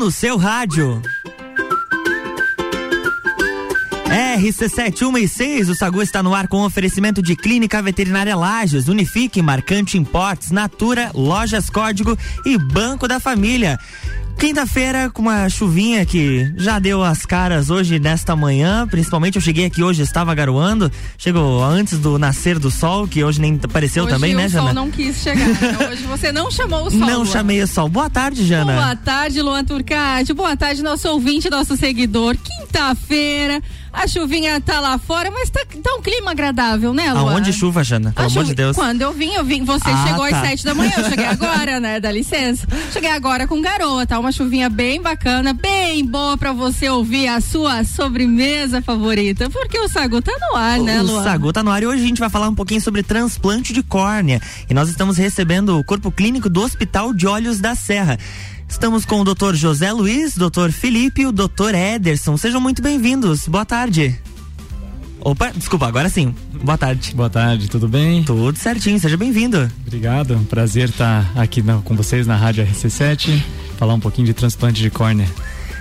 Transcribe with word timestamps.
no 0.00 0.10
seu 0.10 0.38
rádio. 0.38 1.02
RC716, 4.08 5.68
o 5.68 5.74
Sagu 5.74 6.00
está 6.00 6.22
no 6.22 6.34
ar 6.34 6.48
com 6.48 6.64
oferecimento 6.64 7.20
de 7.20 7.36
Clínica 7.36 7.82
Veterinária 7.82 8.34
Lages, 8.34 8.88
Unifique, 8.88 9.42
Marcante 9.42 9.98
Importes, 9.98 10.50
Natura, 10.50 11.10
Lojas 11.12 11.68
Código 11.68 12.16
e 12.46 12.56
Banco 12.56 13.06
da 13.06 13.20
Família. 13.20 13.78
Quinta-feira 14.40 15.10
com 15.10 15.20
uma 15.20 15.50
chuvinha 15.50 16.04
que 16.06 16.50
já 16.56 16.78
deu 16.78 17.04
as 17.04 17.26
caras 17.26 17.68
hoje 17.68 17.98
nesta 17.98 18.34
manhã, 18.34 18.88
principalmente 18.88 19.36
eu 19.36 19.42
cheguei 19.42 19.66
aqui 19.66 19.82
hoje 19.82 20.00
estava 20.00 20.34
garoando, 20.34 20.90
chegou 21.18 21.62
antes 21.62 21.98
do 21.98 22.18
nascer 22.18 22.58
do 22.58 22.70
sol, 22.70 23.06
que 23.06 23.22
hoje 23.22 23.38
nem 23.38 23.60
apareceu 23.62 24.04
hoje 24.04 24.14
também, 24.14 24.34
né, 24.34 24.48
Jana? 24.48 24.62
o 24.62 24.66
sol 24.68 24.74
não 24.74 24.90
quis 24.90 25.16
chegar. 25.18 25.46
Então 25.46 25.88
hoje 25.92 26.02
você 26.04 26.32
não 26.32 26.50
chamou 26.50 26.86
o 26.86 26.90
sol. 26.90 27.00
Não 27.00 27.16
Luan. 27.18 27.26
chamei 27.26 27.62
o 27.62 27.66
sol. 27.66 27.86
Boa 27.90 28.08
tarde, 28.08 28.46
Jana. 28.46 28.72
Boa 28.72 28.96
tarde, 28.96 29.42
Luan 29.42 29.62
Turcati. 29.62 30.32
Boa 30.32 30.56
tarde, 30.56 30.82
nosso 30.82 31.06
ouvinte, 31.10 31.50
nosso 31.50 31.76
seguidor. 31.76 32.34
Quinta-feira, 32.38 33.62
a 33.92 34.06
chuvinha 34.06 34.60
tá 34.60 34.80
lá 34.80 34.98
fora, 34.98 35.30
mas 35.30 35.50
tá, 35.50 35.60
tá 35.82 35.94
um 35.96 36.02
clima 36.02 36.30
agradável, 36.30 36.94
né, 36.94 37.12
Luan? 37.12 37.32
Aonde 37.32 37.52
chuva, 37.52 37.82
Jana? 37.82 38.12
Pelo 38.12 38.28
amor 38.28 38.44
de 38.44 38.54
Deus. 38.54 38.76
Quando 38.76 39.02
eu 39.02 39.12
vim, 39.12 39.32
eu 39.32 39.44
vim. 39.44 39.64
Você 39.64 39.88
ah, 39.90 40.06
chegou 40.06 40.28
tá. 40.28 40.40
às 40.40 40.48
sete 40.48 40.64
da 40.64 40.74
manhã, 40.74 40.92
eu 40.96 41.04
cheguei 41.08 41.26
agora, 41.26 41.80
né? 41.80 42.00
Dá 42.00 42.10
licença. 42.10 42.66
Cheguei 42.92 43.10
agora 43.10 43.46
com 43.46 43.60
garoa, 43.60 44.06
tá? 44.06 44.18
Uma 44.18 44.32
chuvinha 44.32 44.68
bem 44.68 45.00
bacana, 45.00 45.52
bem 45.52 46.04
boa 46.04 46.36
pra 46.36 46.52
você 46.52 46.88
ouvir 46.88 47.28
a 47.28 47.40
sua 47.40 47.84
sobremesa 47.84 48.80
favorita. 48.80 49.50
Porque 49.50 49.78
o 49.78 49.88
Sagu 49.88 50.22
tá 50.22 50.32
no 50.40 50.56
ar, 50.56 50.78
né, 50.78 51.02
Luan? 51.02 51.20
O 51.20 51.24
Sagu 51.24 51.52
tá 51.52 51.62
no 51.62 51.70
ar 51.70 51.82
e 51.82 51.86
hoje 51.86 52.02
a 52.02 52.06
gente 52.06 52.20
vai 52.20 52.30
falar 52.30 52.48
um 52.48 52.54
pouquinho 52.54 52.80
sobre 52.80 53.02
transplante 53.02 53.72
de 53.72 53.82
córnea. 53.82 54.40
E 54.68 54.74
nós 54.74 54.88
estamos 54.88 55.16
recebendo 55.16 55.78
o 55.78 55.84
corpo 55.84 56.10
clínico 56.10 56.48
do 56.48 56.62
Hospital 56.62 57.12
de 57.12 57.26
Olhos 57.26 57.60
da 57.60 57.74
Serra. 57.74 58.18
Estamos 58.70 59.04
com 59.04 59.20
o 59.20 59.24
Dr. 59.24 59.54
José 59.54 59.92
Luiz, 59.92 60.36
Dr. 60.36 60.70
Felipe 60.70 61.22
e 61.22 61.26
o 61.26 61.32
Dr. 61.32 61.74
Ederson. 61.74 62.36
Sejam 62.36 62.60
muito 62.60 62.80
bem-vindos. 62.80 63.46
Boa 63.48 63.66
tarde. 63.66 64.18
Opa, 65.20 65.50
desculpa, 65.54 65.86
agora 65.86 66.08
sim. 66.08 66.34
Boa 66.62 66.78
tarde. 66.78 67.14
Boa 67.14 67.28
tarde, 67.28 67.68
tudo 67.68 67.88
bem? 67.88 68.22
Tudo 68.24 68.56
certinho, 68.56 68.98
seja 68.98 69.16
bem-vindo. 69.16 69.70
Obrigado, 69.86 70.38
prazer 70.48 70.88
estar 70.88 71.30
aqui 71.36 71.62
com 71.84 71.94
vocês 71.94 72.26
na 72.26 72.36
Rádio 72.36 72.64
RC7, 72.64 73.42
falar 73.76 73.92
um 73.92 74.00
pouquinho 74.00 74.26
de 74.26 74.32
transplante 74.32 74.80
de 74.80 74.88
córnea. 74.88 75.28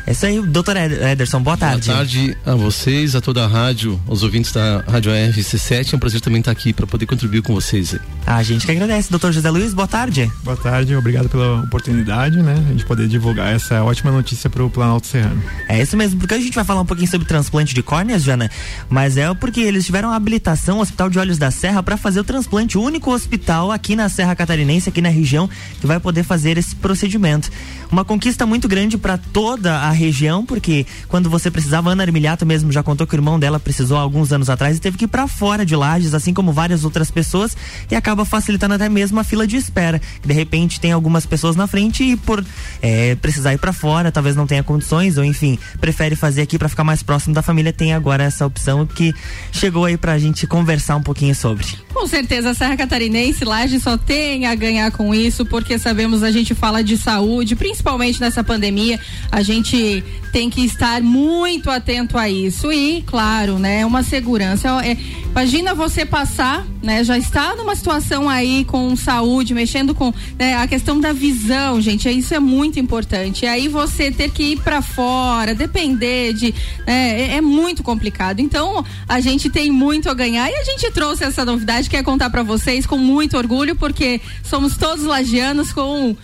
É 0.09 0.11
isso 0.11 0.25
aí, 0.25 0.41
doutor 0.41 0.75
Ederson, 0.75 1.39
boa 1.39 1.55
tarde. 1.55 1.85
Boa 1.85 1.97
tarde 1.99 2.35
a 2.43 2.55
vocês, 2.55 3.15
a 3.15 3.21
toda 3.21 3.45
a 3.45 3.47
rádio, 3.47 4.01
aos 4.07 4.23
ouvintes 4.23 4.51
da 4.51 4.83
Rádio 4.87 5.11
RC7. 5.11 5.93
É 5.93 5.95
um 5.95 5.99
prazer 5.99 6.19
também 6.19 6.39
estar 6.39 6.49
aqui 6.49 6.73
para 6.73 6.87
poder 6.87 7.05
contribuir 7.05 7.43
com 7.43 7.53
vocês. 7.53 7.95
A 8.25 8.41
gente 8.41 8.65
que 8.65 8.71
agradece. 8.71 9.11
Doutor 9.11 9.31
José 9.31 9.47
Luiz, 9.51 9.71
boa 9.71 9.87
tarde. 9.87 10.27
Boa 10.43 10.57
tarde, 10.57 10.95
obrigado 10.95 11.29
pela 11.29 11.61
oportunidade, 11.61 12.41
né? 12.41 12.55
A 12.67 12.71
gente 12.71 12.85
poder 12.85 13.07
divulgar 13.07 13.53
essa 13.53 13.83
ótima 13.83 14.09
notícia 14.09 14.49
para 14.49 14.63
o 14.63 14.69
Planalto 14.71 15.05
Serrano. 15.05 15.43
É 15.67 15.79
isso 15.79 15.95
mesmo, 15.95 16.19
porque 16.19 16.33
a 16.33 16.39
gente 16.39 16.55
vai 16.55 16.63
falar 16.63 16.81
um 16.81 16.87
pouquinho 16.87 17.07
sobre 17.07 17.27
transplante 17.27 17.75
de 17.75 17.83
córneas, 17.83 18.23
Jana, 18.23 18.49
mas 18.89 19.15
é 19.15 19.31
porque 19.35 19.61
eles 19.61 19.85
tiveram 19.85 20.09
a 20.09 20.15
habilitação, 20.15 20.79
o 20.79 20.81
Hospital 20.81 21.11
de 21.11 21.19
Olhos 21.19 21.37
da 21.37 21.51
Serra, 21.51 21.83
para 21.83 21.97
fazer 21.97 22.19
o 22.19 22.23
transplante, 22.23 22.79
o 22.79 22.81
único 22.81 23.13
hospital 23.13 23.71
aqui 23.71 23.95
na 23.95 24.09
Serra 24.09 24.35
Catarinense, 24.35 24.89
aqui 24.89 25.03
na 25.03 25.09
região, 25.09 25.47
que 25.79 25.85
vai 25.85 25.99
poder 25.99 26.23
fazer 26.23 26.57
esse 26.57 26.75
procedimento. 26.75 27.51
Uma 27.91 28.03
conquista 28.03 28.43
muito 28.47 28.67
grande 28.67 28.97
para 28.97 29.15
toda 29.15 29.81
a 29.81 29.98
região, 29.99 30.45
porque 30.45 30.85
quando 31.07 31.29
você 31.29 31.51
precisava, 31.51 31.91
Ana 31.91 32.03
Armiliato 32.03 32.45
mesmo 32.45 32.71
já 32.71 32.81
contou 32.81 33.05
que 33.05 33.13
o 33.13 33.17
irmão 33.17 33.39
dela 33.39 33.59
precisou 33.59 33.97
há 33.97 34.01
alguns 34.01 34.31
anos 34.31 34.49
atrás 34.49 34.77
e 34.77 34.79
teve 34.79 34.97
que 34.97 35.05
ir 35.05 35.07
para 35.07 35.27
fora 35.27 35.65
de 35.65 35.75
Lages, 35.75 36.13
assim 36.13 36.33
como 36.33 36.51
várias 36.51 36.83
outras 36.83 37.11
pessoas, 37.11 37.55
e 37.91 37.95
acaba 37.95 38.25
facilitando 38.25 38.73
até 38.73 38.87
mesmo 38.89 39.19
a 39.19 39.23
fila 39.23 39.45
de 39.45 39.57
espera. 39.57 40.01
De 40.25 40.33
repente 40.33 40.79
tem 40.79 40.91
algumas 40.91 41.25
pessoas 41.25 41.55
na 41.55 41.67
frente 41.67 42.03
e 42.03 42.15
por 42.15 42.43
é, 42.81 43.15
precisar 43.15 43.53
ir 43.53 43.59
para 43.59 43.73
fora, 43.73 44.11
talvez 44.11 44.35
não 44.35 44.47
tenha 44.47 44.63
condições, 44.63 45.17
ou 45.17 45.23
enfim, 45.23 45.59
prefere 45.79 46.15
fazer 46.15 46.41
aqui 46.41 46.57
para 46.57 46.69
ficar 46.69 46.83
mais 46.83 47.03
próximo 47.03 47.35
da 47.35 47.41
família, 47.41 47.73
tem 47.73 47.93
agora 47.93 48.23
essa 48.23 48.45
opção 48.45 48.85
que 48.85 49.13
chegou 49.51 49.85
aí 49.85 49.97
pra 49.97 50.17
gente 50.17 50.47
conversar 50.47 50.95
um 50.95 51.03
pouquinho 51.03 51.35
sobre. 51.35 51.67
Com 51.99 52.07
certeza, 52.07 52.51
a 52.51 52.53
Serra 52.53 52.77
Catarinense, 52.77 53.43
Lages 53.43 53.83
só 53.83 53.97
tem 53.97 54.45
a 54.45 54.55
ganhar 54.55 54.89
com 54.89 55.13
isso, 55.13 55.45
porque 55.45 55.77
sabemos 55.77 56.23
a 56.23 56.31
gente 56.31 56.55
fala 56.55 56.81
de 56.81 56.95
saúde, 56.97 57.57
principalmente 57.57 58.21
nessa 58.21 58.41
pandemia, 58.41 58.97
a 59.29 59.41
gente 59.41 60.01
tem 60.31 60.49
que 60.49 60.63
estar 60.63 61.01
muito 61.01 61.69
atento 61.69 62.17
a 62.17 62.29
isso 62.29 62.71
e, 62.71 63.01
claro, 63.05 63.57
né, 63.57 63.85
uma 63.85 64.03
segurança. 64.03 64.69
É, 64.85 64.97
imagina 65.29 65.73
você 65.73 66.05
passar, 66.05 66.65
né, 66.81 67.03
já 67.03 67.17
está 67.17 67.55
numa 67.55 67.75
situação 67.75 68.29
aí 68.29 68.63
com 68.65 68.95
saúde, 68.95 69.53
mexendo 69.53 69.93
com 69.93 70.13
né, 70.37 70.55
a 70.55 70.67
questão 70.67 70.99
da 70.99 71.11
visão, 71.11 71.81
gente, 71.81 72.07
é, 72.07 72.11
isso 72.11 72.33
é 72.33 72.39
muito 72.39 72.79
importante. 72.79 73.45
E 73.45 73.47
aí 73.47 73.67
você 73.67 74.11
ter 74.11 74.29
que 74.31 74.53
ir 74.53 74.61
para 74.61 74.81
fora, 74.81 75.55
depender 75.55 76.33
de, 76.33 76.53
né, 76.85 77.21
é, 77.21 77.35
é 77.37 77.41
muito 77.41 77.83
complicado. 77.83 78.39
Então, 78.39 78.85
a 79.07 79.19
gente 79.19 79.49
tem 79.49 79.71
muito 79.71 80.09
a 80.09 80.13
ganhar 80.13 80.49
e 80.49 80.55
a 80.55 80.63
gente 80.63 80.89
trouxe 80.91 81.23
essa 81.23 81.43
novidade 81.43 81.89
que 81.89 81.97
é 81.97 82.03
contar 82.03 82.29
para 82.29 82.43
vocês 82.43 82.85
com 82.85 82.97
muito 82.97 83.37
orgulho, 83.37 83.75
porque 83.75 84.21
somos 84.43 84.77
todos 84.77 85.03
lagianos 85.05 85.73
com 85.73 86.15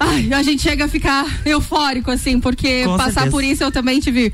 Ai, 0.00 0.32
a 0.32 0.42
gente 0.42 0.62
chega 0.62 0.86
a 0.86 0.88
ficar 0.88 1.26
eufórico, 1.44 2.10
assim, 2.10 2.40
porque 2.40 2.84
com 2.84 2.96
passar 2.96 3.12
certeza. 3.12 3.30
por 3.30 3.44
isso 3.44 3.62
eu 3.62 3.70
também 3.70 4.00
tive 4.00 4.32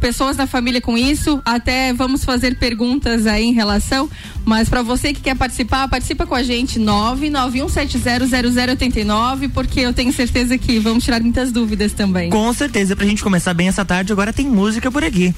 pessoas 0.00 0.36
da 0.36 0.46
família 0.46 0.80
com 0.80 0.96
isso, 0.98 1.40
até 1.44 1.92
vamos 1.92 2.24
fazer 2.24 2.56
perguntas 2.56 3.24
aí 3.26 3.44
em 3.44 3.52
relação, 3.52 4.08
mas 4.44 4.68
para 4.68 4.82
você 4.82 5.12
que 5.12 5.20
quer 5.20 5.36
participar, 5.36 5.86
participa 5.88 6.26
com 6.26 6.34
a 6.34 6.42
gente 6.42 6.80
991700089, 6.80 9.48
porque 9.52 9.78
eu 9.80 9.92
tenho 9.92 10.12
certeza 10.12 10.58
que 10.58 10.80
vamos 10.80 11.04
tirar 11.04 11.20
muitas 11.20 11.52
dúvidas 11.52 11.92
também. 11.92 12.30
Com 12.30 12.52
certeza, 12.52 12.96
pra 12.96 13.06
gente 13.06 13.22
começar 13.22 13.54
bem 13.54 13.68
essa 13.68 13.84
tarde, 13.84 14.12
agora 14.12 14.32
tem 14.32 14.48
música 14.48 14.90
por 14.90 15.04
aqui. 15.04 15.32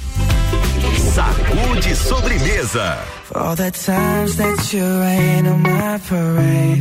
Sacude 1.14 1.94
sobremesa. 1.94 2.98
For 3.26 3.36
all 3.36 3.54
the 3.54 3.70
times 3.70 4.36
that 4.36 4.74
you 4.74 4.82
rain 4.82 5.46
on 5.46 5.58
my 5.58 5.98
parade. 6.08 6.80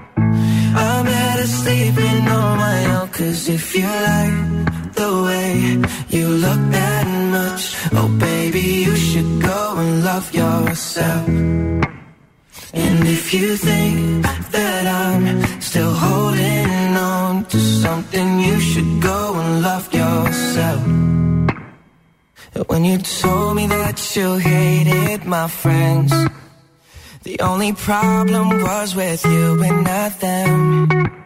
Better 1.41 1.53
sleeping 1.53 2.27
on 2.27 2.57
my 2.59 2.85
own 2.97 3.07
Cause 3.09 3.49
if 3.49 3.75
you 3.75 3.87
like 3.87 4.93
the 4.93 5.11
way 5.25 5.49
you 6.15 6.27
look 6.27 6.61
that 6.77 7.07
much 7.31 7.63
Oh 7.93 8.07
baby, 8.19 8.85
you 8.85 8.95
should 8.95 9.41
go 9.41 9.73
and 9.77 10.03
love 10.03 10.31
yourself. 10.35 11.27
And 12.73 13.07
if 13.07 13.33
you 13.33 13.57
think 13.57 14.23
that 14.51 14.85
I'm 14.85 15.25
still 15.59 15.91
holding 15.91 16.95
on 16.95 17.45
to 17.45 17.57
something 17.57 18.39
You 18.39 18.59
should 18.59 19.01
go 19.01 19.33
and 19.41 19.63
love 19.63 19.91
yourself. 19.91 20.81
When 22.67 22.85
you 22.85 22.99
told 22.99 23.55
me 23.55 23.65
that 23.65 23.97
you 24.15 24.35
hated 24.35 25.25
my 25.25 25.47
friends 25.47 26.13
the 27.23 27.39
only 27.39 27.71
problem 27.73 28.63
was 28.63 28.95
with 28.95 29.23
you 29.25 29.61
and 29.61 29.83
not 29.83 30.19
them. 30.19 31.20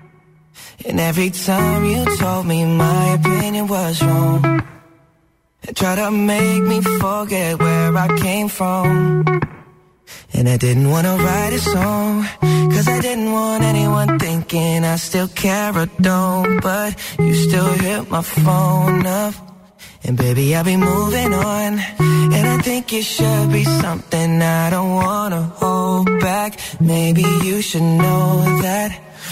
And 0.87 0.99
every 0.99 1.31
time 1.31 1.85
you 1.85 2.05
told 2.17 2.45
me 2.45 2.63
my 2.63 3.13
opinion 3.13 3.67
was 3.67 4.01
wrong, 4.03 4.61
and 5.63 5.75
tried 5.75 5.95
to 5.95 6.11
make 6.11 6.61
me 6.61 6.81
forget 6.81 7.59
where 7.59 7.97
I 7.97 8.07
came 8.19 8.47
from. 8.47 9.25
And 10.33 10.47
I 10.47 10.57
didn't 10.57 10.89
wanna 10.89 11.15
write 11.17 11.53
a 11.53 11.59
song, 11.59 12.27
cause 12.71 12.87
I 12.87 12.99
didn't 13.01 13.31
want 13.31 13.63
anyone 13.63 14.19
thinking 14.19 14.83
I 14.83 14.97
still 14.97 15.27
care 15.27 15.75
or 15.75 15.87
don't. 15.99 16.61
But 16.61 16.93
you 17.19 17.33
still 17.33 17.73
hit 17.73 18.09
my 18.11 18.21
phone 18.21 19.05
up 19.07 19.33
And 20.03 20.15
baby, 20.17 20.55
I'll 20.55 20.63
be 20.63 20.77
moving 20.77 21.33
on. 21.33 21.79
And 22.35 22.47
I 22.47 22.57
think 22.61 22.93
it 22.93 23.03
should 23.03 23.51
be 23.51 23.63
something 23.63 24.39
I 24.39 24.69
don't 24.69 24.93
wanna 24.93 25.41
hold 25.55 26.19
back. 26.19 26.59
Maybe 26.79 27.23
you 27.43 27.61
should 27.61 27.81
know 27.81 28.43
that 28.61 28.91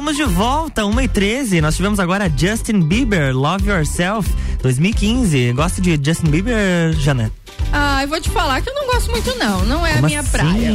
Estamos 0.00 0.16
de 0.16 0.24
volta, 0.24 0.86
1 0.86 1.00
e 1.02 1.08
13 1.08 1.60
Nós 1.60 1.76
tivemos 1.76 2.00
agora 2.00 2.32
Justin 2.34 2.80
Bieber, 2.80 3.36
Love 3.36 3.68
Yourself, 3.68 4.30
2015. 4.62 5.52
Gosta 5.52 5.82
de 5.82 6.00
Justin 6.02 6.30
Bieber, 6.30 6.94
Janet? 6.94 7.39
Ah, 7.72 8.02
eu 8.02 8.08
vou 8.08 8.20
te 8.20 8.28
falar 8.30 8.60
que 8.60 8.68
eu 8.68 8.74
não 8.74 8.86
gosto 8.86 9.10
muito 9.12 9.32
não, 9.38 9.64
não 9.64 9.86
é 9.86 9.92
Como 9.94 10.06
a 10.06 10.08
minha 10.08 10.20
assim? 10.20 10.30
praia. 10.30 10.72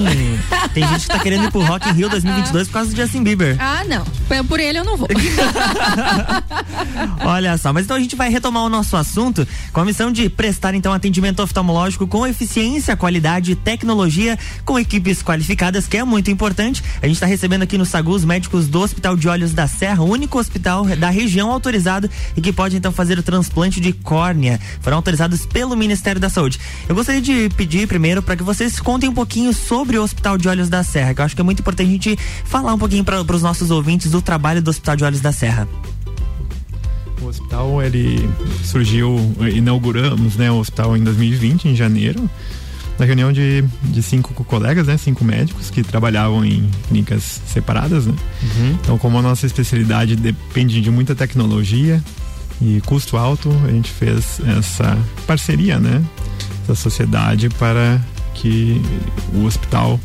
Tem 0.74 0.88
gente 0.88 1.02
que 1.02 1.08
tá 1.08 1.20
querendo 1.20 1.44
ir 1.46 1.52
pro 1.52 1.62
Rock 1.62 1.90
in 1.90 1.94
Rio 1.94 2.10
2022 2.10 2.68
por 2.70 2.74
causa 2.74 2.90
do 2.92 2.96
Justin 2.96 3.22
Bieber. 3.24 3.58
Ah, 3.60 3.84
não. 3.86 4.06
Por- 4.46 4.60
ele 4.62 4.80
eu 4.80 4.86
não 4.86 4.96
vou. 4.96 5.08
Olha 7.22 7.58
só, 7.58 7.74
mas 7.74 7.86
então 7.86 7.98
a 7.98 8.00
gente 8.00 8.16
vai 8.16 8.30
retomar 8.30 8.64
o 8.64 8.70
nosso 8.70 8.96
assunto 8.96 9.46
com 9.74 9.82
a 9.82 9.86
missão 9.86 10.12
de 10.12 10.30
prestar 10.30 10.74
então 10.74 10.94
atendimento 10.94 11.42
oftalmológico 11.42 12.08
com 12.08 12.26
eficiência, 12.26 12.96
qualidade 12.96 13.52
e 13.52 13.56
tecnologia 13.56 14.38
com 14.64 14.80
equipes 14.80 15.22
qualificadas, 15.22 15.88
que 15.88 15.98
é 15.98 16.04
muito 16.04 16.32
importante. 16.32 16.84
A 17.02 17.08
gente 17.08 17.16
está 17.16 17.26
recebendo 17.26 17.64
aqui 17.64 17.78
no 17.78 17.86
Sagu 17.86 18.12
os 18.12 18.24
médicos 18.24 18.68
do 18.68 18.82
Hospital 18.82 19.18
de 19.18 19.28
Olhos 19.28 19.54
da 19.54 19.68
Serra, 19.68 20.04
o 20.04 20.10
único 20.10 20.40
hospital 20.40 20.86
da 20.96 21.10
região 21.10 21.52
autorizado 21.52 22.10
e 22.38 22.42
que 22.42 22.54
pode 22.54 22.78
então 22.78 22.92
fazer 22.92 23.18
o 23.20 23.24
transplante 23.24 23.80
de 23.80 23.92
córnea. 23.92 24.60
Foram 24.82 24.98
autorizados 24.98 25.46
pelo 25.46 25.76
Ministério 25.76 26.22
da 26.22 26.30
Saúde. 26.30 26.60
Eu 26.88 26.96
gostaria 26.96 27.22
de 27.22 27.50
pedir 27.56 27.88
primeiro 27.88 28.22
para 28.22 28.36
que 28.36 28.44
vocês 28.44 28.80
contem 28.80 29.10
um 29.10 29.14
pouquinho 29.14 29.54
sobre 29.54 29.98
o 29.98 30.04
Hospital 30.04 30.38
de 30.38 30.48
Olhos 30.48 30.70
da 30.70 30.84
Serra, 30.84 31.14
que 31.14 31.22
eu 31.22 31.26
acho 31.26 31.36
que 31.36 31.42
é 31.42 31.44
muito 31.44 31.60
importante 31.60 31.88
a 31.88 31.92
gente 31.92 32.20
falar 32.46 32.74
um 32.74 32.78
pouquinho 32.78 33.04
para 33.04 33.22
os 33.22 33.42
nossos 33.42 33.72
ouvintes 33.72 34.12
do 34.12 34.22
trabalho 34.22 34.62
do 34.62 34.70
Hospital 34.70 34.96
de 34.96 35.04
Olhos 35.04 35.22
da 35.22 35.32
Serra. 35.32 35.68
O 37.22 37.28
hospital 37.28 37.82
ele 37.82 38.30
surgiu, 38.64 39.18
inauguramos 39.54 40.36
né, 40.36 40.52
o 40.52 40.58
hospital 40.58 40.96
em 40.96 41.04
2020, 41.04 41.70
em 41.70 41.76
janeiro, 41.76 42.30
na 43.00 43.06
reunião 43.06 43.32
de, 43.32 43.64
de 43.84 44.04
cinco 44.04 44.34
colegas, 44.44 44.88
né, 44.88 44.98
cinco 44.98 45.24
médicos 45.24 45.70
que 45.70 45.84
trabalhavam 45.84 46.46
em 46.46 46.70
clínicas 46.88 47.42
separadas. 47.48 48.06
Né? 48.06 48.14
Então, 48.82 48.98
como 48.98 49.18
a 49.18 49.22
nossa 49.22 49.46
especialidade 49.46 50.16
depende 50.16 50.82
de 50.82 50.92
muita 50.92 51.16
tecnologia 51.16 52.02
e 52.62 52.82
custo 52.86 53.18
alto, 53.18 53.50
a 53.66 53.72
gente 53.72 53.92
fez 53.92 54.40
essa 54.58 54.98
parceria, 55.28 55.80
né, 55.80 56.04
essa 56.72 56.76
sociedade 56.76 57.50
para 57.50 58.02
que 58.34 58.82
o 59.34 59.46
hospital 59.46 60.00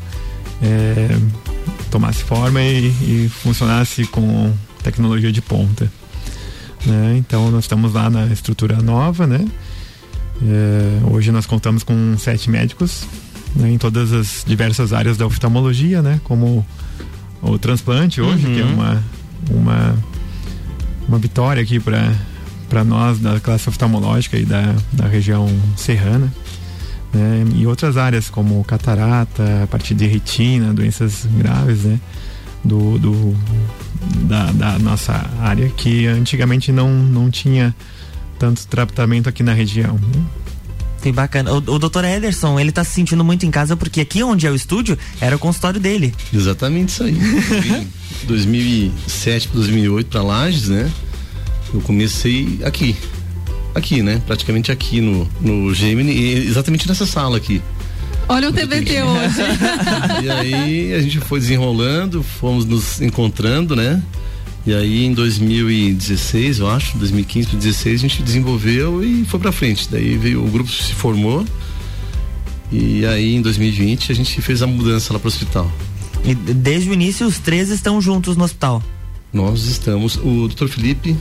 eh, 0.63 1.17
tomasse 1.91 2.23
forma 2.23 2.61
e, 2.63 2.87
e 3.03 3.29
funcionasse 3.29 4.05
com 4.07 4.53
tecnologia 4.83 5.33
de 5.33 5.43
ponta 5.43 5.91
né? 6.87 7.17
Então 7.19 7.51
nós 7.51 7.65
estamos 7.65 7.93
lá 7.93 8.09
na 8.09 8.27
estrutura 8.27 8.81
nova, 8.81 9.27
né? 9.27 9.47
É, 10.43 11.01
hoje 11.13 11.31
nós 11.31 11.45
contamos 11.45 11.83
com 11.83 12.17
sete 12.17 12.49
médicos 12.49 13.05
né, 13.55 13.71
em 13.71 13.77
todas 13.77 14.13
as 14.13 14.43
diversas 14.47 14.93
áreas 14.93 15.19
da 15.19 15.27
oftalmologia, 15.27 16.01
né? 16.01 16.21
Como 16.25 16.65
o 17.43 17.59
transplante 17.59 18.21
hoje, 18.21 18.47
Uhum. 18.47 18.55
que 18.55 18.61
é 18.61 18.65
uma 18.65 19.03
uma 19.51 19.99
uma 21.09 21.19
vitória 21.19 21.63
aqui 21.63 21.79
para 21.79 22.15
para 22.71 22.85
nós 22.85 23.19
da 23.19 23.39
classe 23.41 23.69
oftalmológica 23.69 24.39
e 24.39 24.47
da, 24.47 24.75
da 24.93 25.07
região 25.07 25.47
serrana. 25.77 26.33
Né? 27.13 27.45
E 27.57 27.67
outras 27.67 27.97
áreas 27.97 28.31
como 28.31 28.63
catarata, 28.65 29.65
a 29.65 29.67
partir 29.67 29.95
de 29.95 30.07
retina, 30.07 30.73
doenças 30.73 31.27
graves, 31.37 31.81
né? 31.81 32.01
Do, 32.63 32.99
do, 32.99 33.37
da, 34.29 34.53
da 34.53 34.79
nossa 34.79 35.29
área 35.41 35.69
que 35.71 36.07
antigamente 36.07 36.71
não, 36.71 36.91
não 36.91 37.31
tinha 37.31 37.75
tanto 38.39 38.67
tratamento 38.67 39.29
aqui 39.29 39.43
na 39.43 39.53
região. 39.53 39.95
né? 39.95 40.25
Que 41.03 41.11
bacana. 41.11 41.53
O, 41.53 41.57
o 41.57 41.79
doutor 41.79 42.05
Ederson, 42.05 42.61
ele 42.61 42.71
tá 42.71 42.85
se 42.85 42.93
sentindo 42.93 43.25
muito 43.25 43.45
em 43.47 43.51
casa 43.51 43.77
porque 43.77 44.03
aqui 44.03 44.23
onde 44.23 44.47
é 44.47 44.51
o 44.51 44.55
estúdio 44.55 44.97
era 45.21 45.35
o 45.35 45.39
consultório 45.39 45.81
dele. 45.81 46.15
Exatamente 46.33 46.91
isso 46.91 47.03
aí. 47.03 47.19
Eu 47.19 47.61
vim 47.63 47.89
em 48.23 48.27
2007 48.27 49.49
para 49.49 49.57
2008 49.57 50.07
para 50.09 50.23
Lages, 50.23 50.69
né? 50.69 50.91
Eu 51.73 51.81
comecei 51.81 52.61
aqui. 52.65 52.97
Aqui, 53.75 54.03
né? 54.03 54.21
Praticamente 54.27 54.73
aqui 54.73 55.01
no, 55.01 55.29
no 55.41 55.73
Gemini, 55.73 56.35
exatamente 56.35 56.89
nessa 56.89 57.07
sala 57.07 57.37
aqui. 57.37 57.63
Olha 58.29 58.49
o 58.49 58.53
TBT 58.53 59.03
hoje. 59.03 59.35
E 60.23 60.31
aí 60.31 60.95
a 60.95 61.01
gente 61.01 61.19
foi 61.21 61.41
desenrolando, 61.41 62.23
fomos 62.23 62.65
nos 62.65 63.01
encontrando, 63.01 63.75
né? 63.75 64.03
E 64.67 64.75
aí 64.75 65.05
em 65.05 65.13
2016, 65.13 66.59
eu 66.59 66.69
acho, 66.69 66.97
2015 66.99 67.49
para 67.49 67.57
2016, 67.59 67.95
a 67.95 68.03
gente 68.03 68.23
desenvolveu 68.23 69.03
e 69.03 69.25
foi 69.25 69.41
pra 69.41 69.51
frente. 69.51 69.89
Daí 69.91 70.17
veio, 70.17 70.45
o 70.45 70.51
grupo 70.51 70.71
se 70.71 70.93
formou. 70.93 71.45
E 72.71 73.05
aí 73.07 73.35
em 73.35 73.43
2020 73.43 74.13
a 74.13 74.15
gente 74.15 74.41
fez 74.41 74.63
a 74.63 74.67
mudança 74.67 75.13
lá 75.13 75.19
pro 75.19 75.29
hospital. 75.29 75.71
E 76.25 76.35
desde 76.35 76.91
o 76.91 76.93
início 76.93 77.27
os 77.27 77.39
três 77.39 77.71
estão 77.71 78.01
juntos 78.01 78.37
no 78.37 78.45
hospital. 78.45 78.83
Nós 79.33 79.65
estamos, 79.65 80.17
o 80.17 80.47
Dr. 80.49 80.69
Felipe, 80.69 81.17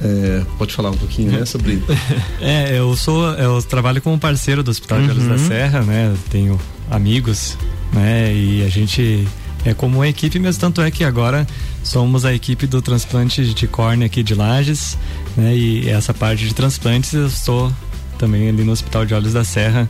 é, 0.00 0.42
pode 0.58 0.74
falar 0.74 0.90
um 0.90 0.96
pouquinho, 0.96 1.32
né, 1.32 1.44
sobre 1.44 1.82
É, 2.40 2.78
eu 2.78 2.94
sou, 2.96 3.32
eu 3.34 3.62
trabalho 3.62 4.00
como 4.02 4.18
parceiro 4.18 4.62
do 4.62 4.70
Hospital 4.70 5.02
de 5.02 5.10
Olhos 5.10 5.24
da 5.26 5.38
Serra, 5.38 5.80
né? 5.82 6.14
Tenho 6.30 6.58
amigos, 6.90 7.56
né? 7.92 8.34
E 8.34 8.64
a 8.64 8.68
gente 8.68 9.26
é 9.64 9.72
como 9.72 9.98
uma 9.98 10.08
equipe 10.08 10.38
mesmo, 10.38 10.60
tanto 10.60 10.80
é 10.82 10.90
que 10.90 11.04
agora 11.04 11.46
somos 11.84 12.24
a 12.24 12.34
equipe 12.34 12.66
do 12.66 12.82
transplante 12.82 13.44
de 13.54 13.66
córnea 13.68 14.06
aqui 14.06 14.22
de 14.22 14.34
Lages, 14.34 14.98
né? 15.36 15.54
E 15.54 15.88
essa 15.88 16.12
parte 16.12 16.44
de 16.46 16.54
transplantes 16.54 17.12
eu 17.12 17.26
estou 17.26 17.72
também 18.18 18.48
ali 18.48 18.64
no 18.64 18.72
Hospital 18.72 19.06
de 19.06 19.14
Olhos 19.14 19.32
da 19.32 19.44
Serra, 19.44 19.88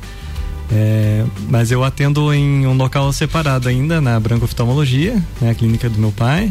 É, 0.75 1.25
mas 1.51 1.71
eu 1.71 1.85
atendo 1.85 2.33
em 2.33 2.67
um 2.67 2.75
local 2.75 3.13
separado 3.13 3.69
ainda, 3.69 4.01
na 4.01 4.19
Branco 4.19 4.47
Oftalmologia, 4.47 5.23
né, 5.39 5.51
a 5.51 5.55
clínica 5.55 5.91
do 5.91 5.99
meu 5.99 6.13
pai. 6.13 6.51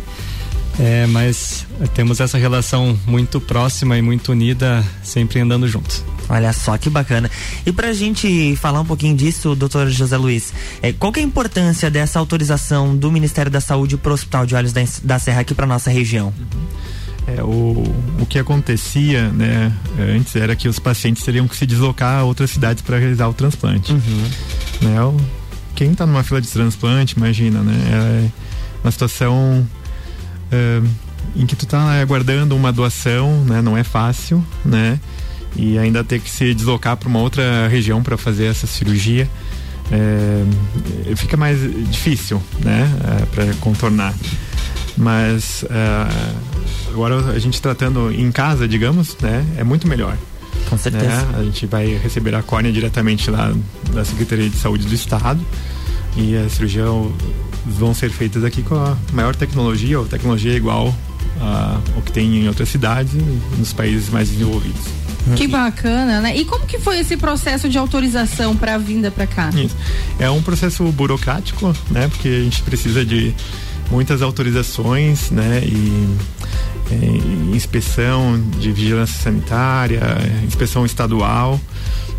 É, 0.79 1.05
mas 1.07 1.65
temos 1.93 2.19
essa 2.19 2.37
relação 2.37 2.97
muito 3.05 3.39
próxima 3.39 3.97
e 3.97 4.01
muito 4.01 4.31
unida, 4.31 4.83
sempre 5.03 5.39
andando 5.39 5.67
juntos. 5.67 6.03
Olha 6.29 6.53
só 6.53 6.77
que 6.77 6.89
bacana. 6.89 7.29
E 7.65 7.71
pra 7.71 7.91
gente 7.93 8.55
falar 8.55 8.79
um 8.79 8.85
pouquinho 8.85 9.15
disso, 9.15 9.53
doutor 9.53 9.89
José 9.89 10.15
Luiz, 10.17 10.53
é, 10.81 10.93
qual 10.93 11.11
que 11.11 11.19
é 11.19 11.23
a 11.23 11.25
importância 11.25 11.91
dessa 11.91 12.19
autorização 12.19 12.95
do 12.95 13.11
Ministério 13.11 13.51
da 13.51 13.59
Saúde 13.59 13.97
para 13.97 14.11
o 14.11 14.13
Hospital 14.13 14.45
de 14.45 14.55
Olhos 14.55 14.71
da, 14.71 14.81
da 15.03 15.19
Serra 15.19 15.41
aqui 15.41 15.53
para 15.53 15.67
nossa 15.67 15.89
região? 15.89 16.33
É, 17.27 17.43
o, 17.43 17.83
o 18.19 18.25
que 18.27 18.39
acontecia 18.39 19.29
né, 19.29 19.71
antes 19.99 20.35
era 20.35 20.55
que 20.55 20.67
os 20.67 20.79
pacientes 20.79 21.23
teriam 21.23 21.47
que 21.47 21.55
se 21.55 21.65
deslocar 21.65 22.19
a 22.19 22.23
outras 22.23 22.49
cidades 22.49 22.81
para 22.81 22.97
realizar 22.97 23.27
o 23.27 23.33
transplante. 23.33 23.91
Uhum. 23.91 24.29
Né, 24.81 25.03
o, 25.03 25.17
quem 25.75 25.91
está 25.91 26.05
numa 26.05 26.23
fila 26.23 26.41
de 26.41 26.47
transplante, 26.47 27.15
imagina, 27.17 27.61
né? 27.61 27.73
É 27.91 28.29
uma 28.83 28.91
situação 28.91 29.67
em 31.35 31.45
que 31.45 31.55
tu 31.55 31.65
está 31.65 32.01
aguardando 32.01 32.55
uma 32.55 32.71
doação, 32.71 33.43
né? 33.45 33.61
Não 33.61 33.77
é 33.77 33.83
fácil, 33.83 34.43
né? 34.65 34.99
e 35.55 35.77
ainda 35.77 36.03
ter 36.03 36.19
que 36.19 36.29
se 36.29 36.53
deslocar 36.53 36.95
para 36.95 37.09
uma 37.09 37.19
outra 37.19 37.67
região 37.67 38.01
para 38.01 38.17
fazer 38.17 38.45
essa 38.45 38.65
cirurgia 38.65 39.29
é, 39.91 40.45
fica 41.17 41.35
mais 41.35 41.59
difícil, 41.89 42.41
né, 42.59 42.89
é, 43.03 43.25
para 43.25 43.53
contornar. 43.55 44.13
Mas 44.97 45.65
é, 45.69 46.89
agora 46.89 47.17
a 47.31 47.39
gente 47.39 47.61
tratando 47.61 48.11
em 48.11 48.31
casa, 48.31 48.67
digamos, 48.67 49.17
né, 49.21 49.45
é 49.57 49.63
muito 49.63 49.87
melhor. 49.87 50.17
Com 50.69 50.77
certeza. 50.77 51.07
Né? 51.07 51.39
A 51.39 51.43
gente 51.43 51.65
vai 51.65 51.97
receber 51.97 52.33
a 52.35 52.41
córnea 52.41 52.71
diretamente 52.71 53.29
lá 53.29 53.53
da 53.91 54.05
Secretaria 54.05 54.49
de 54.49 54.55
Saúde 54.55 54.85
do 54.85 54.95
Estado 54.95 55.41
e 56.15 56.37
a 56.37 56.47
cirurgia 56.49 56.85
vão 57.65 57.93
ser 57.93 58.09
feitas 58.09 58.43
aqui 58.43 58.61
com 58.63 58.75
a 58.75 58.97
maior 59.13 59.35
tecnologia, 59.35 59.99
ou 59.99 60.05
tecnologia 60.05 60.55
igual 60.55 60.93
ao 61.95 62.01
que 62.01 62.11
tem 62.11 62.43
em 62.43 62.47
outras 62.47 62.69
cidades 62.69 63.13
nos 63.57 63.73
países 63.73 64.09
mais 64.09 64.29
desenvolvidos. 64.29 64.81
Que 65.35 65.47
bacana, 65.47 66.19
né? 66.19 66.35
E 66.35 66.45
como 66.45 66.65
que 66.65 66.79
foi 66.79 66.99
esse 66.99 67.15
processo 67.15 67.69
de 67.69 67.77
autorização 67.77 68.55
para 68.55 68.75
a 68.75 68.77
vinda 68.77 69.11
para 69.11 69.27
cá? 69.27 69.49
Isso. 69.49 69.75
É 70.19 70.29
um 70.29 70.41
processo 70.41 70.83
burocrático, 70.91 71.75
né? 71.91 72.07
Porque 72.07 72.27
a 72.27 72.43
gente 72.43 72.63
precisa 72.63 73.05
de 73.05 73.33
muitas 73.91 74.21
autorizações, 74.21 75.29
né? 75.29 75.61
E 75.63 76.17
é, 76.91 77.55
inspeção 77.55 78.41
de 78.59 78.71
vigilância 78.71 79.21
sanitária, 79.21 80.01
inspeção 80.45 80.85
estadual, 80.85 81.59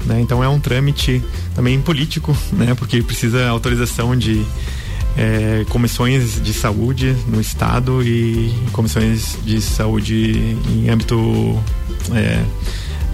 né? 0.07 0.21
Então 0.21 0.43
é 0.43 0.49
um 0.49 0.61
trâmite 0.61 1.21
também 1.57 1.81
político, 1.81 2.37
né? 2.53 2.75
Porque 2.75 3.03
precisa 3.03 3.49
autorização 3.49 4.17
de 4.17 4.45
é, 5.17 5.65
comissões 5.69 6.43
de 6.43 6.53
saúde 6.53 7.17
no 7.27 7.41
estado 7.41 8.03
e 8.03 8.53
comissões 8.73 9.39
de 9.45 9.61
saúde 9.61 10.57
em 10.75 10.89
âmbito 10.89 11.59
é, 12.13 12.43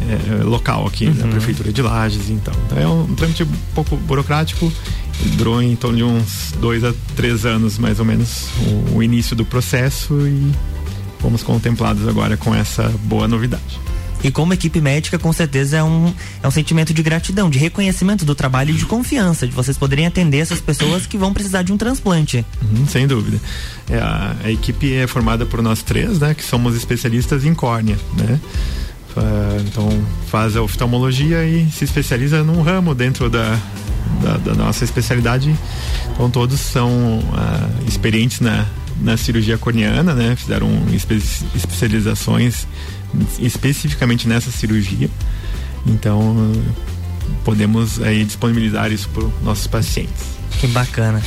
é, 0.09 0.45
local 0.45 0.87
aqui, 0.87 1.07
uhum. 1.07 1.15
na 1.15 1.27
prefeitura 1.29 1.73
de 1.73 1.83
Lages, 1.83 2.31
então. 2.31 2.55
então. 2.67 2.79
É 2.79 2.87
um 2.87 3.15
trâmite 3.15 3.43
um 3.43 3.49
pouco 3.75 3.97
burocrático, 3.97 4.73
durou 5.37 5.61
em 5.61 5.75
torno 5.75 5.97
de 5.97 6.05
uns 6.05 6.53
dois 6.61 6.85
a 6.85 6.95
três 7.17 7.45
anos, 7.45 7.79
mais 7.79 7.99
ou 7.99 8.05
menos, 8.05 8.49
o, 8.93 8.97
o 8.97 9.03
início 9.03 9.35
do 9.35 9.45
processo 9.45 10.15
e 10.27 10.53
fomos 11.19 11.43
contemplados 11.43 12.07
agora 12.07 12.37
com 12.37 12.55
essa 12.55 12.89
boa 13.05 13.27
novidade. 13.27 13.81
E 14.23 14.31
como 14.31 14.53
equipe 14.53 14.81
médica, 14.81 15.19
com 15.19 15.33
certeza 15.33 15.77
é 15.77 15.83
um, 15.83 16.13
é 16.43 16.49
um 16.49 16.51
sentimento 16.51 16.93
de 16.93 17.03
gratidão, 17.03 17.49
de 17.49 17.59
reconhecimento 17.59 18.25
do 18.25 18.35
trabalho 18.35 18.71
e 18.71 18.75
de 18.75 18.85
confiança, 18.85 19.47
de 19.47 19.53
vocês 19.53 19.79
poderem 19.79 20.07
atender 20.07 20.39
essas 20.39 20.61
pessoas 20.61 21.07
que 21.07 21.17
vão 21.17 21.33
precisar 21.33 21.63
de 21.63 21.73
um 21.73 21.77
transplante. 21.77 22.45
Uhum, 22.63 22.87
sem 22.87 23.07
dúvida. 23.07 23.41
É, 23.89 23.99
a, 23.99 24.37
a, 24.45 24.51
equipe 24.51 24.93
é 24.95 25.07
formada 25.07 25.47
por 25.47 25.63
nós 25.63 25.83
três, 25.83 26.19
né, 26.19 26.35
que 26.35 26.45
somos 26.45 26.75
especialistas 26.77 27.45
em 27.45 27.55
córnea, 27.55 27.99
né? 28.17 28.41
então 29.67 29.89
faz 30.29 30.57
a 30.57 30.63
oftalmologia 30.63 31.45
e 31.45 31.69
se 31.71 31.85
especializa 31.85 32.43
num 32.45 32.63
ramo 32.63 32.95
dentro 32.95 33.29
da, 33.29 33.59
da, 34.23 34.37
da 34.37 34.55
nossa 34.55 34.85
especialidade. 34.85 35.55
Então 36.13 36.31
todos 36.31 36.61
são 36.61 37.19
uh, 37.19 37.89
experientes 37.89 38.41
na, 38.41 38.67
na 39.01 39.17
cirurgia 39.17 39.59
corneana, 39.59 40.15
né? 40.15 40.37
Fizeram 40.37 40.71
espe 40.93 41.21
especializações 41.55 42.67
especificamente 43.39 44.29
nessa 44.29 44.51
cirurgia. 44.51 45.11
Então 45.87 46.53
podemos 47.45 48.01
aí 48.01 48.25
disponibilizar 48.25 48.93
isso 48.93 49.09
para 49.11 49.25
nossos 49.43 49.67
pacientes. 49.67 50.39
Que 50.61 50.67
bacana. 50.69 51.23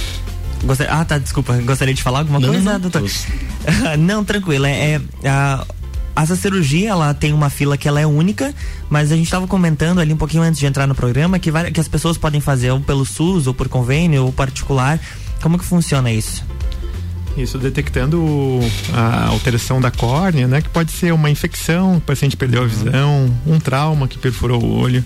Gostaria... 0.63 0.93
Ah, 0.93 1.05
tá, 1.05 1.17
desculpa. 1.17 1.57
Gostaria 1.61 1.93
de 1.93 2.03
falar 2.03 2.19
alguma 2.19 2.39
não, 2.39 2.49
coisa, 2.49 2.73
não, 2.73 2.79
doutor? 2.79 3.03
não, 3.97 4.23
tranquilo. 4.23 4.65
É, 4.65 5.01
é 5.23 5.29
a 5.29 5.65
essa 6.15 6.35
cirurgia, 6.35 6.89
ela 6.89 7.13
tem 7.13 7.33
uma 7.33 7.49
fila 7.49 7.77
que 7.77 7.87
ela 7.87 7.99
é 7.99 8.05
única, 8.05 8.53
mas 8.89 9.11
a 9.11 9.15
gente 9.15 9.25
estava 9.25 9.47
comentando 9.47 9.99
ali 9.99 10.13
um 10.13 10.17
pouquinho 10.17 10.43
antes 10.43 10.59
de 10.59 10.65
entrar 10.65 10.85
no 10.85 10.93
programa 10.93 11.39
que, 11.39 11.49
vai, 11.49 11.71
que 11.71 11.79
as 11.79 11.87
pessoas 11.87 12.17
podem 12.17 12.41
fazer 12.41 12.71
ou 12.71 12.79
pelo 12.81 13.05
SUS, 13.05 13.47
ou 13.47 13.53
por 13.53 13.69
convênio, 13.69 14.25
ou 14.25 14.31
particular. 14.31 14.99
Como 15.41 15.57
que 15.57 15.65
funciona 15.65 16.11
isso? 16.11 16.43
Isso, 17.37 17.57
detectando 17.57 18.59
a 18.93 19.27
alteração 19.27 19.79
da 19.79 19.89
córnea, 19.89 20.47
né? 20.47 20.61
Que 20.61 20.69
pode 20.69 20.91
ser 20.91 21.13
uma 21.13 21.29
infecção, 21.29 21.97
o 21.97 22.01
paciente 22.01 22.35
perdeu 22.35 22.63
a 22.63 22.65
visão, 22.65 23.33
um 23.47 23.59
trauma 23.59 24.07
que 24.07 24.17
perfurou 24.17 24.61
o 24.61 24.79
olho, 24.79 25.03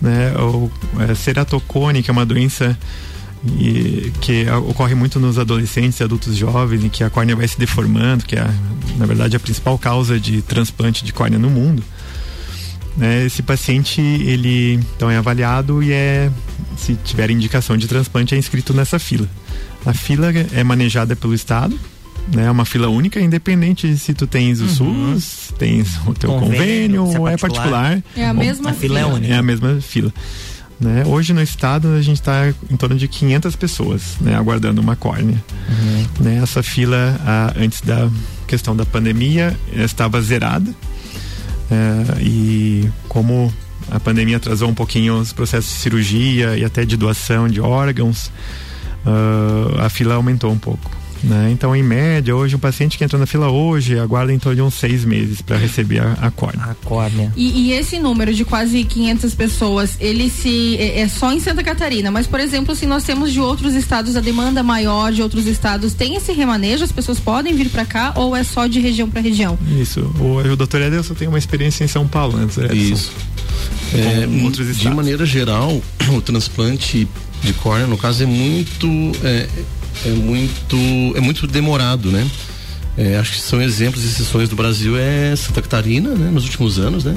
né? 0.00 0.34
Ou 0.38 0.70
é, 1.00 1.14
ceratocone, 1.14 2.02
que 2.02 2.10
é 2.10 2.12
uma 2.12 2.24
doença 2.24 2.76
e 3.58 4.12
que 4.20 4.48
ocorre 4.50 4.94
muito 4.94 5.18
nos 5.18 5.38
adolescentes 5.38 5.98
e 6.00 6.04
adultos 6.04 6.36
jovens, 6.36 6.84
em 6.84 6.88
que 6.88 7.02
a 7.02 7.10
córnea 7.10 7.34
vai 7.34 7.46
se 7.46 7.58
deformando, 7.58 8.24
que 8.24 8.36
é, 8.36 8.48
na 8.96 9.04
verdade, 9.04 9.36
a 9.36 9.40
principal 9.40 9.76
causa 9.76 10.18
de 10.18 10.42
transplante 10.42 11.04
de 11.04 11.12
córnea 11.12 11.38
no 11.38 11.50
mundo. 11.50 11.82
Né, 12.96 13.24
esse 13.24 13.42
paciente, 13.42 14.00
ele 14.00 14.74
então 14.96 15.10
é 15.10 15.16
avaliado 15.16 15.82
e 15.82 15.92
é, 15.92 16.30
se 16.76 16.94
tiver 16.94 17.30
indicação 17.30 17.76
de 17.76 17.88
transplante, 17.88 18.34
é 18.34 18.38
inscrito 18.38 18.72
nessa 18.74 18.98
fila. 18.98 19.26
A 19.84 19.92
fila 19.92 20.30
é 20.30 20.62
manejada 20.62 21.16
pelo 21.16 21.34
Estado, 21.34 21.78
né? 22.32 22.44
É 22.46 22.50
uma 22.50 22.64
fila 22.64 22.88
única, 22.88 23.20
independente 23.20 23.96
se 23.96 24.14
tu 24.14 24.26
tens 24.26 24.60
o 24.60 24.82
uhum. 24.84 25.18
SUS, 25.18 25.52
tens 25.58 25.98
o 26.06 26.14
teu 26.14 26.30
convênio, 26.30 27.04
convênio 27.04 27.20
ou 27.20 27.28
é 27.28 27.36
particular. 27.36 28.02
É 28.16 28.26
a 28.26 28.34
mesma 28.34 28.70
a 28.70 28.72
fila. 28.72 29.00
É, 29.00 29.04
única. 29.04 29.34
é 29.34 29.36
a 29.36 29.42
mesma 29.42 29.80
fila. 29.80 30.12
Né? 30.78 31.04
Hoje 31.06 31.32
no 31.32 31.40
estado 31.40 31.88
a 31.94 32.02
gente 32.02 32.16
está 32.16 32.52
em 32.70 32.76
torno 32.76 32.96
de 32.96 33.06
500 33.06 33.54
pessoas 33.54 34.16
né, 34.20 34.34
aguardando 34.34 34.80
uma 34.80 34.96
córnea. 34.96 35.42
Uhum. 35.68 36.24
Né? 36.24 36.40
Essa 36.42 36.62
fila, 36.62 37.20
a, 37.24 37.54
antes 37.56 37.80
da 37.80 38.08
questão 38.46 38.74
da 38.74 38.84
pandemia, 38.84 39.56
estava 39.72 40.20
zerada. 40.20 40.72
É, 41.70 42.22
e 42.22 42.88
como 43.08 43.52
a 43.90 43.98
pandemia 43.98 44.36
atrasou 44.36 44.68
um 44.68 44.74
pouquinho 44.74 45.18
os 45.18 45.32
processos 45.32 45.72
de 45.72 45.78
cirurgia 45.78 46.56
e 46.56 46.64
até 46.64 46.84
de 46.84 46.96
doação 46.96 47.48
de 47.48 47.60
órgãos, 47.60 48.30
uh, 49.06 49.80
a 49.80 49.88
fila 49.88 50.14
aumentou 50.14 50.50
um 50.50 50.58
pouco. 50.58 51.02
Né? 51.22 51.50
Então, 51.52 51.74
em 51.74 51.82
média, 51.82 52.34
hoje, 52.34 52.56
um 52.56 52.58
paciente 52.58 52.98
que 52.98 53.04
entra 53.04 53.16
na 53.16 53.26
fila 53.26 53.48
hoje 53.48 53.98
aguarda 53.98 54.32
em 54.32 54.38
torno 54.38 54.56
de 54.56 54.62
uns 54.62 54.74
seis 54.74 55.04
meses 55.04 55.40
para 55.40 55.56
receber 55.56 56.00
a, 56.00 56.12
a 56.14 56.30
córnea. 56.30 56.64
A 56.64 56.74
córnea. 56.74 57.32
E, 57.36 57.68
e, 57.68 57.72
esse 57.72 57.98
número 57.98 58.34
de 58.34 58.44
quase 58.44 58.82
500 58.82 59.34
pessoas, 59.34 59.96
ele 60.00 60.28
se 60.28 60.76
é, 60.78 61.00
é, 61.00 61.08
só 61.08 61.32
em 61.32 61.38
Santa 61.38 61.62
Catarina, 61.62 62.10
mas, 62.10 62.26
por 62.26 62.40
exemplo, 62.40 62.74
se 62.74 62.86
nós 62.86 63.04
temos 63.04 63.32
de 63.32 63.38
outros 63.38 63.74
estados 63.74 64.16
a 64.16 64.20
demanda 64.20 64.62
maior 64.62 65.12
de 65.12 65.22
outros 65.22 65.46
estados, 65.46 65.94
tem 65.94 66.16
esse 66.16 66.32
remanejo? 66.32 66.82
As 66.82 66.92
pessoas 66.92 67.20
podem 67.20 67.54
vir 67.54 67.68
para 67.68 67.84
cá 67.84 68.12
ou 68.16 68.34
é 68.34 68.42
só 68.42 68.66
de 68.66 68.80
região 68.80 69.08
para 69.08 69.20
região? 69.20 69.56
Isso. 69.80 70.00
O, 70.18 70.38
o 70.38 70.56
doutor 70.56 70.80
Edelson 70.80 71.14
tem 71.14 71.28
uma 71.28 71.38
experiência 71.38 71.84
em 71.84 71.88
São 71.88 72.06
Paulo 72.06 72.36
antes, 72.36 72.56
né, 72.56 72.74
Isso. 72.74 73.12
É, 73.94 74.26
de 74.72 74.88
maneira 74.88 75.24
geral, 75.24 75.80
o 76.10 76.20
transplante 76.20 77.06
de 77.42 77.52
córnea, 77.54 77.86
no 77.86 77.98
caso, 77.98 78.22
é 78.22 78.26
muito. 78.26 78.86
É, 79.22 79.48
é 80.06 80.10
muito 80.10 80.76
é 81.14 81.20
muito 81.20 81.46
demorado, 81.46 82.10
né? 82.10 82.28
É, 82.96 83.16
acho 83.16 83.32
que 83.32 83.40
são 83.40 83.60
exemplos 83.60 84.04
exceções 84.04 84.48
do 84.48 84.56
Brasil 84.56 84.96
é 84.98 85.34
Santa 85.34 85.62
Catarina, 85.62 86.10
né, 86.10 86.30
nos 86.30 86.44
últimos 86.44 86.78
anos, 86.78 87.04
né? 87.04 87.16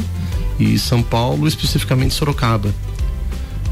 E 0.57 0.79
São 0.79 1.03
Paulo, 1.03 1.47
especificamente 1.47 2.13
Sorocaba, 2.13 2.73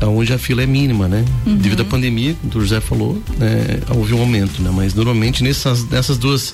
onde 0.08 0.34
a 0.34 0.38
fila 0.38 0.64
é 0.64 0.66
mínima, 0.66 1.08
né? 1.08 1.24
Uhum. 1.46 1.58
Devido 1.58 1.82
à 1.82 1.86
pandemia, 1.86 2.36
como 2.42 2.56
o 2.56 2.62
José 2.62 2.80
falou, 2.80 3.22
né, 3.38 3.80
houve 3.90 4.14
um 4.14 4.20
aumento, 4.20 4.62
né? 4.62 4.72
Mas 4.74 4.94
normalmente 4.94 5.44
nessas, 5.44 5.88
nessas 5.90 6.18
duas, 6.18 6.54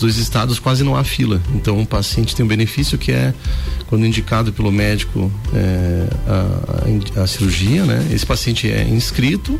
dois 0.00 0.16
estados 0.16 0.58
quase 0.58 0.82
não 0.82 0.96
há 0.96 1.04
fila. 1.04 1.40
Então 1.54 1.80
o 1.80 1.86
paciente 1.86 2.34
tem 2.34 2.44
um 2.44 2.48
benefício 2.48 2.98
que 2.98 3.12
é 3.12 3.34
quando 3.86 4.06
indicado 4.06 4.52
pelo 4.52 4.70
médico 4.70 5.30
é, 5.54 6.08
a, 6.26 7.20
a, 7.20 7.22
a 7.22 7.26
cirurgia, 7.26 7.84
né? 7.84 8.06
Esse 8.12 8.26
paciente 8.26 8.70
é 8.70 8.84
inscrito 8.84 9.58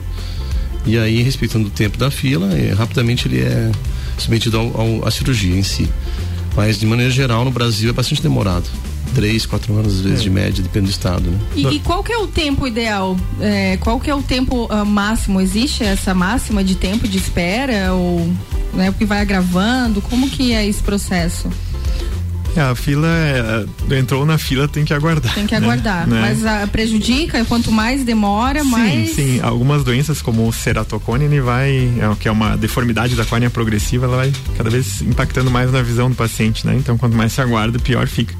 e 0.86 0.98
aí, 0.98 1.22
respeitando 1.22 1.68
o 1.68 1.70
tempo 1.70 1.98
da 1.98 2.10
fila, 2.10 2.52
é, 2.54 2.72
rapidamente 2.72 3.28
ele 3.28 3.40
é 3.40 3.70
submetido 4.16 4.58
ao, 4.58 4.80
ao, 4.80 5.06
à 5.06 5.10
cirurgia 5.10 5.54
em 5.54 5.62
si. 5.62 5.88
Mas, 6.56 6.78
de 6.78 6.86
maneira 6.86 7.10
geral, 7.10 7.44
no 7.44 7.50
Brasil 7.50 7.90
é 7.90 7.92
bastante 7.92 8.22
demorado. 8.22 8.68
Três, 9.14 9.46
quatro 9.46 9.74
anos, 9.76 9.96
às 9.96 10.00
vezes, 10.00 10.20
é. 10.20 10.22
de 10.22 10.30
média, 10.30 10.62
depende 10.62 10.86
do 10.86 10.90
estado. 10.90 11.30
Né? 11.30 11.38
E, 11.54 11.66
e, 11.66 11.78
qual 11.80 12.02
que 12.02 12.12
é 12.12 12.18
o 12.18 12.26
tempo 12.26 12.66
ideal? 12.66 13.16
É, 13.40 13.76
qual 13.78 14.00
que 14.00 14.10
é 14.10 14.14
o 14.14 14.22
tempo 14.22 14.66
uh, 14.66 14.84
máximo? 14.86 15.40
Existe 15.40 15.84
essa 15.84 16.14
máxima 16.14 16.64
de 16.64 16.74
tempo 16.74 17.06
de 17.06 17.18
espera? 17.18 17.92
Ou 17.92 18.30
né, 18.72 18.90
porque 18.90 19.04
vai 19.04 19.20
agravando? 19.20 20.00
Como 20.02 20.28
que 20.28 20.52
é 20.52 20.66
esse 20.66 20.82
processo? 20.82 21.50
É, 22.56 22.60
a 22.62 22.74
fila 22.74 23.06
é, 23.06 23.96
entrou 23.96 24.26
na 24.26 24.36
fila 24.36 24.66
tem 24.66 24.84
que 24.84 24.92
aguardar. 24.92 25.32
Tem 25.34 25.46
que 25.46 25.54
aguardar, 25.54 26.06
né? 26.06 26.20
mas 26.20 26.44
a, 26.44 26.66
prejudica 26.66 27.44
quanto 27.44 27.70
mais 27.70 28.02
demora, 28.02 28.62
sim, 28.64 28.70
mais. 28.70 29.10
Sim, 29.10 29.14
sim. 29.14 29.40
Algumas 29.40 29.84
doenças 29.84 30.20
como 30.20 30.48
o 30.48 30.52
ceratocone, 30.52 31.26
ele 31.26 31.40
vai, 31.40 31.70
é, 31.70 32.14
que 32.18 32.26
é 32.26 32.30
uma 32.30 32.56
deformidade 32.56 33.14
da 33.14 33.24
córnea 33.24 33.50
progressiva, 33.50 34.06
ela 34.06 34.16
vai 34.16 34.32
cada 34.56 34.68
vez 34.68 35.00
impactando 35.00 35.50
mais 35.50 35.70
na 35.70 35.80
visão 35.80 36.10
do 36.10 36.16
paciente, 36.16 36.66
né? 36.66 36.74
Então 36.76 36.98
quanto 36.98 37.16
mais 37.16 37.32
se 37.32 37.40
aguarda, 37.40 37.78
pior 37.78 38.06
fica. 38.08 38.34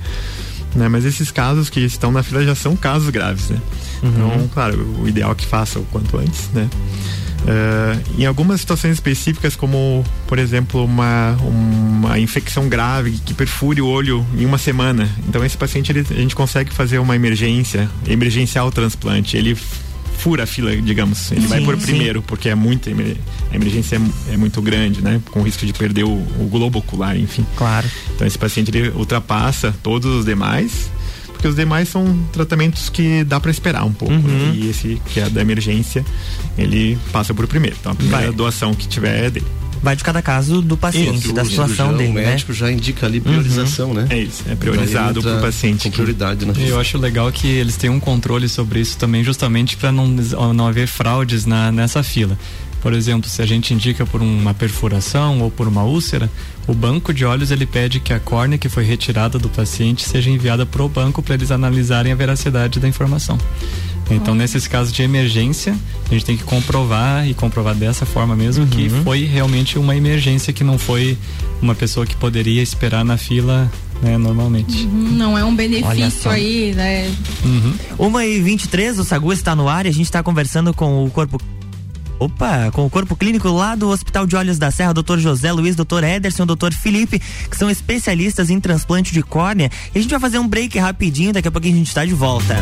Né? 0.75 0.89
Mas 0.89 1.05
esses 1.05 1.31
casos 1.31 1.69
que 1.69 1.81
estão 1.81 2.13
na 2.13 2.23
fila 2.23 2.45
já 2.45 2.55
são 2.55 2.77
casos 2.77 3.11
graves, 3.11 3.51
né? 3.51 3.61
Uhum. 4.03 4.09
Então, 4.11 4.49
claro, 4.55 4.97
o 5.01 5.09
ideal 5.09 5.33
é 5.33 5.35
que 5.35 5.47
faça 5.47 5.79
o 5.79 5.85
quanto 5.87 6.17
antes, 6.17 6.49
né? 6.55 6.69
Uh, 7.41 8.21
em 8.21 8.27
algumas 8.27 8.61
situações 8.61 8.93
específicas, 8.93 9.57
como 9.57 10.05
por 10.27 10.39
exemplo 10.39 10.85
uma, 10.85 11.39
uma 11.41 12.19
infecção 12.19 12.69
grave 12.69 13.13
que 13.25 13.33
perfure 13.33 13.81
o 13.81 13.87
olho 13.87 14.27
em 14.37 14.45
uma 14.45 14.59
semana, 14.59 15.09
então 15.27 15.43
esse 15.43 15.57
paciente 15.57 15.91
ele, 15.91 16.07
a 16.11 16.15
gente 16.15 16.37
consegue 16.37 16.71
fazer 16.71 16.99
uma 16.99 17.17
emergência, 17.17 17.89
emergencial 18.07 18.67
o 18.67 18.71
transplante. 18.71 19.39
Ele 19.39 19.57
fura 20.21 20.45
a 20.45 20.47
fila, 20.47 20.77
digamos. 20.77 21.33
Ele 21.33 21.41
sim, 21.41 21.47
vai 21.49 21.61
por 21.63 21.75
sim. 21.77 21.87
primeiro, 21.87 22.23
porque 22.23 22.49
é 22.49 22.55
muito 22.55 22.89
a 22.89 23.57
emergência 23.57 23.97
é, 23.97 24.35
é, 24.35 24.37
muito 24.37 24.61
grande, 24.61 25.03
né? 25.03 25.21
Com 25.31 25.43
risco 25.43 25.65
de 25.65 25.73
perder 25.73 26.05
o, 26.05 26.13
o 26.13 26.49
globo 26.51 26.79
ocular, 26.79 27.17
enfim. 27.17 27.45
Claro. 27.57 27.89
Então 28.15 28.27
esse 28.27 28.39
paciente 28.39 28.71
ele 28.71 28.91
ultrapassa 28.91 29.75
todos 29.83 30.15
os 30.15 30.25
demais 30.25 30.91
porque 31.33 31.49
os 31.49 31.57
demais 31.57 31.89
são 31.89 32.19
tratamentos 32.35 32.91
que 32.91 33.25
dá 33.25 33.41
para 33.41 33.51
esperar 33.51 33.83
um 33.85 33.93
pouco. 33.95 34.13
Uhum. 34.13 34.21
Né? 34.21 34.53
E 34.57 34.69
esse 34.69 35.01
que 35.07 35.21
é 35.21 35.31
da 35.31 35.41
emergência, 35.41 36.05
ele 36.59 36.99
passa 37.11 37.33
por 37.33 37.47
primeiro. 37.47 37.75
Então 37.81 37.93
a 37.93 37.95
primeira 37.95 38.27
Vai. 38.27 38.35
doação 38.35 38.75
que 38.75 38.87
tiver 38.87 39.25
é 39.25 39.31
dele 39.31 39.47
vai 39.83 39.97
de 39.97 40.05
cada 40.05 40.21
caso 40.23 40.61
do 40.61 40.77
paciente, 40.77 41.25
isso, 41.25 41.33
da 41.33 41.45
situação 41.45 41.97
dele. 41.97 42.11
O 42.11 42.15
né? 42.15 42.27
médico 42.27 42.53
né? 42.53 42.59
já 42.59 42.71
indica 42.71 43.07
ali 43.07 43.21
priorização, 43.21 43.89
uhum. 43.89 43.95
né? 43.95 44.07
É 44.11 44.19
isso, 44.19 44.45
é 44.49 44.55
priorizado 44.55 45.23
para 45.23 45.39
o 45.39 45.41
paciente. 45.41 45.85
Com 45.85 45.91
prioridade, 45.91 46.45
né? 46.45 46.53
Eu 46.59 46.79
acho 46.79 46.99
legal 46.99 47.31
que 47.33 47.47
eles 47.47 47.77
têm 47.77 47.91
um 47.91 48.01
controle 48.01 48.49
sobre 48.49 48.81
isso 48.81 48.97
também, 48.99 49.25
justamente 49.25 49.77
para 49.77 49.91
não, 49.91 50.09
não 50.09 50.67
haver 50.67 50.87
fraudes 50.87 51.47
na, 51.47 51.73
nessa 51.73 52.03
fila. 52.03 52.37
Por 52.81 52.95
exemplo, 52.95 53.29
se 53.29 53.43
a 53.43 53.47
gente 53.47 53.75
indica 53.75 54.07
por 54.07 54.23
uma 54.23 54.55
perfuração 54.55 55.41
ou 55.43 55.51
por 55.51 55.69
uma 55.69 55.83
úlcera, 55.83 56.31
o 56.67 56.73
banco 56.73 57.13
de 57.13 57.25
olhos 57.25 57.51
ele 57.51 57.67
pede 57.67 58.01
que 58.01 58.13
a 58.13 58.19
córnea 58.19 58.57
que 58.57 58.71
foi 58.71 58.85
retirada 58.85 59.39
do 59.39 59.51
paciente 59.51 60.09
seja 60.09 60.31
enviada 60.31 60.65
para 60.65 60.83
o 60.83 60.89
banco 60.89 61.23
para 61.23 61.35
eles 61.35 61.51
analisarem 61.51 62.11
a 62.11 62.15
veracidade 62.15 62.81
da 62.81 62.89
informação. 62.89 63.39
Então, 64.11 64.35
nesses 64.35 64.67
casos 64.67 64.93
de 64.93 65.03
emergência, 65.03 65.75
a 66.07 66.13
gente 66.13 66.25
tem 66.25 66.37
que 66.37 66.45
comprovar 66.45 67.29
e 67.29 67.35
comprovar 67.35 67.75
dessa 67.75 68.05
forma 68.05 68.35
mesmo 68.35 68.65
uhum. 68.65 68.71
que 68.71 68.89
foi 68.89 69.25
realmente 69.25 69.79
uma 69.79 69.97
emergência, 69.97 70.53
que 70.53 70.65
não 70.65 70.79
foi 70.79 71.17
uma 71.63 71.75
pessoa 71.75 72.05
que 72.05 72.17
poderia 72.17 72.63
esperar 72.63 73.05
na 73.05 73.17
fila 73.17 73.71
né, 74.03 74.17
normalmente. 74.17 74.85
Uhum, 74.85 75.11
não 75.13 75.39
é 75.39 75.45
um 75.45 75.55
benefício 75.55 76.31
aí, 76.31 76.73
né? 76.75 77.11
Uhum. 77.45 77.75
Uma 77.99 78.25
e 78.25 78.41
23 78.41 78.99
o 78.99 79.05
Sagu 79.05 79.33
está 79.33 79.55
no 79.55 79.69
ar 79.69 79.87
e 79.87 79.89
a 79.89 79.93
gente 79.93 80.07
está 80.07 80.23
conversando 80.23 80.73
com 80.73 81.05
o 81.05 81.11
corpo 81.11 81.39
Opa, 82.19 82.71
com 82.73 82.85
o 82.85 82.91
corpo 82.91 83.17
clínico 83.17 83.49
lá 83.49 83.75
do 83.75 83.89
Hospital 83.89 84.27
de 84.27 84.37
Olhos 84.37 84.59
da 84.59 84.71
Serra, 84.71 84.93
doutor 84.93 85.19
José 85.19 85.51
Luiz, 85.53 85.75
doutor 85.75 86.05
Ederson, 86.05 86.45
doutor 86.45 86.71
Felipe, 86.71 87.19
que 87.19 87.57
são 87.57 87.71
especialistas 87.71 88.51
em 88.51 88.61
transplante 88.61 89.15
de 89.15 89.23
córnea. 89.23 89.71
E 89.95 89.99
a 89.99 90.03
gente 90.03 90.11
vai 90.11 90.21
fazer 90.21 90.39
um 90.39 90.47
break 90.47 90.79
rapidinho, 90.79 91.33
daqui 91.33 91.49
a 91.49 91.51
pouquinho 91.51 91.77
a 91.77 91.79
gente 91.79 91.89
está 91.89 92.05
de 92.05 92.13
volta. 92.13 92.57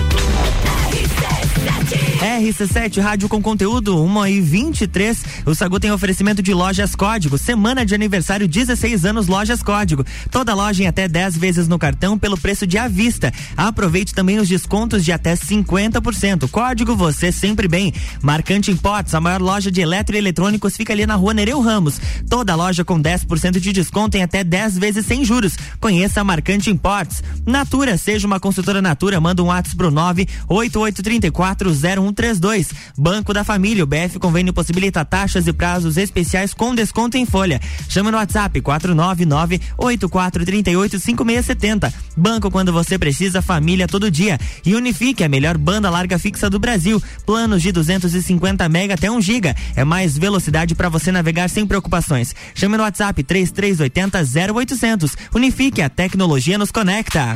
RC7 2.19 3.01
Rádio 3.01 3.29
com 3.29 3.41
conteúdo 3.41 4.03
1 4.03 4.27
e 4.27 4.41
23. 4.41 5.25
O 5.47 5.54
Sagu 5.54 5.78
tem 5.78 5.93
oferecimento 5.93 6.43
de 6.43 6.52
lojas 6.52 6.97
Código. 6.97 7.39
Semana 7.39 7.87
de 7.87 7.95
aniversário 7.95 8.49
16 8.49 9.04
anos 9.04 9.28
Lojas 9.28 9.63
Código. 9.63 10.04
Toda 10.28 10.52
loja 10.52 10.83
em 10.83 10.89
até 10.89 11.07
10 11.07 11.37
vezes 11.37 11.69
no 11.69 11.78
cartão 11.78 12.19
pelo 12.19 12.37
preço 12.37 12.67
de 12.67 12.76
à 12.76 12.89
vista. 12.89 13.33
Aproveite 13.57 14.13
também 14.13 14.41
os 14.41 14.49
descontos 14.49 15.04
de 15.04 15.13
até 15.13 15.35
50%. 15.35 16.50
Código 16.50 16.97
você 16.97 17.31
sempre 17.31 17.69
bem. 17.69 17.95
Marcante 18.21 18.73
Imports, 18.73 19.15
a 19.15 19.21
maior 19.21 19.41
loja 19.41 19.71
de 19.71 19.81
eletroeletrônicos 19.81 20.76
fica 20.76 20.93
ali 20.93 21.07
na 21.07 21.15
Rua 21.15 21.33
Nereu 21.33 21.61
Ramos. 21.61 22.00
Toda 22.28 22.57
loja 22.57 22.85
com 22.85 23.00
10% 23.00 23.61
de 23.61 23.73
desconto 23.73 24.17
em 24.17 24.25
até 24.25 24.43
10 24.43 24.76
vezes 24.76 25.07
sem 25.07 25.25
juros. 25.25 25.57
Conheça 25.78 26.21
a 26.21 26.25
Marcante 26.25 26.69
Imports. 26.69 27.23
Natura, 27.47 27.97
seja 27.97 28.26
uma 28.26 28.41
consultora 28.41 28.83
Natura, 28.83 29.21
manda 29.21 29.41
um 29.41 29.47
WhatsApp 29.47 29.76
pro 29.76 29.93
9883401 29.93 32.07
3132. 32.12 32.73
Banco 32.97 33.32
da 33.32 33.44
Família, 33.44 33.84
o 33.84 33.86
BF 33.86 34.18
Convênio 34.18 34.52
possibilita 34.52 35.04
taxas 35.04 35.47
e 35.47 35.52
prazos 35.52 35.97
especiais 35.97 36.54
com 36.54 36.75
desconto 36.75 37.16
em 37.16 37.26
folha. 37.26 37.60
Chama 37.88 38.10
no 38.10 38.16
WhatsApp 38.18 38.60
499 38.60 39.60
8438 39.76 40.99
5670. 40.99 41.92
Banco 42.16 42.50
quando 42.50 42.73
você 42.73 42.99
precisa, 42.99 43.42
família 43.42 43.86
todo 43.86 44.10
dia. 44.10 44.38
E 44.64 44.75
Unifique, 44.75 45.23
a 45.25 45.28
melhor 45.28 45.56
banda 45.56 45.90
larga 45.90 46.18
fixa 46.18 46.50
do 46.50 46.58
Brasil. 46.58 47.02
Planos 47.25 47.62
de 47.62 47.73
250 47.73 48.68
mega 48.68 48.94
até 48.94 49.10
1 49.10 49.21
giga. 49.21 49.54
É 49.76 49.84
mais 49.84 50.16
velocidade 50.16 50.75
para 50.75 50.88
você 50.88 51.12
navegar 51.12 51.49
sem 51.49 51.66
preocupações. 51.66 52.34
Chame 52.54 52.76
no 52.76 52.82
WhatsApp 52.82 53.23
3380 53.23 54.52
0800. 54.52 55.16
Unifique, 55.34 55.82
a 55.82 55.88
tecnologia 55.88 56.58
nos 56.58 56.71
conecta. 56.71 57.34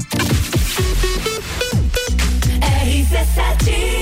RC7 2.83 4.02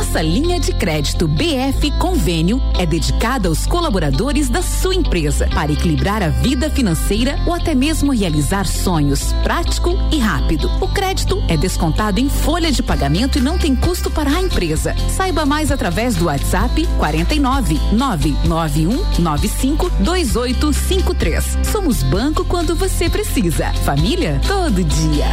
Nossa 0.00 0.22
linha 0.22 0.58
de 0.58 0.72
crédito 0.72 1.28
BF 1.28 1.90
Convênio 1.98 2.58
é 2.78 2.86
dedicada 2.86 3.48
aos 3.48 3.66
colaboradores 3.66 4.48
da 4.48 4.62
sua 4.62 4.94
empresa 4.94 5.46
para 5.48 5.72
equilibrar 5.72 6.22
a 6.22 6.30
vida 6.30 6.70
financeira 6.70 7.38
ou 7.46 7.52
até 7.52 7.74
mesmo 7.74 8.10
realizar 8.10 8.66
sonhos, 8.66 9.34
prático 9.42 9.90
e 10.10 10.18
rápido. 10.18 10.70
O 10.80 10.88
crédito 10.88 11.44
é 11.48 11.54
descontado 11.54 12.18
em 12.18 12.30
folha 12.30 12.72
de 12.72 12.82
pagamento 12.82 13.36
e 13.36 13.42
não 13.42 13.58
tem 13.58 13.76
custo 13.76 14.10
para 14.10 14.30
a 14.30 14.40
empresa. 14.40 14.96
Saiba 15.10 15.44
mais 15.44 15.70
através 15.70 16.16
do 16.16 16.24
WhatsApp 16.24 16.86
49 16.96 17.78
991 17.92 19.22
95 19.22 19.90
2853. 20.00 21.58
Somos 21.70 22.02
banco 22.02 22.42
quando 22.46 22.74
você 22.74 23.10
precisa. 23.10 23.70
Família 23.84 24.40
todo 24.48 24.82
dia. 24.82 25.26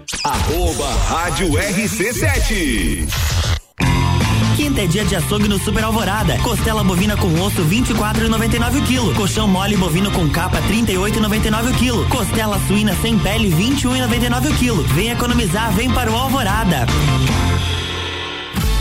Arroba 0.23 0.93
Rádio 1.07 1.47
RC7. 1.53 3.07
Quinta 4.57 4.81
é 4.81 4.85
dia 4.85 5.05
de 5.05 5.15
açougue 5.15 5.47
no 5.47 5.57
Super 5.57 5.85
Alvorada. 5.85 6.37
Costela 6.39 6.83
bovina 6.83 7.15
com 7.15 7.27
osso 7.41 7.63
24,99 7.63 8.79
o 8.79 8.83
quilo. 8.83 9.15
Colchão 9.15 9.47
mole 9.47 9.77
bovino 9.77 10.11
com 10.11 10.29
capa 10.29 10.61
38,99 10.63 11.71
o 11.71 11.73
quilo. 11.75 12.09
Costela 12.09 12.59
suína 12.67 12.93
sem 13.01 13.17
pele 13.17 13.49
21,99 13.51 14.51
o 14.51 14.55
quilo. 14.55 14.83
Vem 14.83 15.11
economizar, 15.11 15.71
vem 15.71 15.89
para 15.89 16.11
o 16.11 16.15
Alvorada. 16.15 16.85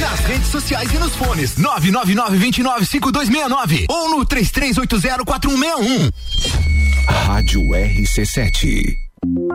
Nas 0.00 0.20
redes 0.20 0.48
sociais 0.48 0.90
e 0.92 0.98
nos 0.98 1.14
fones 1.14 1.56
999-295269 1.56 3.84
ou 3.88 4.16
no 4.16 4.24
33804161. 4.24 6.10
Rádio 7.06 7.60
RC7. 7.60 8.94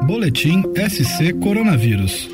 Boletim 0.05 0.61
SC 0.87 1.33
Coronavírus. 1.41 2.29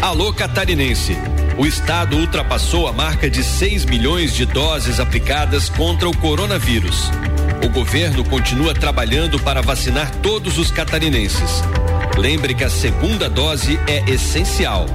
Alô 0.00 0.32
Catarinense. 0.32 1.18
O 1.58 1.66
estado 1.66 2.16
ultrapassou 2.16 2.88
a 2.88 2.94
marca 2.94 3.28
de 3.28 3.44
6 3.44 3.84
milhões 3.84 4.32
de 4.32 4.46
doses 4.46 4.98
aplicadas 4.98 5.68
contra 5.68 6.08
o 6.08 6.16
coronavírus. 6.16 7.10
O 7.62 7.68
governo 7.68 8.24
continua 8.24 8.72
trabalhando 8.72 9.38
para 9.40 9.60
vacinar 9.60 10.10
todos 10.22 10.56
os 10.56 10.70
catarinenses. 10.70 11.62
Lembre 12.16 12.54
que 12.54 12.64
a 12.64 12.70
segunda 12.70 13.28
dose 13.28 13.78
é 13.86 14.10
essencial. 14.10 14.86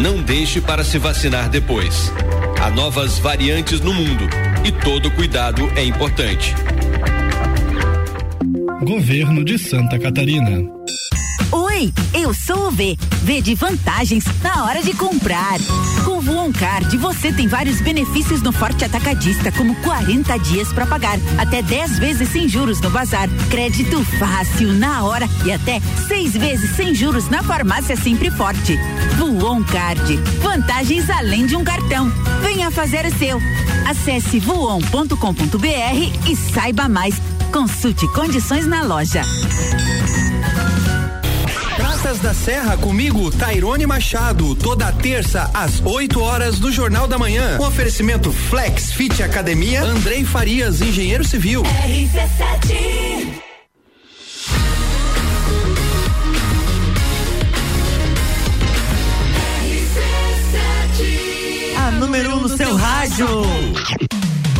Não 0.00 0.22
deixe 0.22 0.60
para 0.60 0.84
se 0.84 0.98
vacinar 0.98 1.48
depois. 1.48 2.12
Há 2.60 2.70
novas 2.70 3.18
variantes 3.18 3.80
no 3.80 3.92
mundo 3.92 4.28
e 4.64 4.70
todo 4.70 5.10
cuidado 5.10 5.70
é 5.76 5.84
importante. 5.84 6.54
Governo 8.82 9.44
de 9.44 9.58
Santa 9.58 9.98
Catarina. 9.98 10.62
Oi, 11.74 11.90
eu 12.12 12.34
sou 12.34 12.68
o 12.68 12.70
V. 12.70 12.98
V 13.22 13.40
de 13.40 13.54
vantagens 13.54 14.24
na 14.42 14.64
hora 14.64 14.82
de 14.82 14.92
comprar. 14.92 15.58
Com 16.04 16.18
o 16.18 16.20
Voon 16.20 16.52
Card, 16.52 16.94
você 16.98 17.32
tem 17.32 17.48
vários 17.48 17.80
benefícios 17.80 18.42
no 18.42 18.52
Forte 18.52 18.84
Atacadista, 18.84 19.50
como 19.50 19.74
40 19.76 20.38
dias 20.38 20.70
para 20.70 20.84
pagar, 20.84 21.18
até 21.38 21.62
10 21.62 21.98
vezes 21.98 22.28
sem 22.28 22.46
juros 22.46 22.78
no 22.82 22.90
bazar, 22.90 23.26
crédito 23.50 24.04
fácil 24.18 24.74
na 24.74 25.02
hora 25.02 25.26
e 25.46 25.52
até 25.52 25.80
seis 26.06 26.34
vezes 26.34 26.76
sem 26.76 26.94
juros 26.94 27.30
na 27.30 27.42
farmácia 27.42 27.96
Sempre 27.96 28.30
Forte. 28.30 28.78
Voon 29.16 29.64
Card, 29.64 30.16
vantagens 30.42 31.08
além 31.08 31.46
de 31.46 31.56
um 31.56 31.64
cartão. 31.64 32.12
Venha 32.42 32.70
fazer 32.70 33.06
o 33.06 33.18
seu. 33.18 33.40
Acesse 33.88 34.38
voon.com.br 34.40 36.28
e 36.28 36.36
saiba 36.36 36.86
mais. 36.86 37.14
Consulte 37.50 38.06
condições 38.08 38.66
na 38.66 38.82
loja. 38.82 39.22
Praças 42.02 42.18
da 42.18 42.34
Serra 42.34 42.76
comigo, 42.76 43.30
Tairone 43.30 43.86
Machado, 43.86 44.56
toda 44.56 44.90
terça 44.90 45.48
às 45.54 45.80
8 45.80 46.20
horas 46.20 46.58
do 46.58 46.72
Jornal 46.72 47.06
da 47.06 47.16
Manhã. 47.16 47.58
Um 47.60 47.64
oferecimento 47.64 48.32
Flex 48.32 48.92
Fit 48.92 49.22
Academia, 49.22 49.84
Andrei 49.84 50.24
Farias, 50.24 50.80
engenheiro 50.80 51.22
civil. 51.22 51.62
RC7. 51.62 53.40
A 61.86 61.90
número 61.92 62.30
1 62.30 62.34
um 62.34 62.40
no 62.40 62.48
seu 62.48 62.74
rádio. 62.74 63.28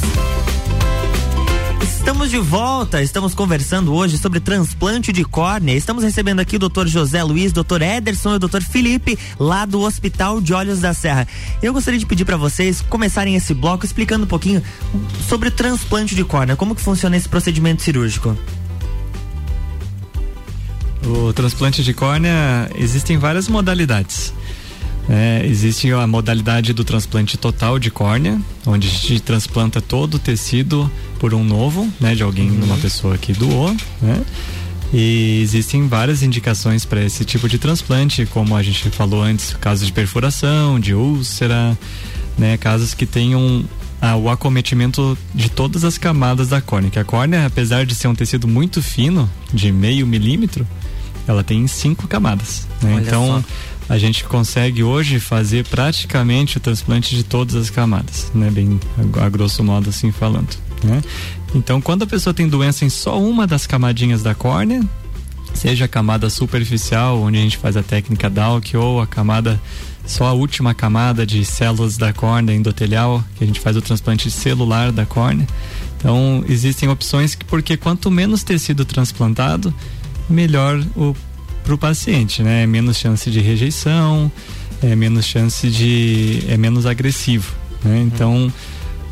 Estamos 1.82 2.32
de 2.32 2.38
volta, 2.38 3.02
estamos 3.02 3.34
conversando 3.36 3.94
hoje 3.94 4.18
sobre 4.18 4.40
transplante 4.40 5.12
de 5.14 5.24
córnea. 5.24 5.76
Estamos 5.76 6.04
recebendo 6.04 6.40
aqui 6.40 6.56
o 6.56 6.60
Dr. 6.60 6.88
José 6.88 7.24
Luiz, 7.24 7.52
Dr. 7.52 7.82
Ederson 7.82 8.34
e 8.34 8.36
o 8.36 8.40
Dr. 8.40 8.62
Felipe, 8.62 9.18
lá 9.40 9.66
do 9.66 9.82
Hospital 9.82 10.42
de 10.42 10.54
Olhos 10.54 10.80
da 10.80 10.94
Serra. 10.94 11.28
Eu 11.62 11.74
gostaria 11.74 12.00
de 12.00 12.06
pedir 12.06 12.26
para 12.26 12.38
vocês 12.38 12.82
começarem 12.82 13.36
esse 13.36 13.54
bloco 13.54 13.86
explicando 13.86 14.26
um 14.26 14.28
pouquinho 14.28 14.64
sobre 15.28 15.50
o 15.50 15.52
transplante 15.52 16.16
de 16.16 16.24
córnea, 16.24 16.56
como 16.56 16.74
que 16.74 16.82
funciona 16.82 17.16
esse 17.16 17.30
procedimento 17.30 17.84
cirúrgico. 17.84 18.36
O 21.06 21.32
transplante 21.32 21.84
de 21.84 21.94
córnea 21.94 22.70
existem 22.76 23.18
várias 23.18 23.48
modalidades. 23.48 24.34
É, 25.10 25.46
existe 25.46 25.92
a 25.94 26.06
modalidade 26.06 26.74
do 26.74 26.84
transplante 26.84 27.38
total 27.38 27.80
de 27.80 27.90
córnea, 27.90 28.40
onde 28.66 28.88
a 28.88 28.92
gente 28.92 29.20
transplanta 29.22 29.82
todo 29.82 30.16
o 30.16 30.20
tecido 30.20 30.92
por 31.18 31.34
um 31.34 31.44
novo, 31.44 31.88
né, 32.00 32.14
de 32.14 32.24
alguém, 32.24 32.52
uhum. 32.52 32.66
uma 32.66 32.78
pessoa 32.78 33.18
que 33.18 33.32
doou, 33.34 33.76
né? 34.02 34.22
E 34.94 35.42
existem 35.42 35.88
várias 35.88 36.24
indicações 36.24 36.86
para 36.86 37.04
esse 37.04 37.26
tipo 37.26 37.50
de 37.50 37.58
transplante, 37.58 38.26
como 38.26 38.56
a 38.56 38.64
gente 38.64 38.90
falou 38.90 39.22
antes, 39.22 39.54
casos 39.54 39.86
de 39.86 39.92
perfuração, 39.92 40.80
de 40.80 40.94
úlcera, 40.94 41.78
né, 42.38 42.58
casos 42.58 42.94
que 42.94 43.06
tenham 43.06 43.66
ah, 44.02 44.16
o 44.16 44.30
acometimento 44.30 45.18
de 45.34 45.50
todas 45.50 45.84
as 45.84 45.98
camadas 45.98 46.50
da 46.50 46.62
córnea. 46.62 46.90
Que 46.90 47.00
a 47.00 47.04
córnea, 47.04 47.46
apesar 47.46 47.86
de 47.86 47.96
ser 47.96 48.08
um 48.08 48.16
tecido 48.16 48.48
muito 48.48 48.82
fino, 48.82 49.30
de 49.54 49.72
meio 49.72 50.08
milímetro, 50.08 50.66
ela 51.28 51.44
tem 51.44 51.68
cinco 51.68 52.08
camadas. 52.08 52.66
Né? 52.82 53.04
Então 53.06 53.42
só 53.42 53.44
a 53.90 53.98
gente 53.98 54.24
consegue 54.26 54.84
hoje 54.84 55.20
fazer 55.20 55.66
praticamente 55.66 56.58
o 56.58 56.60
transplante 56.60 57.16
de 57.16 57.24
todas 57.24 57.56
as 57.56 57.70
camadas, 57.70 58.32
né? 58.34 58.50
Bem 58.50 58.80
a, 59.22 59.30
grosso 59.30 59.64
modo 59.64 59.90
assim 59.90 60.12
falando, 60.12 60.50
né? 60.84 61.02
Então, 61.56 61.80
quando 61.80 62.04
a 62.04 62.08
pessoa 62.08 62.34
tem 62.34 62.48
doença 62.48 62.84
em 62.84 62.90
só 62.90 63.20
uma 63.20 63.48
das 63.48 63.66
camadinhas 63.66 64.22
da 64.22 64.36
córnea, 64.36 64.84
seja 65.54 65.86
a 65.86 65.88
camada 65.88 66.30
superficial, 66.30 67.22
onde 67.22 67.38
a 67.38 67.42
gente 67.42 67.58
faz 67.58 67.78
a 67.78 67.84
técnica 67.84 68.30
Dalk, 68.30 68.76
ou 68.76 69.02
a 69.02 69.08
camada 69.08 69.60
só 70.06 70.26
a 70.26 70.34
última 70.34 70.74
camada 70.74 71.26
de 71.26 71.44
células 71.44 71.98
da 71.98 72.14
córnea 72.14 72.54
endotelial, 72.54 73.24
que 73.38 73.44
a 73.44 73.48
gente 73.48 73.60
faz 73.60 73.76
o 73.76 73.82
transplante 73.82 74.32
celular 74.32 74.92
da 74.92 75.06
córnea. 75.06 75.48
Então, 75.98 76.44
existem 76.48 76.88
opções 76.88 77.36
que 77.36 77.44
porque 77.44 77.76
quanto 77.76 78.10
menos 78.12 78.44
tecido 78.44 78.86
transplantado, 78.86 79.74
melhor 80.30 80.82
o 80.96 81.16
para 81.68 81.76
o 81.76 81.78
paciente, 81.78 82.42
né? 82.42 82.64
É 82.64 82.66
menos 82.66 82.98
chance 82.98 83.30
de 83.30 83.42
rejeição, 83.42 84.32
é 84.82 84.96
menos 84.96 85.26
chance 85.26 85.70
de. 85.70 86.42
é 86.48 86.56
menos 86.56 86.86
agressivo, 86.86 87.54
né? 87.84 88.02
Então. 88.02 88.52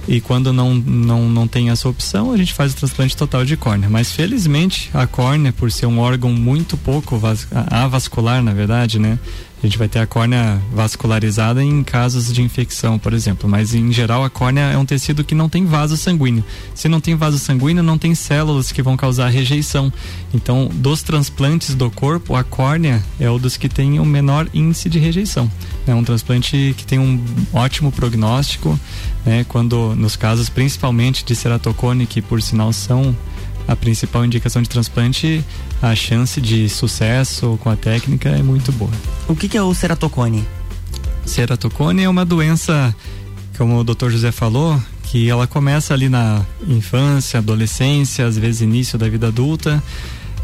E 0.07 0.21
quando 0.21 0.53
não, 0.53 0.75
não, 0.75 1.27
não 1.27 1.47
tem 1.47 1.71
essa 1.71 1.89
opção, 1.89 2.31
a 2.31 2.37
gente 2.37 2.53
faz 2.53 2.73
o 2.73 2.75
transplante 2.75 3.17
total 3.17 3.43
de 3.43 3.57
córnea. 3.57 3.89
Mas 3.89 4.11
felizmente 4.11 4.91
a 4.93 5.07
córnea, 5.07 5.51
por 5.51 5.71
ser 5.71 5.87
um 5.87 5.97
órgão 5.97 6.31
muito 6.31 6.77
pouco 6.77 7.17
vas 7.17 7.47
avascular, 7.51 8.43
na 8.43 8.53
verdade, 8.53 8.99
né? 8.99 9.17
A 9.65 9.67
gente 9.67 9.79
vai 9.79 9.89
ter 9.89 9.97
a 9.97 10.05
córnea 10.05 10.61
vascularizada 10.71 11.63
em 11.63 11.83
casos 11.83 12.31
de 12.31 12.39
infecção, 12.39 12.99
por 12.99 13.13
exemplo. 13.13 13.49
Mas 13.49 13.73
em 13.73 13.91
geral 13.91 14.23
a 14.23 14.29
córnea 14.29 14.65
é 14.65 14.77
um 14.77 14.85
tecido 14.85 15.23
que 15.23 15.33
não 15.33 15.49
tem 15.49 15.65
vaso 15.65 15.97
sanguíneo. 15.97 16.43
Se 16.75 16.87
não 16.87 17.01
tem 17.01 17.15
vaso 17.15 17.39
sanguíneo, 17.39 17.81
não 17.81 17.97
tem 17.97 18.13
células 18.13 18.71
que 18.71 18.83
vão 18.83 18.95
causar 18.95 19.27
rejeição. 19.29 19.91
Então, 20.35 20.69
dos 20.71 21.01
transplantes 21.01 21.73
do 21.73 21.89
corpo, 21.89 22.35
a 22.35 22.43
córnea 22.43 23.03
é 23.19 23.27
o 23.27 23.39
dos 23.39 23.57
que 23.57 23.67
tem 23.67 23.99
o 23.99 24.05
menor 24.05 24.47
índice 24.53 24.87
de 24.87 24.99
rejeição. 24.99 25.51
É 25.87 25.95
um 25.95 26.03
transplante 26.03 26.75
que 26.77 26.85
tem 26.85 26.99
um 26.99 27.19
ótimo 27.51 27.91
prognóstico, 27.91 28.79
né? 29.25 29.47
Quando 29.47 29.95
nos 29.95 30.15
casos 30.15 30.47
principalmente 30.47 31.25
de 31.25 31.35
ceratocone, 31.35 32.05
que 32.05 32.21
por 32.21 32.39
sinal 32.39 32.71
são 32.71 33.15
a 33.67 33.75
principal 33.75 34.23
indicação 34.25 34.61
de 34.61 34.69
transplante, 34.69 35.43
a 35.81 35.95
chance 35.95 36.39
de 36.39 36.69
sucesso 36.69 37.59
com 37.63 37.69
a 37.69 37.75
técnica 37.75 38.29
é 38.29 38.43
muito 38.43 38.71
boa. 38.71 38.91
O 39.27 39.35
que, 39.35 39.49
que 39.49 39.57
é 39.57 39.61
o 39.61 39.73
ceratocone? 39.73 40.45
Ceratocone 41.25 42.03
é 42.03 42.09
uma 42.09 42.23
doença, 42.23 42.95
como 43.57 43.79
o 43.79 43.83
Dr. 43.83 44.09
José 44.09 44.31
falou, 44.31 44.79
que 45.03 45.29
ela 45.29 45.47
começa 45.47 45.93
ali 45.93 46.09
na 46.09 46.45
infância, 46.67 47.39
adolescência, 47.39 48.25
às 48.25 48.37
vezes 48.37 48.61
início 48.61 48.97
da 48.97 49.07
vida 49.07 49.27
adulta, 49.27 49.81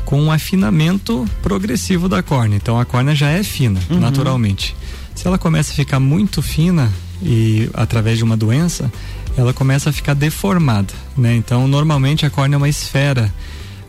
com 0.06 0.22
um 0.22 0.32
afinamento 0.32 1.28
progressivo 1.42 2.10
da 2.10 2.24
córnea. 2.24 2.58
Então 2.58 2.80
a 2.80 2.86
córnea 2.86 3.16
já 3.16 3.30
é 3.30 3.44
fina, 3.44 3.80
uhum. 3.90 4.00
naturalmente. 4.00 4.76
Se 5.16 5.28
ela 5.28 5.38
começa 5.38 5.72
a 5.72 5.76
ficar 5.76 6.00
muito 6.00 6.42
fina 6.42 6.92
e 7.22 7.70
através 7.74 8.18
de 8.18 8.24
uma 8.24 8.36
doença, 8.36 8.92
ela 9.38 9.54
começa 9.54 9.90
a 9.90 9.94
ficar 9.94 10.14
deformada, 10.14 10.94
né? 11.18 11.36
Então, 11.36 11.68
normalmente 11.68 12.26
a 12.26 12.30
córnea 12.30 12.56
é 12.56 12.58
uma 12.58 12.70
esfera, 12.70 13.34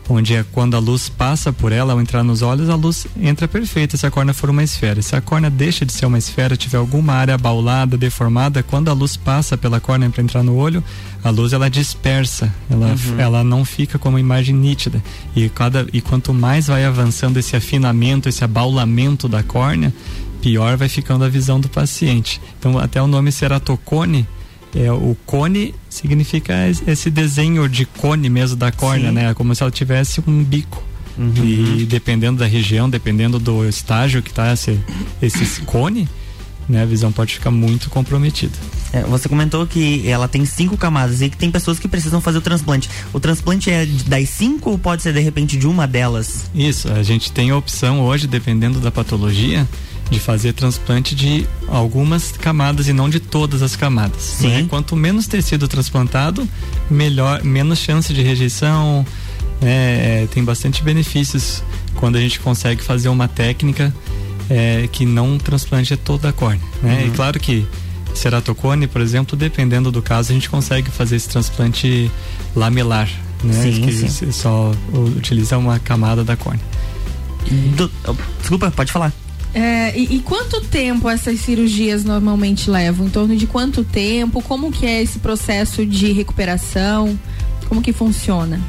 onde 0.09 0.35
é 0.35 0.45
quando 0.51 0.75
a 0.75 0.79
luz 0.79 1.09
passa 1.09 1.53
por 1.53 1.71
ela 1.71 1.93
ao 1.93 2.01
entrar 2.01 2.23
nos 2.23 2.41
olhos, 2.41 2.69
a 2.69 2.75
luz 2.75 3.07
entra 3.19 3.47
perfeita 3.47 3.95
se 3.95 4.05
a 4.05 4.11
córnea 4.11 4.33
for 4.33 4.49
uma 4.49 4.63
esfera. 4.63 5.01
Se 5.01 5.15
a 5.15 5.21
córnea 5.21 5.49
deixa 5.49 5.85
de 5.85 5.93
ser 5.93 6.05
uma 6.05 6.17
esfera, 6.17 6.57
tiver 6.57 6.77
alguma 6.77 7.13
área 7.13 7.35
abaulada, 7.35 7.97
deformada, 7.97 8.63
quando 8.63 8.89
a 8.89 8.93
luz 8.93 9.15
passa 9.15 9.57
pela 9.57 9.79
córnea 9.79 10.09
para 10.09 10.23
entrar 10.23 10.43
no 10.43 10.55
olho, 10.55 10.83
a 11.23 11.29
luz 11.29 11.53
ela 11.53 11.69
dispersa, 11.69 12.53
ela, 12.69 12.87
uhum. 12.87 13.19
ela 13.19 13.43
não 13.43 13.63
fica 13.63 13.97
com 13.97 14.09
uma 14.09 14.19
imagem 14.19 14.55
nítida. 14.55 15.01
E 15.35 15.47
cada 15.49 15.87
e 15.93 16.01
quanto 16.01 16.33
mais 16.33 16.67
vai 16.67 16.85
avançando 16.85 17.37
esse 17.37 17.55
afinamento, 17.55 18.27
esse 18.27 18.43
abaulamento 18.43 19.27
da 19.27 19.41
córnea, 19.41 19.93
pior 20.41 20.75
vai 20.75 20.89
ficando 20.89 21.23
a 21.23 21.29
visão 21.29 21.59
do 21.59 21.69
paciente. 21.69 22.41
Então, 22.59 22.77
até 22.77 23.01
o 23.01 23.07
nome 23.07 23.31
ceratocone 23.31 24.27
é, 24.75 24.91
o 24.91 25.15
cone 25.25 25.75
significa 25.89 26.53
esse 26.87 27.09
desenho 27.09 27.67
de 27.69 27.85
cone 27.85 28.29
mesmo 28.29 28.55
da 28.55 28.71
córnea, 28.71 29.09
Sim. 29.09 29.15
né? 29.15 29.33
Como 29.33 29.53
se 29.53 29.61
ela 29.61 29.71
tivesse 29.71 30.21
um 30.25 30.43
bico. 30.43 30.83
Uhum. 31.17 31.31
E 31.45 31.85
dependendo 31.85 32.39
da 32.39 32.45
região, 32.45 32.89
dependendo 32.89 33.37
do 33.37 33.67
estágio 33.67 34.21
que 34.21 34.31
está 34.31 34.51
esse, 34.51 34.79
esse 35.21 35.61
cone, 35.61 36.09
né, 36.67 36.81
a 36.81 36.85
visão 36.85 37.11
pode 37.11 37.35
ficar 37.35 37.51
muito 37.51 37.89
comprometida. 37.89 38.53
É, 38.91 39.01
você 39.01 39.27
comentou 39.27 39.65
que 39.67 40.07
ela 40.07 40.27
tem 40.27 40.45
cinco 40.45 40.77
camadas 40.77 41.21
e 41.21 41.29
que 41.29 41.37
tem 41.37 41.51
pessoas 41.51 41.79
que 41.79 41.87
precisam 41.87 42.21
fazer 42.21 42.37
o 42.37 42.41
transplante. 42.41 42.89
O 43.11 43.19
transplante 43.19 43.69
é 43.69 43.85
das 44.07 44.29
cinco 44.29 44.71
ou 44.71 44.77
pode 44.77 45.01
ser 45.01 45.13
de 45.13 45.19
repente 45.19 45.57
de 45.57 45.67
uma 45.67 45.87
delas? 45.87 46.45
Isso, 46.53 46.91
a 46.91 47.03
gente 47.03 47.31
tem 47.31 47.49
a 47.49 47.57
opção 47.57 48.01
hoje, 48.01 48.27
dependendo 48.27 48.79
da 48.79 48.91
patologia, 48.91 49.67
de 50.13 50.19
fazer 50.19 50.53
transplante 50.53 51.15
de 51.15 51.45
algumas 51.67 52.31
camadas 52.31 52.87
e 52.87 52.93
não 52.93 53.09
de 53.09 53.19
todas 53.19 53.61
as 53.61 53.75
camadas. 53.75 54.21
Sim. 54.21 54.47
Né? 54.47 54.65
Quanto 54.69 54.95
menos 54.95 55.27
tecido 55.27 55.67
transplantado, 55.67 56.47
melhor, 56.89 57.43
menos 57.43 57.79
chance 57.79 58.13
de 58.13 58.21
rejeição. 58.21 59.05
Né? 59.61 60.23
É, 60.23 60.27
tem 60.31 60.43
bastante 60.43 60.83
benefícios 60.83 61.63
quando 61.95 62.15
a 62.15 62.19
gente 62.19 62.39
consegue 62.39 62.81
fazer 62.83 63.09
uma 63.09 63.27
técnica 63.27 63.93
é, 64.49 64.87
que 64.91 65.05
não 65.05 65.37
transplante 65.37 65.95
toda 65.97 66.29
a 66.29 66.33
córnea. 66.33 66.61
Né? 66.81 67.01
Uhum. 67.01 67.07
E 67.07 67.11
claro 67.11 67.39
que 67.39 67.65
ceratocone, 68.13 68.87
por 68.87 69.01
exemplo, 69.01 69.35
dependendo 69.35 69.91
do 69.91 70.01
caso, 70.01 70.31
a 70.31 70.33
gente 70.33 70.49
consegue 70.49 70.89
fazer 70.91 71.15
esse 71.15 71.27
transplante 71.27 72.11
lamelar, 72.55 73.09
né? 73.43 73.53
Sim, 73.53 73.81
que 73.81 74.09
sim. 74.09 74.31
só 74.31 74.71
utiliza 75.17 75.57
uma 75.57 75.79
camada 75.79 76.23
da 76.23 76.35
córnea. 76.35 76.63
Do, 77.75 77.91
desculpa, 78.39 78.71
pode 78.71 78.91
falar. 78.91 79.11
É, 79.53 79.97
e, 79.97 80.15
e, 80.15 80.19
quanto 80.19 80.61
tempo 80.61 81.07
essas 81.07 81.39
cirurgias 81.39 82.03
normalmente 82.03 82.69
levam? 82.69 83.05
Em 83.05 83.09
torno 83.09 83.35
de 83.35 83.45
quanto 83.45 83.83
tempo? 83.83 84.41
Como 84.41 84.71
que 84.71 84.85
é 84.85 85.01
esse 85.01 85.19
processo 85.19 85.85
de 85.85 86.11
recuperação? 86.11 87.17
Como 87.67 87.81
que 87.81 87.93
funciona? 87.93 88.59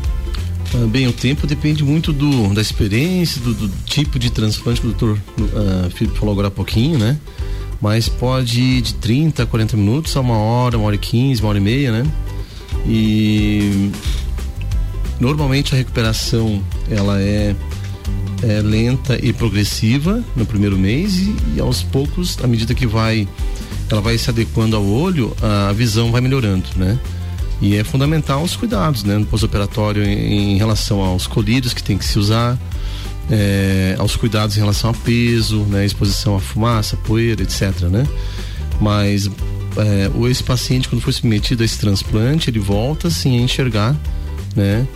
Ah, 0.74 0.86
bem, 0.86 1.06
o 1.06 1.12
tempo 1.12 1.46
depende 1.46 1.82
muito 1.82 2.12
do, 2.12 2.52
da 2.52 2.60
experiência, 2.60 3.40
do, 3.40 3.54
do 3.54 3.68
tipo 3.86 4.18
de 4.18 4.30
transplante 4.30 4.80
que 4.80 4.86
o 4.86 4.90
doutor 4.90 5.18
uh, 5.38 5.90
Felipe 5.90 6.18
falou 6.18 6.32
agora 6.32 6.48
há 6.48 6.50
pouquinho, 6.50 6.98
né? 6.98 7.16
Mas 7.80 8.08
pode 8.08 8.60
ir 8.60 8.82
de 8.82 8.94
30 8.94 9.42
a 9.42 9.46
40 9.46 9.76
minutos 9.76 10.16
a 10.16 10.20
uma 10.20 10.36
hora, 10.36 10.76
uma 10.76 10.86
hora 10.86 10.96
e 10.96 10.98
15, 10.98 11.40
uma 11.40 11.48
hora 11.48 11.58
e 11.58 11.60
meia, 11.60 11.92
né? 11.92 12.10
E 12.86 13.90
normalmente 15.18 15.74
a 15.74 15.78
recuperação 15.78 16.62
ela 16.90 17.20
é 17.20 17.54
é, 18.42 18.60
lenta 18.60 19.18
e 19.22 19.32
progressiva 19.32 20.22
no 20.36 20.44
primeiro 20.44 20.78
mês 20.78 21.18
e, 21.18 21.36
e, 21.56 21.60
aos 21.60 21.82
poucos, 21.82 22.38
à 22.42 22.46
medida 22.46 22.74
que 22.74 22.86
vai 22.86 23.26
ela 23.90 24.00
vai 24.00 24.16
se 24.16 24.30
adequando 24.30 24.76
ao 24.76 24.84
olho, 24.84 25.36
a 25.42 25.72
visão 25.72 26.10
vai 26.10 26.20
melhorando, 26.20 26.64
né? 26.76 26.98
E 27.60 27.76
é 27.76 27.84
fundamental 27.84 28.42
os 28.42 28.56
cuidados, 28.56 29.04
né, 29.04 29.16
no 29.16 29.26
pós-operatório 29.26 30.02
em, 30.02 30.54
em, 30.54 30.58
relação 30.58 31.00
aos 31.00 31.26
colírios 31.26 31.72
que 31.72 31.82
tem 31.82 31.96
que 31.96 32.04
se 32.04 32.18
usar, 32.18 32.58
é, 33.30 33.94
aos 33.98 34.16
cuidados 34.16 34.56
em 34.56 34.60
relação 34.60 34.90
a 34.90 34.94
peso, 34.94 35.60
né, 35.60 35.84
exposição 35.84 36.34
à 36.36 36.40
fumaça, 36.40 36.96
poeira, 36.96 37.42
etc. 37.42 37.82
Né? 37.82 38.06
Mas 38.80 39.30
é, 39.76 40.10
esse 40.30 40.42
paciente, 40.42 40.88
quando 40.88 41.00
foi 41.00 41.12
submetido 41.12 41.62
a 41.62 41.66
esse 41.66 41.78
transplante, 41.78 42.50
ele 42.50 42.58
volta 42.58 43.08
sim 43.08 43.38
a 43.38 43.42
enxergar, 43.42 43.96
né? 44.54 44.86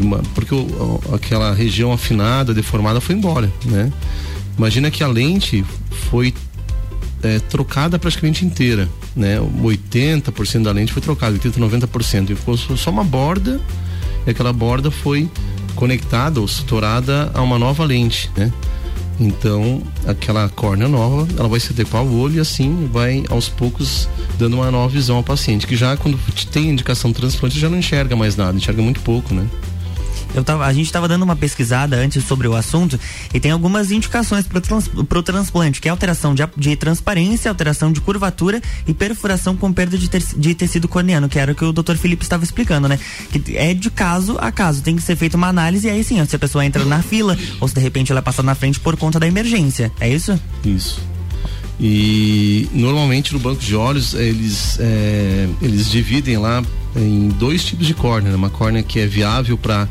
Uma, 0.00 0.18
porque 0.34 0.54
o, 0.54 1.00
aquela 1.12 1.52
região 1.52 1.92
afinada, 1.92 2.54
deformada, 2.54 3.00
foi 3.00 3.14
embora, 3.14 3.52
né? 3.64 3.92
Imagina 4.56 4.90
que 4.90 5.02
a 5.04 5.08
lente 5.08 5.64
foi 6.10 6.34
é, 7.22 7.38
trocada 7.38 7.98
praticamente 7.98 8.44
inteira, 8.44 8.88
né? 9.14 9.38
80% 9.38 10.62
da 10.62 10.72
lente 10.72 10.92
foi 10.92 11.02
trocada, 11.02 11.32
80, 11.32 11.60
90%. 11.60 12.30
E 12.30 12.34
ficou 12.34 12.56
só 12.56 12.90
uma 12.90 13.04
borda, 13.04 13.60
e 14.26 14.30
aquela 14.30 14.52
borda 14.52 14.90
foi 14.90 15.28
conectada 15.74 16.40
ou 16.40 16.48
suturada 16.48 17.30
a 17.34 17.42
uma 17.42 17.58
nova 17.58 17.84
lente, 17.84 18.30
né? 18.36 18.52
Então, 19.20 19.82
aquela 20.06 20.48
córnea 20.48 20.86
nova, 20.86 21.26
ela 21.36 21.48
vai 21.48 21.58
se 21.58 21.72
adequar 21.72 22.02
ao 22.02 22.08
olho 22.08 22.36
e 22.36 22.40
assim 22.40 22.88
vai 22.92 23.24
aos 23.28 23.48
poucos 23.48 24.08
dando 24.38 24.54
uma 24.54 24.70
nova 24.70 24.88
visão 24.88 25.16
ao 25.16 25.24
paciente, 25.24 25.66
que 25.66 25.76
já 25.76 25.96
quando 25.96 26.16
tem 26.52 26.70
indicação 26.70 27.10
de 27.10 27.16
transplante 27.16 27.58
já 27.58 27.68
não 27.68 27.78
enxerga 27.78 28.14
mais 28.14 28.36
nada, 28.36 28.56
enxerga 28.56 28.80
muito 28.80 29.00
pouco, 29.00 29.34
né? 29.34 29.46
Eu 30.34 30.44
tava, 30.44 30.66
a 30.66 30.72
gente 30.72 30.86
estava 30.86 31.08
dando 31.08 31.22
uma 31.22 31.34
pesquisada 31.34 31.96
antes 31.96 32.24
sobre 32.24 32.46
o 32.46 32.54
assunto 32.54 32.98
e 33.32 33.40
tem 33.40 33.50
algumas 33.50 33.90
indicações 33.90 34.46
para 34.46 34.60
trans, 34.60 34.90
o 34.94 35.22
transplante, 35.22 35.80
que 35.80 35.88
é 35.88 35.90
alteração 35.90 36.34
de, 36.34 36.42
de, 36.56 36.76
transparência, 36.76 37.50
alteração 37.50 37.90
de 37.90 38.00
curvatura 38.00 38.60
e 38.86 38.94
perfuração 38.94 39.56
com 39.56 39.72
perda 39.72 39.96
de, 39.96 40.08
ter, 40.08 40.22
de 40.36 40.54
tecido 40.54 40.86
corneano, 40.86 41.28
que 41.28 41.38
era 41.38 41.52
o 41.52 41.54
que 41.54 41.64
o 41.64 41.72
Dr. 41.72 41.96
Felipe 41.96 42.22
estava 42.22 42.44
explicando, 42.44 42.88
né? 42.88 42.98
Que 43.30 43.56
é 43.56 43.74
de 43.74 43.90
caso 43.90 44.36
a 44.38 44.52
caso, 44.52 44.82
tem 44.82 44.96
que 44.96 45.02
ser 45.02 45.16
feita 45.16 45.36
uma 45.36 45.48
análise 45.48 45.86
e 45.86 45.90
aí 45.90 46.04
sim, 46.04 46.24
se 46.24 46.36
a 46.36 46.38
pessoa 46.38 46.64
entra 46.64 46.84
na 46.84 47.02
fila 47.02 47.36
ou 47.60 47.66
se 47.66 47.74
de 47.74 47.80
repente 47.80 48.12
ela 48.12 48.22
passar 48.22 48.42
na 48.42 48.54
frente 48.54 48.78
por 48.80 48.96
conta 48.96 49.18
da 49.18 49.26
emergência. 49.26 49.90
É 49.98 50.08
isso? 50.08 50.38
Isso. 50.64 51.00
E 51.80 52.68
normalmente 52.72 53.32
no 53.32 53.38
banco 53.38 53.62
de 53.62 53.74
olhos 53.76 54.14
eles, 54.14 54.78
é, 54.80 55.48
eles 55.62 55.88
dividem 55.88 56.36
lá 56.36 56.62
em 56.98 57.28
dois 57.28 57.64
tipos 57.64 57.86
de 57.86 57.94
córnea, 57.94 58.30
né? 58.30 58.36
uma 58.36 58.50
córnea 58.50 58.82
que 58.82 58.98
é 58.98 59.06
viável 59.06 59.56
para 59.56 59.88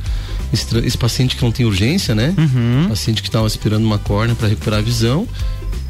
esse, 0.52 0.98
paciente 0.98 1.36
que 1.36 1.44
não 1.44 1.52
tem 1.52 1.66
urgência, 1.66 2.16
né? 2.16 2.34
Uhum. 2.38 2.90
Paciente 2.90 3.22
que 3.22 3.28
estava 3.28 3.48
esperando 3.48 3.84
uma 3.84 3.98
córnea 3.98 4.36
para 4.36 4.48
recuperar 4.48 4.80
a 4.80 4.84
visão. 4.84 5.28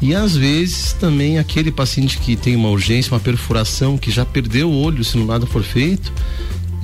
E 0.00 0.14
às 0.14 0.36
vezes 0.36 0.92
também 0.92 1.38
aquele 1.38 1.72
paciente 1.72 2.18
que 2.18 2.36
tem 2.36 2.54
uma 2.54 2.68
urgência, 2.68 3.12
uma 3.12 3.20
perfuração, 3.20 3.98
que 3.98 4.10
já 4.10 4.24
perdeu 4.24 4.70
o 4.70 4.82
olho 4.82 5.04
se 5.04 5.16
não 5.16 5.26
nada 5.26 5.46
for 5.46 5.62
feito, 5.62 6.12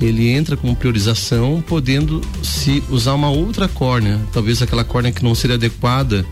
ele 0.01 0.27
entra 0.27 0.57
com 0.57 0.73
priorização, 0.75 1.63
podendo 1.65 2.21
se 2.43 2.83
usar 2.89 3.13
uma 3.13 3.29
outra 3.29 3.67
córnea, 3.67 4.19
talvez 4.33 4.61
aquela 4.61 4.83
córnea 4.83 5.11
que 5.11 5.23
não 5.23 5.33
seria 5.33 5.55
adequada 5.55 6.25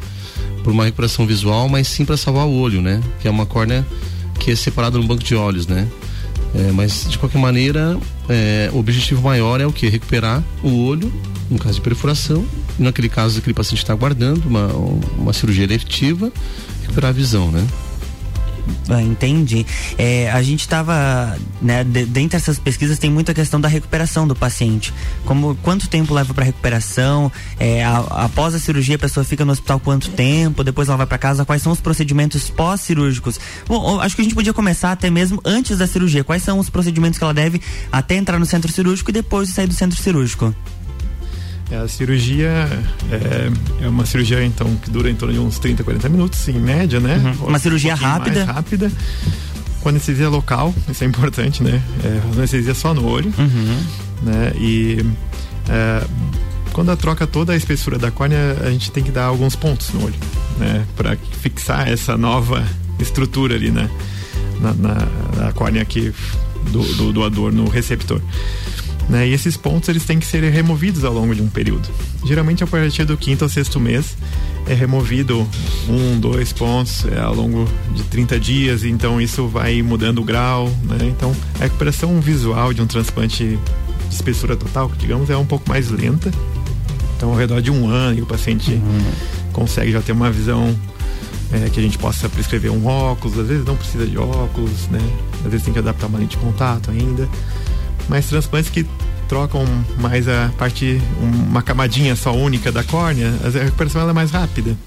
por 0.63 0.71
uma 0.71 0.83
recuperação 0.85 1.25
visual, 1.25 1.69
mas 1.69 1.87
sim 1.87 2.03
para 2.03 2.17
salvar 2.17 2.45
o 2.45 2.53
olho, 2.53 2.81
né? 2.81 3.01
Que 3.21 3.27
é 3.27 3.31
uma 3.31 3.45
córnea 3.45 3.85
que 4.39 4.51
é 4.51 4.55
separada 4.55 4.97
no 4.97 5.05
banco 5.05 5.23
de 5.23 5.35
olhos, 5.35 5.67
né? 5.67 5.87
É, 6.55 6.71
mas 6.71 7.07
de 7.09 7.17
qualquer 7.17 7.39
maneira, 7.39 7.97
é, 8.29 8.69
o 8.71 8.77
objetivo 8.77 9.21
maior 9.21 9.59
é 9.59 9.65
o 9.65 9.71
que? 9.71 9.89
Recuperar 9.89 10.43
o 10.61 10.85
olho, 10.85 11.11
no 11.49 11.57
caso 11.57 11.75
de 11.75 11.81
perfuração, 11.81 12.45
e 12.79 12.83
naquele 12.83 13.09
caso 13.09 13.39
aquele 13.39 13.53
paciente 13.53 13.79
está 13.79 13.93
aguardando 13.93 14.47
uma, 14.47 14.67
uma 15.17 15.33
cirurgia 15.33 15.63
eletiva, 15.63 16.31
recuperar 16.81 17.09
a 17.09 17.13
visão, 17.13 17.51
né? 17.51 17.65
Ah, 18.89 19.01
entendi. 19.01 19.65
É, 19.97 20.31
a 20.31 20.41
gente 20.41 20.61
estava, 20.61 21.37
né, 21.61 21.83
de, 21.83 22.05
dentre 22.05 22.37
essas 22.37 22.57
pesquisas 22.59 22.97
tem 22.97 23.09
muita 23.09 23.33
questão 23.33 23.59
da 23.59 23.67
recuperação 23.67 24.27
do 24.27 24.35
paciente. 24.35 24.93
Como 25.25 25.55
quanto 25.61 25.87
tempo 25.87 26.13
leva 26.13 26.33
para 26.33 26.45
recuperação? 26.45 27.31
É, 27.59 27.83
a, 27.83 27.97
após 28.25 28.55
a 28.55 28.59
cirurgia 28.59 28.95
a 28.95 28.99
pessoa 28.99 29.23
fica 29.23 29.43
no 29.43 29.51
hospital 29.51 29.79
quanto 29.79 30.09
tempo? 30.09 30.63
Depois 30.63 30.87
ela 30.87 30.97
vai 30.97 31.07
para 31.07 31.17
casa? 31.17 31.45
Quais 31.45 31.61
são 31.61 31.71
os 31.71 31.81
procedimentos 31.81 32.49
pós-cirúrgicos? 32.49 33.39
Bom, 33.67 33.99
acho 33.99 34.15
que 34.15 34.21
a 34.21 34.23
gente 34.25 34.35
podia 34.35 34.53
começar 34.53 34.91
até 34.91 35.09
mesmo 35.09 35.41
antes 35.43 35.77
da 35.77 35.87
cirurgia. 35.87 36.23
Quais 36.23 36.43
são 36.43 36.59
os 36.59 36.69
procedimentos 36.69 37.17
que 37.17 37.23
ela 37.23 37.33
deve 37.33 37.61
até 37.91 38.15
entrar 38.15 38.39
no 38.39 38.45
centro 38.45 38.71
cirúrgico 38.71 39.09
e 39.09 39.13
depois 39.13 39.49
de 39.49 39.53
sair 39.53 39.67
do 39.67 39.73
centro 39.73 40.01
cirúrgico? 40.01 40.53
É, 41.73 41.77
a 41.77 41.87
cirurgia 41.87 42.69
é, 43.11 43.51
é, 43.83 43.87
uma 43.87 44.05
cirurgia 44.05 44.45
então 44.45 44.75
que 44.75 44.91
dura 44.91 45.09
em 45.09 45.15
torno 45.15 45.33
de 45.33 45.39
uns 45.39 45.57
30, 45.57 45.83
40 45.83 46.07
minutos 46.07 46.47
em 46.47 46.59
média, 46.59 46.99
né? 46.99 47.17
Uhum. 47.17 47.47
Uma 47.47 47.57
cirurgia 47.57 47.95
um 47.95 47.97
rápida. 47.97 48.45
rápida. 48.45 48.91
Com 49.81 49.89
anestesia 49.89 50.29
local, 50.29 50.73
isso 50.87 51.03
é 51.03 51.07
importante, 51.07 51.63
né? 51.63 51.81
É, 52.03 52.21
anestesia 52.31 52.75
só 52.75 52.93
no 52.93 53.07
olho, 53.07 53.33
uhum. 53.35 53.83
né? 54.21 54.53
E 54.55 55.03
é, 55.67 56.05
quando 56.73 56.91
a 56.91 56.95
troca 56.95 57.25
toda 57.25 57.53
a 57.53 57.55
espessura 57.55 57.97
da 57.97 58.11
córnea, 58.11 58.55
a 58.63 58.69
gente 58.69 58.91
tem 58.91 59.03
que 59.03 59.11
dar 59.11 59.25
alguns 59.25 59.55
pontos 59.55 59.89
no 59.93 60.05
olho, 60.05 60.15
né? 60.59 60.85
Para 60.95 61.17
fixar 61.41 61.89
essa 61.89 62.15
nova 62.15 62.63
estrutura 62.99 63.55
ali, 63.55 63.71
né? 63.71 63.89
Na, 64.61 64.73
na, 64.73 65.07
na 65.37 65.51
córnea 65.51 65.81
aqui 65.81 66.13
do, 66.71 66.83
do 66.95 67.11
doador 67.11 67.51
no 67.51 67.67
receptor. 67.67 68.21
Né? 69.09 69.27
E 69.27 69.33
esses 69.33 69.57
pontos 69.57 69.89
eles 69.89 70.05
têm 70.05 70.19
que 70.19 70.25
ser 70.25 70.43
removidos 70.51 71.03
ao 71.03 71.13
longo 71.13 71.35
de 71.35 71.41
um 71.41 71.47
período. 71.47 71.89
Geralmente 72.25 72.63
a 72.63 72.67
partir 72.67 73.05
do 73.05 73.17
quinto 73.17 73.43
ao 73.43 73.49
sexto 73.49 73.79
mês 73.79 74.15
é 74.65 74.73
removido 74.73 75.45
um, 75.89 76.19
dois 76.19 76.53
pontos 76.53 77.05
é, 77.05 77.19
ao 77.19 77.35
longo 77.35 77.67
de 77.93 78.03
30 78.03 78.39
dias, 78.39 78.83
então 78.85 79.19
isso 79.19 79.47
vai 79.47 79.81
mudando 79.81 80.19
o 80.19 80.23
grau, 80.23 80.69
né? 80.83 80.97
Então 81.01 81.35
a 81.59 81.63
recuperação 81.63 82.19
visual 82.21 82.73
de 82.73 82.81
um 82.81 82.87
transplante 82.87 83.59
de 84.09 84.15
espessura 84.15 84.55
total, 84.55 84.89
digamos, 84.97 85.29
é 85.29 85.35
um 85.35 85.45
pouco 85.45 85.67
mais 85.67 85.89
lenta. 85.89 86.31
Então 87.17 87.31
ao 87.31 87.35
redor 87.35 87.61
de 87.61 87.71
um 87.71 87.89
ano 87.89 88.23
o 88.23 88.25
paciente 88.25 88.71
uhum. 88.71 89.11
consegue 89.51 89.91
já 89.91 90.01
ter 90.01 90.13
uma 90.13 90.31
visão 90.31 90.73
é, 91.51 91.69
que 91.69 91.79
a 91.79 91.83
gente 91.83 91.97
possa 91.97 92.29
prescrever 92.29 92.71
um 92.71 92.85
óculos, 92.85 93.37
às 93.37 93.47
vezes 93.47 93.65
não 93.65 93.75
precisa 93.75 94.07
de 94.07 94.17
óculos, 94.17 94.87
né? 94.89 95.01
Às 95.43 95.51
vezes 95.51 95.65
tem 95.65 95.73
que 95.73 95.79
adaptar 95.79 96.07
uma 96.07 96.19
lente 96.19 96.37
de 96.37 96.43
contato 96.43 96.89
ainda 96.89 97.27
mas 98.09 98.27
transplantes 98.27 98.69
que 98.69 98.85
trocam 99.27 99.65
mais 99.99 100.27
a 100.27 100.51
parte, 100.57 101.01
uma 101.21 101.61
camadinha 101.61 102.15
só 102.15 102.35
única 102.35 102.71
da 102.71 102.83
córnea, 102.83 103.33
a 103.43 103.63
recuperação 103.63 104.07
é 104.07 104.13
mais 104.13 104.31
rápida. 104.31 104.77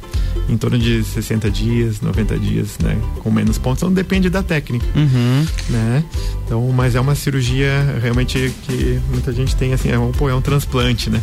Em 0.48 0.56
torno 0.56 0.78
de 0.78 1.02
60 1.02 1.50
dias, 1.50 2.00
90 2.00 2.38
dias, 2.38 2.78
né? 2.78 2.96
Com 3.22 3.30
menos 3.30 3.58
pontos. 3.58 3.82
Então 3.82 3.92
depende 3.92 4.30
da 4.30 4.42
técnica. 4.42 4.86
Uhum. 4.94 5.44
Né? 5.68 6.04
Então, 6.44 6.68
mas 6.72 6.94
é 6.94 7.00
uma 7.00 7.14
cirurgia 7.14 7.98
realmente 8.00 8.54
que 8.62 9.00
muita 9.10 9.32
gente 9.32 9.56
tem 9.56 9.72
assim, 9.72 9.90
é 9.90 9.98
um, 9.98 10.12
pô, 10.12 10.28
é 10.28 10.34
um 10.34 10.40
transplante, 10.40 11.10
né? 11.10 11.20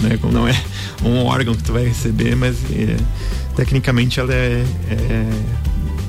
né? 0.00 0.18
Não 0.32 0.48
é 0.48 0.58
um 1.04 1.24
órgão 1.24 1.54
que 1.54 1.62
tu 1.62 1.72
vai 1.72 1.84
receber, 1.84 2.34
mas 2.34 2.56
é, 2.72 2.96
tecnicamente 3.54 4.18
ela 4.18 4.32
é, 4.32 4.64
é 4.88 5.30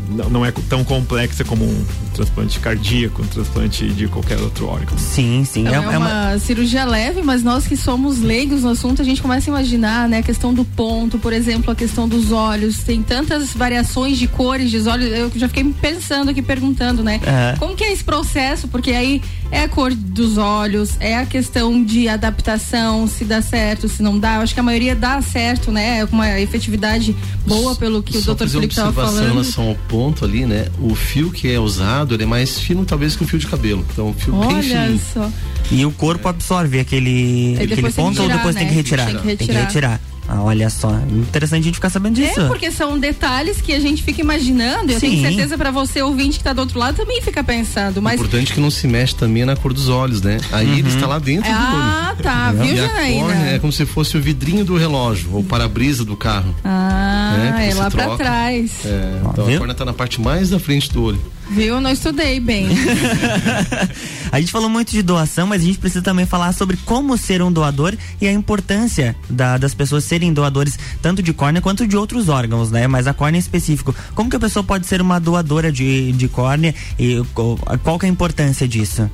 não, 0.10 0.30
não 0.30 0.46
é 0.46 0.52
tão 0.70 0.84
complexa 0.84 1.44
como 1.44 1.66
um 1.66 1.86
transplante 2.16 2.60
cardíaco, 2.60 3.22
um 3.22 3.28
transplante 3.28 3.88
de 3.90 4.08
qualquer 4.08 4.40
outro 4.40 4.68
órgão. 4.68 4.98
Sim, 4.98 5.44
sim. 5.46 5.68
é, 5.68 5.74
é, 5.74 5.80
uma, 5.80 5.94
é 5.94 5.98
uma, 5.98 6.40
cirurgia 6.40 6.86
leve, 6.86 7.22
mas 7.22 7.44
nós 7.44 7.68
que 7.68 7.76
somos 7.76 8.20
leigos 8.20 8.64
no 8.64 8.70
assunto, 8.70 9.02
a 9.02 9.06
gente 9.06 9.22
começa 9.22 9.50
a 9.50 9.52
imaginar, 9.52 10.08
né, 10.08 10.20
a 10.20 10.24
questão 10.24 10.54
do 10.54 10.64
ponto, 10.64 11.20
por 11.20 11.34
exemplo, 11.34 11.72
a 11.72 11.76
questão 11.76 12.08
dos 12.08 12.32
olhos. 12.32 12.78
Tem 12.80 13.02
tantas 13.02 13.54
variações 13.54 14.18
de 14.18 14.28
cores 14.28 14.72
de 14.72 14.80
olhos. 14.88 15.12
Eu 15.12 15.32
já 15.36 15.48
fiquei 15.48 15.64
pensando 15.82 16.32
aqui, 16.32 16.42
perguntando, 16.42 17.04
né? 17.04 17.20
É. 17.26 17.58
Como 17.58 17.76
que 17.76 17.84
é 17.84 17.92
esse 17.92 18.04
processo? 18.04 18.68
Porque 18.68 18.92
aí 18.92 19.22
é 19.52 19.64
a 19.64 19.70
cor 19.70 19.94
dos 19.94 20.38
olhos, 20.38 20.96
é 21.00 21.18
a 21.18 21.26
questão 21.26 21.84
de 21.84 22.08
adaptação, 22.08 23.08
se 23.08 23.26
dá 23.26 23.42
certo, 23.42 23.88
se 23.88 24.02
não 24.02 24.18
dá. 24.18 24.36
Eu 24.36 24.42
acho 24.42 24.54
que 24.54 24.60
a 24.60 24.64
maioria 24.64 24.96
dá 24.96 25.22
certo, 25.22 25.72
né? 25.72 26.06
Com 26.06 26.16
uma 26.16 26.40
efetividade 26.40 27.16
boa, 27.46 27.76
pelo 27.76 28.02
que 28.02 28.18
Só 28.22 28.32
o 28.32 28.36
Dr. 28.36 28.48
Felipe 28.48 28.74
estava 28.74 28.94
falando. 28.94 29.26
Em 29.26 29.32
relação 29.32 29.70
ao 29.70 29.76
ponto 29.76 30.24
ali, 30.26 30.46
né? 30.46 30.68
O 30.80 30.96
fio 30.96 31.32
que 31.32 31.52
é 31.52 31.60
usado, 31.60 32.05
ele 32.14 32.24
é 32.24 32.26
mais 32.28 32.60
fino 32.60 32.86
talvez 32.86 33.16
que 33.16 33.24
o 33.24 33.28
fio 33.28 33.40
de 33.40 33.48
cabelo. 33.48 33.86
Então, 33.92 34.10
o 34.10 34.14
fio 34.14 34.36
Olha 34.36 34.56
bem 34.62 35.00
fino. 35.00 35.02
só. 35.14 35.30
E 35.72 35.86
o 35.86 35.92
corpo 35.92 36.28
absorve 36.28 36.80
aquele, 36.80 37.58
aquele 37.62 37.92
ponto 37.92 38.22
ou 38.22 38.28
depois 38.30 38.54
né? 38.56 38.62
tem 38.62 38.70
que 38.70 38.76
retirar? 38.76 39.06
Tem 39.06 39.16
que 39.18 39.28
retirar. 39.28 39.38
Tem 39.38 39.48
que 39.48 39.54
retirar. 39.64 40.02
Ah, 40.28 40.42
olha 40.42 40.72
só, 40.72 40.90
interessante 41.08 41.62
a 41.62 41.66
gente 41.66 41.76
ficar 41.76 41.92
sabendo 41.92 42.16
disso. 42.16 42.42
É, 42.42 42.48
porque 42.48 42.72
são 42.72 42.98
detalhes 42.98 43.62
que 43.62 43.72
a 43.72 43.80
gente 43.80 44.02
fica 44.02 44.22
imaginando. 44.22 44.92
Eu 44.92 45.00
Sim. 45.00 45.12
tenho 45.12 45.22
certeza 45.28 45.56
para 45.56 45.70
você, 45.70 46.02
ouvinte 46.02 46.40
que 46.40 46.44
tá 46.44 46.52
do 46.52 46.62
outro 46.62 46.80
lado, 46.80 46.96
também 46.98 47.22
fica 47.22 47.44
pensando. 47.44 48.02
Mas 48.02 48.16
Importante 48.16 48.52
que 48.52 48.60
não 48.60 48.72
se 48.72 48.88
mexe 48.88 49.14
também 49.14 49.46
na 49.46 49.56
cor 49.56 49.72
dos 49.72 49.88
olhos, 49.88 50.24
né? 50.24 50.40
Aí 50.52 50.66
Uhum. 50.68 50.78
ele 50.80 50.88
está 50.88 51.06
lá 51.06 51.20
dentro 51.20 51.48
do 51.48 51.56
olho. 51.56 51.64
Ah, 51.64 52.16
tá. 52.24 52.52
Viu, 52.54 52.66
e 52.76 52.80
a 52.80 52.88
Janaína? 52.88 53.22
córnea 53.28 53.50
é 53.52 53.60
como 53.60 53.72
se 53.72 53.86
fosse 53.86 54.18
o 54.18 54.22
vidrinho 54.22 54.66
do 54.66 54.76
relógio, 54.76 55.30
ou 55.32 55.42
o 55.42 55.44
para-brisa 55.44 56.04
do 56.04 56.16
carro. 56.16 56.56
Ah, 56.64 57.36
né? 57.38 57.70
É 57.70 57.74
lá 57.76 57.92
pra 57.92 58.06
troca. 58.06 58.24
trás. 58.24 58.72
É, 58.84 59.20
então 59.32 59.46
viu? 59.46 59.56
a 59.56 59.58
córnea 59.60 59.74
está 59.74 59.86
na 59.86 59.94
parte 59.94 60.20
mais 60.20 60.50
da 60.50 60.58
frente 60.58 60.92
do 60.92 61.04
olho. 61.04 61.22
Viu? 61.50 61.80
Não 61.80 61.92
estudei 61.92 62.40
bem. 62.40 62.68
A 64.32 64.40
gente 64.40 64.52
falou 64.52 64.70
muito 64.70 64.92
de 64.92 65.02
doação, 65.02 65.48
mas 65.48 65.62
a 65.62 65.66
gente 65.66 65.78
precisa 65.78 66.02
também 66.02 66.26
falar 66.26 66.52
sobre 66.54 66.76
como 66.78 67.18
ser 67.18 67.42
um 67.42 67.50
doador 67.52 67.96
e 68.20 68.28
a 68.28 68.32
importância 68.34 69.16
da- 69.30 69.58
das 69.58 69.74
pessoas 69.74 70.04
serem 70.04 70.34
doadores 70.34 70.78
tanto 71.02 71.22
de 71.24 71.32
córnea 71.32 71.62
quanto 71.62 71.88
de 71.88 71.96
outros 71.96 72.28
órgãos, 72.28 72.70
né? 72.72 72.86
Mas 72.88 73.08
a 73.08 73.14
córnea 73.14 73.38
em 73.38 73.40
específico. 73.40 73.96
Como 74.14 74.30
que 74.30 74.36
a 74.36 74.40
pessoa 74.40 74.64
pode 74.64 74.86
ser 74.88 75.00
uma 75.02 75.20
doadora 75.20 75.72
de, 75.72 76.12
de 76.12 76.28
córnea 76.28 76.76
e 77.00 77.24
qual, 77.34 77.98
que 78.00 78.06
é 78.06 78.10
a 78.10 78.12
importância 78.12 78.68
disso? 78.68 79.10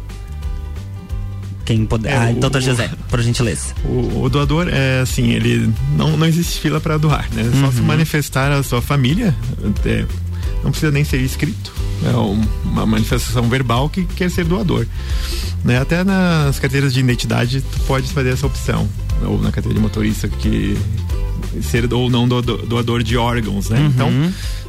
quem 1.64 1.86
puder. 1.86 2.12
É, 2.12 2.18
ah, 2.18 2.32
o- 2.32 2.40
doutor 2.40 2.60
José, 2.62 2.90
por 3.08 3.22
gentileza. 3.22 3.76
O, 3.86 4.24
o 4.24 4.30
doador 4.30 4.68
é 4.70 5.02
assim, 5.02 5.30
ele 5.32 5.72
não, 5.96 6.18
não 6.18 6.26
existe 6.26 6.60
fila 6.60 6.82
para 6.82 6.98
doar, 6.98 7.28
né? 7.34 7.44
É 7.44 7.60
Só 7.60 7.66
Uhum. 7.68 7.72
se 7.72 7.82
manifestar 7.82 8.52
a 8.52 8.64
sua 8.64 8.82
família, 8.82 9.36
é, 9.86 10.06
não 10.64 10.72
precisa 10.72 10.92
nem 10.92 11.04
ser 11.04 11.18
escrito. 11.22 11.72
É 12.06 12.16
um- 12.18 12.42
uma 12.66 12.86
manifestação 12.86 13.48
verbal 13.50 13.90
que 13.90 14.04
quer 14.06 14.30
ser 14.32 14.46
doador. 14.46 14.86
Né? 15.64 15.80
Até 15.80 16.04
nas 16.04 16.58
carteiras 16.60 16.94
de 16.94 17.00
identidade 17.00 17.62
tu 17.62 17.80
pode 17.82 18.08
fazer 18.12 18.30
essa 18.30 18.48
opção. 18.48 18.88
Ou 19.24 19.40
na 19.40 19.52
carteira 19.52 19.76
de 19.78 19.82
motorista 19.82 20.28
que 20.28 20.76
ser 21.62 21.92
ou 21.94 22.10
não 22.10 22.28
do- 22.28 22.42
do- 22.42 22.58
doador 22.66 23.04
de 23.04 23.18
órgãos, 23.18 23.70
né? 23.70 23.80
Uhum. 23.80 23.86
Então, 23.88 24.10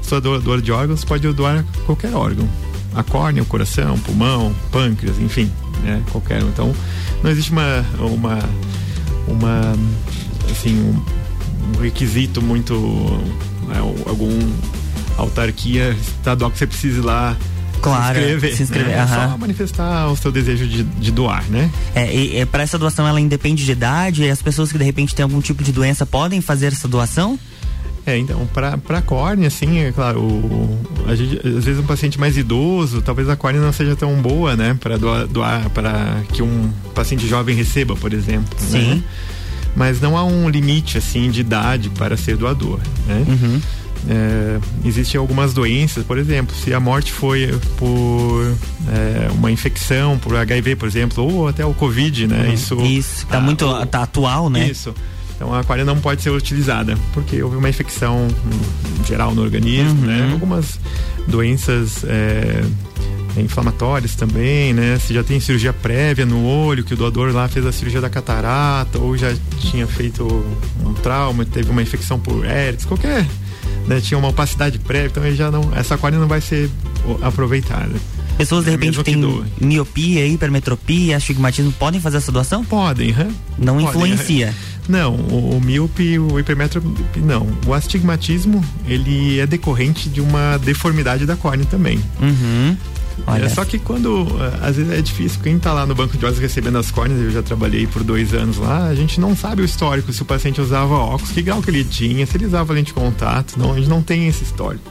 se 0.02 0.08
for 0.10 0.20
doador 0.20 0.60
de 0.60 0.72
órgãos, 0.72 1.04
pode 1.04 1.26
doar 1.32 1.64
qualquer 1.86 2.12
órgão. 2.14 2.48
A 2.94 3.02
córnea, 3.02 3.42
o 3.42 3.46
coração, 3.46 3.98
pulmão, 4.00 4.54
pâncreas, 4.70 5.18
enfim, 5.18 5.50
né? 5.82 6.02
Qualquer 6.10 6.42
um. 6.44 6.48
Então, 6.48 6.74
não 7.22 7.30
existe 7.30 7.50
uma 7.52 7.84
uma 7.98 8.38
uma 9.28 9.72
assim 10.50 10.74
um, 10.76 11.00
um 11.78 11.80
requisito 11.80 12.42
muito 12.42 12.74
né, 13.68 13.78
algum 14.06 14.38
autarquia 15.16 15.96
estadual 16.00 16.50
que 16.50 16.58
você 16.58 16.66
precise 16.66 17.00
lá 17.00 17.36
Claro, 17.80 18.14
se 18.14 18.20
inscrever, 18.20 18.56
se 18.56 18.62
inscrever, 18.62 18.96
né? 18.96 19.02
É 19.02 19.06
só 19.06 19.36
manifestar 19.36 20.08
o 20.08 20.16
seu 20.16 20.30
desejo 20.30 20.68
de, 20.68 20.84
de 20.84 21.10
doar, 21.10 21.42
né? 21.50 21.68
É, 21.94 22.14
e, 22.14 22.40
e 22.40 22.46
para 22.46 22.62
essa 22.62 22.78
doação 22.78 23.06
ela 23.08 23.20
independe 23.20 23.64
de 23.64 23.72
idade 23.72 24.22
e 24.22 24.30
as 24.30 24.40
pessoas 24.40 24.70
que 24.70 24.78
de 24.78 24.84
repente 24.84 25.14
têm 25.14 25.24
algum 25.24 25.40
tipo 25.40 25.64
de 25.64 25.72
doença 25.72 26.06
podem 26.06 26.40
fazer 26.40 26.66
essa 26.66 26.86
doação? 26.86 27.36
É, 28.06 28.16
então, 28.18 28.48
pra, 28.52 28.76
pra 28.78 29.00
córnea, 29.00 29.46
assim, 29.48 29.78
é 29.78 29.92
claro, 29.92 30.20
o, 30.20 30.78
a 31.06 31.14
gente- 31.14 31.36
às 31.38 31.64
vezes 31.64 31.78
um 31.78 31.84
paciente 31.86 32.18
mais 32.18 32.36
idoso, 32.36 33.00
talvez 33.00 33.28
a 33.28 33.36
córnea 33.36 33.60
não 33.62 33.72
seja 33.72 33.94
tão 33.94 34.14
boa, 34.20 34.56
né, 34.56 34.76
para 34.80 34.96
doar, 34.98 35.26
doar 35.26 35.70
para 35.70 36.20
que 36.32 36.42
um 36.42 36.70
paciente 36.94 37.26
jovem 37.28 37.54
receba, 37.56 37.94
por 37.96 38.12
exemplo. 38.12 38.56
Sim. 38.58 38.94
Né? 38.96 39.02
Mas 39.74 40.00
não 40.00 40.16
há 40.16 40.24
um 40.24 40.48
limite, 40.48 40.98
assim, 40.98 41.30
de 41.30 41.40
idade 41.40 41.90
para 41.90 42.16
ser 42.16 42.36
doador, 42.36 42.78
né? 43.06 43.24
Uhum. 43.26 43.60
É, 44.08 44.58
existem 44.84 45.18
algumas 45.18 45.54
doenças, 45.54 46.04
por 46.04 46.18
exemplo, 46.18 46.54
se 46.56 46.74
a 46.74 46.80
morte 46.80 47.12
foi 47.12 47.54
por 47.76 48.52
é, 48.88 49.30
uma 49.32 49.50
infecção, 49.50 50.18
por 50.18 50.34
HIV, 50.36 50.74
por 50.76 50.88
exemplo, 50.88 51.24
ou 51.24 51.46
até 51.48 51.64
o 51.64 51.72
Covid, 51.72 52.26
né? 52.26 52.46
Uhum. 52.48 52.52
Isso, 52.52 52.80
Isso, 52.82 53.26
tá 53.28 53.38
ah, 53.38 53.40
muito 53.40 53.64
o- 53.64 53.86
tá 53.86 54.02
atual, 54.02 54.50
né? 54.50 54.68
Isso. 54.68 54.92
Então 55.36 55.52
a 55.54 55.60
aquária 55.60 55.84
não 55.84 55.98
pode 55.98 56.20
ser 56.22 56.30
utilizada, 56.30 56.96
porque 57.14 57.42
houve 57.42 57.56
uma 57.56 57.68
infecção 57.68 58.26
hum, 58.28 59.04
geral 59.06 59.34
no 59.34 59.42
organismo, 59.42 60.00
Uhum. 60.00 60.06
né? 60.06 60.30
Algumas 60.32 60.78
doenças 61.28 62.04
é, 62.04 62.62
inflamatórias 63.36 64.14
também, 64.14 64.72
né? 64.74 64.98
Se 64.98 65.14
já 65.14 65.22
tem 65.24 65.40
cirurgia 65.40 65.72
prévia 65.72 66.26
no 66.26 66.44
olho, 66.44 66.84
que 66.84 66.94
o 66.94 66.96
doador 66.96 67.32
lá 67.32 67.48
fez 67.48 67.64
a 67.66 67.72
cirurgia 67.72 68.00
da 68.00 68.10
catarata, 68.10 68.98
ou 68.98 69.16
já 69.16 69.32
tinha 69.58 69.86
feito 69.86 70.24
um 70.84 70.92
trauma, 70.94 71.44
teve 71.44 71.70
uma 71.70 71.82
infecção 71.82 72.18
por 72.18 72.44
herpes, 72.44 72.84
qualquer, 72.84 73.26
né? 73.86 74.00
Tinha 74.00 74.18
uma 74.18 74.28
opacidade 74.28 74.78
prévia, 74.78 75.08
então 75.08 75.24
ele 75.24 75.36
já 75.36 75.50
não, 75.50 75.72
essa 75.74 75.94
aquária 75.94 76.18
não 76.18 76.28
vai 76.28 76.40
ser 76.40 76.70
aproveitada. 77.22 77.92
Pessoas 78.36 78.64
de 78.64 78.70
É 78.70 78.72
repente 78.72 79.02
têm 79.02 79.44
miopia, 79.60 80.26
hipermetropia, 80.26 81.16
astigmatismo, 81.16 81.72
podem 81.72 82.00
fazer 82.00 82.16
essa 82.16 82.32
doação? 82.32 82.64
Podem? 82.64 83.10
Não 83.58 83.74
Podem, 83.74 83.88
influencia. 83.88 84.54
Não, 84.88 85.14
o, 85.14 85.56
o 85.56 85.60
míope, 85.60 86.18
o 86.18 86.38
hipermetrópe, 86.40 86.88
não. 87.16 87.46
O 87.66 87.74
astigmatismo, 87.74 88.64
ele 88.86 89.38
é 89.38 89.46
decorrente 89.46 90.08
de 90.08 90.20
uma 90.20 90.58
deformidade 90.58 91.24
da 91.24 91.36
córnea 91.36 91.66
também. 91.66 92.00
Uhum. 92.20 92.76
Olha. 93.26 93.44
É 93.44 93.48
só 93.48 93.64
que 93.64 93.78
quando, 93.78 94.26
ah, 94.40 94.66
às 94.68 94.76
vezes 94.76 94.92
é 94.92 95.00
difícil, 95.00 95.40
quem 95.42 95.58
tá 95.58 95.72
lá 95.72 95.86
no 95.86 95.94
banco 95.94 96.16
de 96.16 96.24
olhos 96.24 96.38
recebendo 96.38 96.78
as 96.78 96.90
córneas, 96.90 97.20
eu 97.20 97.30
já 97.30 97.42
trabalhei 97.42 97.86
por 97.86 98.02
dois 98.02 98.34
anos 98.34 98.58
lá, 98.58 98.86
a 98.86 98.94
gente 98.94 99.20
não 99.20 99.36
sabe 99.36 99.62
o 99.62 99.64
histórico, 99.64 100.12
se 100.12 100.22
o 100.22 100.24
paciente 100.24 100.60
usava 100.60 100.94
óculos, 100.94 101.30
que 101.32 101.42
grau 101.42 101.62
que 101.62 101.70
ele 101.70 101.84
tinha, 101.84 102.26
se 102.26 102.36
ele 102.36 102.46
usava 102.46 102.72
lente 102.72 102.88
de 102.88 102.94
contato, 102.94 103.58
não, 103.58 103.72
a 103.72 103.76
gente 103.76 103.88
não 103.88 104.02
tem 104.02 104.28
esse 104.28 104.44
histórico. 104.44 104.84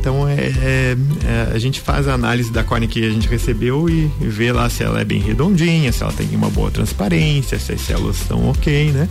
Então 0.00 0.28
é, 0.28 0.34
é- 0.34 0.96
é, 1.24 1.52
a 1.54 1.58
gente 1.58 1.80
faz 1.80 2.06
a 2.06 2.14
análise 2.14 2.50
da 2.52 2.62
córnea 2.62 2.88
que 2.88 3.04
a 3.04 3.10
gente 3.10 3.26
recebeu 3.28 3.88
e 3.88 4.10
vê 4.20 4.52
lá 4.52 4.68
se 4.70 4.82
ela 4.84 5.00
é 5.00 5.04
bem 5.04 5.20
redondinha, 5.20 5.90
se 5.92 6.02
ela 6.02 6.12
tem 6.12 6.28
uma 6.34 6.48
boa 6.50 6.70
transparência, 6.70 7.58
se 7.58 7.72
as 7.72 7.80
células 7.80 8.16
estão 8.20 8.48
ok, 8.50 8.92
né? 8.92 9.08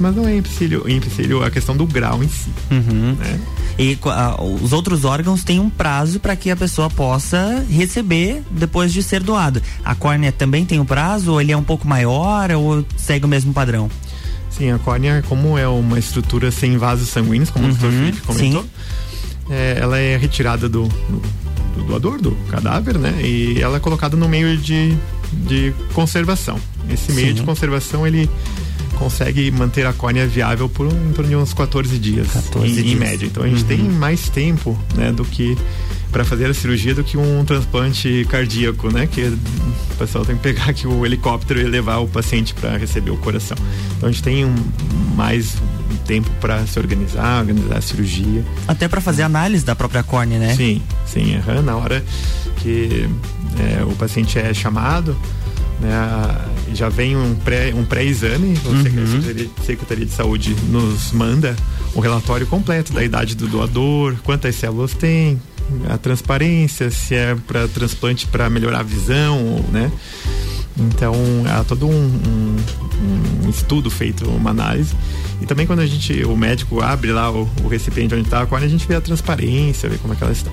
Mas 0.00 0.16
não 0.16 0.26
é 0.26 0.36
empecilho, 0.36 0.84
empecilho 0.90 1.44
a 1.44 1.50
questão 1.50 1.76
do 1.76 1.86
grau 1.86 2.22
em 2.24 2.28
si. 2.28 2.50
Uhum. 2.70 3.16
Né? 3.18 3.40
E 3.78 3.96
ah, 4.06 4.36
os 4.42 4.72
outros 4.72 5.04
órgãos 5.04 5.44
têm 5.44 5.60
um 5.60 5.70
prazo 5.70 6.18
para 6.18 6.34
que 6.34 6.50
a 6.50 6.56
pessoa 6.56 6.90
possa 6.90 7.64
receber 7.70 8.42
depois 8.50 8.92
de 8.92 9.02
ser 9.02 9.22
doado. 9.22 9.62
A 9.84 9.94
córnea 9.94 10.32
também 10.32 10.64
tem 10.64 10.80
um 10.80 10.84
prazo, 10.84 11.32
ou 11.32 11.40
ele 11.40 11.52
é 11.52 11.56
um 11.56 11.62
pouco 11.62 11.86
maior, 11.86 12.50
ou 12.52 12.84
segue 12.96 13.24
o 13.24 13.28
mesmo 13.28 13.52
padrão? 13.52 13.88
Sim, 14.50 14.70
a 14.70 14.78
córnea, 14.78 15.24
como 15.28 15.56
é 15.56 15.66
uma 15.66 15.98
estrutura 15.98 16.50
sem 16.50 16.76
vasos 16.76 17.08
sanguíneos, 17.08 17.48
como 17.50 17.68
o 17.68 17.72
Dr. 17.72 17.84
Uhum, 17.84 17.90
Felipe 17.92 18.20
comentou, 18.20 18.62
sim. 18.62 18.70
É, 19.50 19.78
ela 19.80 19.98
é 19.98 20.16
retirada 20.16 20.68
do, 20.68 20.84
do, 20.84 21.22
do 21.76 21.84
doador, 21.86 22.20
do 22.20 22.32
cadáver, 22.50 22.98
né? 22.98 23.14
E 23.22 23.60
ela 23.60 23.76
é 23.76 23.80
colocada 23.80 24.16
no 24.16 24.28
meio 24.28 24.56
de, 24.56 24.96
de 25.32 25.72
conservação. 25.94 26.58
Esse 26.90 27.12
meio 27.12 27.28
Sim. 27.28 27.34
de 27.34 27.42
conservação, 27.42 28.06
ele 28.06 28.28
consegue 28.98 29.50
manter 29.50 29.86
a 29.86 29.92
córnea 29.92 30.26
viável 30.26 30.68
por 30.68 30.86
um, 30.86 31.10
em 31.10 31.12
torno 31.12 31.30
de 31.30 31.36
uns 31.36 31.52
14 31.54 31.98
dias, 31.98 32.28
14 32.28 32.66
em, 32.66 32.78
em 32.78 32.82
dias. 32.82 32.98
média. 32.98 33.26
Então 33.26 33.42
a 33.42 33.48
gente 33.48 33.62
Uhum. 33.62 33.68
tem 33.68 33.78
mais 33.78 34.28
tempo, 34.28 34.78
né, 34.94 35.10
do 35.12 35.24
que 35.24 35.56
para 36.12 36.24
fazer 36.26 36.44
a 36.44 36.52
cirurgia 36.52 36.94
do 36.94 37.02
que 37.02 37.16
um 37.16 37.42
transplante 37.42 38.26
cardíaco, 38.28 38.92
né? 38.92 39.06
Que 39.10 39.22
o 39.22 39.96
pessoal 39.98 40.26
tem 40.26 40.36
que 40.36 40.42
pegar 40.42 40.66
aqui 40.70 40.86
o 40.86 41.06
helicóptero 41.06 41.58
e 41.58 41.64
levar 41.64 41.98
o 41.98 42.06
paciente 42.06 42.52
para 42.52 42.76
receber 42.76 43.10
o 43.10 43.16
coração. 43.16 43.56
Então 43.96 44.10
a 44.10 44.12
gente 44.12 44.22
tem 44.22 44.44
um, 44.44 44.54
mais 45.16 45.54
tempo 46.02 46.30
para 46.40 46.66
se 46.66 46.78
organizar, 46.78 47.40
organizar 47.40 47.78
a 47.78 47.80
cirurgia. 47.80 48.44
Até 48.66 48.88
para 48.88 49.00
fazer 49.00 49.22
análise 49.22 49.64
da 49.64 49.74
própria 49.74 50.02
córnea, 50.02 50.38
né? 50.38 50.54
Sim, 50.54 50.82
sim. 51.06 51.36
aham, 51.36 51.62
na 51.62 51.76
hora 51.76 52.04
que 52.56 53.08
é, 53.58 53.82
o 53.84 53.94
paciente 53.96 54.38
é 54.38 54.52
chamado, 54.54 55.16
né, 55.80 55.90
já 56.74 56.88
vem 56.88 57.16
um 57.16 57.34
pré 57.34 57.72
um 57.74 57.84
pré-exame, 57.84 58.56
ou 58.64 58.82
seja, 58.82 59.48
a 59.58 59.64
Secretaria, 59.64 60.06
de 60.06 60.12
Saúde 60.12 60.56
nos 60.68 61.12
manda 61.12 61.56
o 61.94 62.00
relatório 62.00 62.46
completo 62.46 62.92
da 62.92 63.02
idade 63.02 63.34
do 63.34 63.48
doador, 63.48 64.14
quantas 64.22 64.54
células 64.54 64.94
tem, 64.94 65.40
a 65.88 65.98
transparência, 65.98 66.90
se 66.90 67.14
é 67.14 67.34
para 67.46 67.68
transplante 67.68 68.26
para 68.26 68.48
melhorar 68.48 68.80
a 68.80 68.84
visão, 68.84 69.64
né? 69.72 69.90
Então, 70.78 71.14
há 71.48 71.62
todo 71.64 71.86
um, 71.86 71.92
um- 71.92 72.56
um 73.46 73.50
estudo 73.50 73.90
feito, 73.90 74.28
uma 74.28 74.50
análise. 74.50 74.94
E 75.40 75.46
também 75.46 75.66
quando 75.66 75.80
a 75.80 75.86
gente, 75.86 76.24
o 76.24 76.36
médico 76.36 76.80
abre 76.80 77.12
lá 77.12 77.30
o, 77.30 77.48
o 77.64 77.68
recipiente 77.68 78.14
onde 78.14 78.24
está 78.24 78.42
a 78.42 78.46
córnea, 78.46 78.66
a 78.66 78.70
gente 78.70 78.86
vê 78.86 78.94
a 78.94 79.00
transparência, 79.00 79.88
vê 79.88 79.98
como 79.98 80.14
é 80.14 80.16
que 80.16 80.22
ela 80.22 80.32
está. 80.32 80.50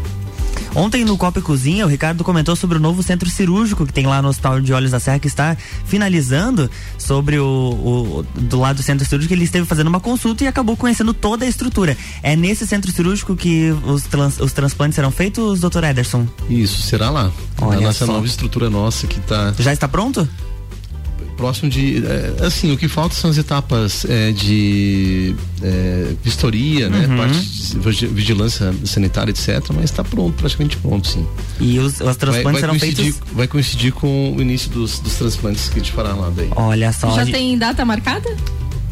Ontem 0.75 1.03
no 1.03 1.17
Copa 1.17 1.39
e 1.39 1.41
Cozinha, 1.41 1.85
o 1.85 1.89
Ricardo 1.89 2.23
comentou 2.23 2.55
sobre 2.55 2.77
o 2.77 2.79
novo 2.79 3.01
centro 3.01 3.29
cirúrgico 3.29 3.85
que 3.87 3.93
tem 3.93 4.05
lá 4.05 4.21
no 4.21 4.27
Hospital 4.27 4.61
de 4.61 4.71
Olhos 4.71 4.91
da 4.91 4.99
Serra, 4.99 5.17
que 5.19 5.27
está 5.27 5.57
finalizando 5.85 6.69
sobre 6.97 7.39
o, 7.39 7.45
o- 7.45 8.25
do 8.39 8.59
lado 8.59 8.77
do 8.77 8.83
centro 8.83 9.05
cirúrgico. 9.07 9.33
Ele 9.33 9.43
esteve 9.45 9.65
fazendo 9.65 9.87
uma 9.87 9.99
consulta 9.99 10.43
e 10.43 10.47
acabou 10.47 10.77
conhecendo 10.77 11.13
toda 11.13 11.43
a 11.45 11.47
estrutura. 11.47 11.97
É 12.21 12.35
nesse 12.35 12.67
centro 12.67 12.91
cirúrgico 12.91 13.35
que 13.35 13.71
os, 13.85 14.03
trans- 14.03 14.39
os 14.39 14.53
transplantes 14.53 14.95
serão 14.95 15.09
feitos, 15.11 15.59
doutor 15.59 15.83
Ederson? 15.83 16.27
Isso, 16.49 16.81
será 16.83 17.09
lá. 17.09 17.31
Olha 17.61 17.79
a 17.79 17.81
nossa 17.81 18.05
só. 18.05 18.11
nova 18.13 18.25
estrutura 18.27 18.69
nossa 18.69 19.07
que 19.07 19.19
tá 19.21 19.53
Já 19.57 19.73
está 19.73 19.87
pronto? 19.87 20.27
Próximo 21.39 21.69
de. 21.69 22.03
é, 22.05 22.45
assim, 22.45 22.71
o 22.73 22.77
que 22.77 22.89
falta 22.89 23.15
são 23.15 23.29
as 23.29 23.37
etapas 23.37 24.03
é, 24.09 24.31
de 24.33 25.33
é, 25.63 26.13
vistoria, 26.21 26.89
né? 26.89 27.07
Uhum. 27.07 27.15
Parte 27.17 27.39
de 27.39 27.79
vigi- 27.79 28.07
vigilância 28.07 28.73
sanitária, 28.83 29.31
etc. 29.31 29.47
Mas 29.73 29.85
está 29.85 30.03
pronto, 30.03 30.33
praticamente 30.35 30.75
pronto, 30.77 31.07
sim. 31.07 31.25
E 31.61 31.79
os, 31.79 32.01
os 32.01 32.17
transplantes 32.17 32.33
vai, 32.43 32.43
vai 32.43 32.59
serão 32.59 32.77
coincidir, 32.77 33.13
feitos. 33.13 33.21
Vai 33.33 33.47
coincidir 33.47 33.93
com 33.93 34.35
o 34.35 34.41
início 34.41 34.69
dos, 34.71 34.99
dos 34.99 35.13
transplantes 35.15 35.69
que 35.69 35.79
a 35.79 35.83
gente 35.83 35.93
fará 35.93 36.13
lá 36.13 36.29
daí. 36.35 36.49
Olha 36.57 36.91
só. 36.91 37.09
Já 37.15 37.21
a 37.21 37.25
gente- 37.25 37.33
tem 37.33 37.57
data 37.57 37.85
marcada? 37.85 38.29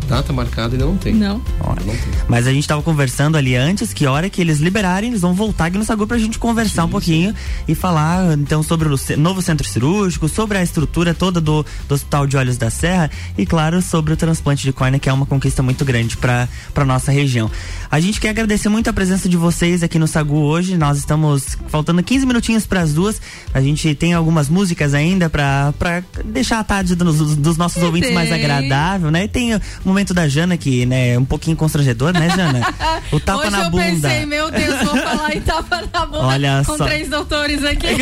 Data 0.08 0.32
marcada 0.32 0.74
ainda 0.74 0.86
não 0.86 0.98
tem. 0.98 1.14
Não. 1.14 1.42
Olha, 1.60 1.82
Mas 2.28 2.48
a 2.48 2.54
gente 2.54 2.68
tava 2.68 2.82
conversando 2.82 3.36
ali 3.36 3.56
antes 3.56 3.94
que 3.94 4.06
a 4.06 4.12
hora 4.12 4.30
que 4.30 4.40
eles 4.40 4.60
liberarem, 4.60 5.10
eles 5.10 5.22
vão 5.22 5.34
voltar 5.34 5.66
aqui 5.66 5.78
no 5.78 5.84
Sagu 5.84 6.08
pra 6.08 6.18
gente 6.18 6.40
conversar 6.40 6.86
um 6.86 6.90
pouquinho 6.90 7.34
e 7.68 7.76
falar 7.76 8.38
então 8.38 8.64
sobre 8.64 8.88
o 8.88 8.98
novo 9.18 9.42
centro 9.42 9.68
cirúrgico, 9.68 10.30
sobre 10.30 10.58
a 10.58 10.64
estrutura 10.64 11.14
toda 11.14 11.42
do, 11.42 11.66
do 11.88 11.96
Hospital 11.96 12.26
de 12.26 12.38
Olhos 12.38 12.58
da 12.58 12.70
Serra 12.70 13.12
e, 13.38 13.46
claro, 13.46 13.82
sobre 13.82 14.14
o 14.14 14.18
transplante 14.18 14.64
de 14.64 14.72
córnea, 14.72 15.00
que 15.00 15.10
é 15.10 15.14
uma 15.14 15.26
conquista 15.26 15.62
muito 15.62 15.84
grande 15.84 16.16
pra, 16.18 16.48
pra 16.74 16.86
nossa 16.86 17.12
região. 17.12 17.52
A 17.92 18.00
gente 18.00 18.20
quer 18.22 18.30
agradecer 18.30 18.70
muito 18.70 18.90
a 18.90 18.94
presença 18.94 19.28
de 19.28 19.36
vocês 19.36 19.84
aqui 19.84 20.00
no 20.00 20.08
Sagu 20.08 20.38
hoje. 20.38 20.78
Nós 20.78 20.98
estamos 20.98 21.58
faltando 21.68 22.02
15 22.02 22.26
minutinhos 22.26 22.66
para 22.66 22.82
as 22.82 22.94
duas. 22.94 23.22
A 23.54 23.62
gente 23.62 23.94
tem 23.96 24.14
algumas 24.14 24.48
músicas 24.50 24.94
ainda 24.94 25.30
pra, 25.30 25.74
pra 25.78 26.04
deixar 26.24 26.60
a 26.60 26.64
tarde 26.64 26.96
dos, 26.96 27.36
dos 27.36 27.58
nossos 27.58 27.82
ouvintes 27.84 28.14
mais 28.14 28.30
tem. 28.30 28.40
agradável, 28.40 29.12
né? 29.12 29.26
E 29.26 29.28
tem 29.28 29.56
um 29.86 29.97
momento 29.98 30.14
da 30.14 30.28
Jana, 30.28 30.56
que 30.58 30.86
né, 30.86 31.14
é 31.14 31.20
um 31.20 31.26
pouquinho 31.26 31.58
constrangedor, 31.58 32.14
né, 32.14 32.30
Jana? 32.30 32.62
O 33.12 33.20
tapa 33.20 33.40
Hoje 33.42 33.52
na 33.52 33.64
eu 33.64 33.70
bunda. 33.72 33.84
pensei, 33.84 34.26
meu 34.28 34.52
Deus, 34.52 34.84
vou 34.84 34.96
falar 34.98 35.36
em 35.36 35.42
tapa 35.42 35.84
na 35.92 36.06
bunda 36.06 36.20
Olha 36.20 36.64
com 36.66 36.78
só. 36.78 36.86
três 36.86 37.10
doutores 37.10 37.64
aqui. 37.64 37.88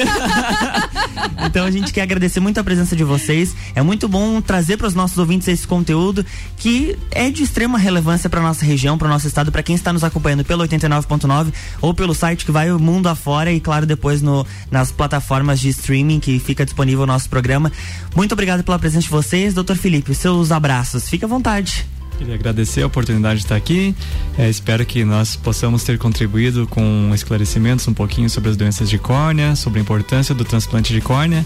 Então 1.46 1.66
a 1.66 1.72
gente 1.72 1.94
quer 1.94 2.02
agradecer 2.02 2.40
muito 2.40 2.60
a 2.60 2.64
presença 2.64 2.96
de 2.96 3.04
vocês. 3.04 3.56
É 3.76 3.82
muito 3.82 4.08
bom 4.08 4.42
trazer 4.42 4.78
para 4.78 4.88
os 4.88 4.96
nossos 4.96 5.18
ouvintes 5.18 5.48
esse 5.48 5.66
conteúdo 5.66 6.26
que 6.58 6.98
é 7.12 7.30
de 7.30 7.44
extrema 7.44 7.78
relevância 7.78 8.30
para 8.30 8.42
nossa 8.42 8.66
região, 8.66 8.98
para 8.98 9.08
o 9.08 9.10
nosso 9.10 9.28
estado, 9.28 9.52
para 9.52 9.64
quem 9.64 9.76
está 9.76 9.94
nos 9.94 10.04
acompanhando 10.04 10.44
pelo 10.44 10.64
89.9 10.68 11.54
ou 11.82 11.94
pelo 11.94 12.14
site 12.14 12.46
que 12.46 12.52
vai 12.52 12.72
o 12.72 12.80
mundo 12.80 13.08
afora 13.08 13.52
e 13.52 13.60
claro 13.60 13.86
depois 13.86 14.22
no, 14.22 14.46
nas 14.72 14.92
plataformas 14.92 15.60
de 15.60 15.70
streaming 15.70 16.20
que 16.20 16.40
fica 16.40 16.66
disponível 16.66 17.04
o 17.04 17.08
nosso 17.08 17.30
programa. 17.30 17.72
Muito 18.16 18.34
obrigado 18.34 18.64
pela 18.64 18.80
presença 18.80 19.04
de 19.04 19.10
vocês, 19.10 19.54
doutor 19.54 19.78
Felipe. 19.78 20.14
Seus 20.16 20.52
abraços. 20.52 21.08
Fique 21.08 21.26
à 21.26 21.28
vontade. 21.28 21.85
Queria 22.18 22.36
agradecer 22.36 22.82
a 22.82 22.88
oportunidade 22.88 23.40
de 23.40 23.46
estar 23.46 23.56
aqui. 23.56 23.94
É, 24.38 24.50
espero 24.50 24.86
que 24.86 25.04
nós 25.04 25.36
possamos 25.36 25.84
ter 25.84 25.98
contribuído 25.98 26.66
com 26.68 27.12
esclarecimentos 27.14 27.88
um 27.88 27.94
pouquinho 27.94 28.30
sobre 28.30 28.50
as 28.50 28.58
doenças 28.58 28.90
de 28.90 28.98
córnea, 28.98 29.56
sobre 29.56 29.80
a 29.80 29.82
importância 29.82 30.34
do 30.34 30.46
transplante 30.46 30.94
de 30.94 31.02
córnea. 31.02 31.44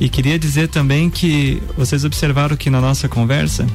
E 0.00 0.08
queria 0.08 0.38
dizer 0.38 0.68
também 0.68 1.10
que 1.10 1.62
vocês 1.76 2.04
observaram 2.04 2.56
que 2.56 2.70
na 2.70 2.80
nossa 2.80 3.08
conversa, 3.08 3.66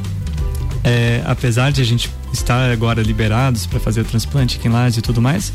é, 0.83 1.21
apesar 1.25 1.71
de 1.71 1.81
a 1.81 1.85
gente 1.85 2.09
estar 2.34 2.71
agora 2.71 3.01
liberados 3.01 3.65
para 3.65 3.79
fazer 3.79 4.01
o 4.01 4.05
transplante 4.05 4.57
aqui 4.57 4.67
em 4.67 4.71
Lages 4.71 4.97
e 4.97 5.01
tudo 5.01 5.21
mais, 5.21 5.51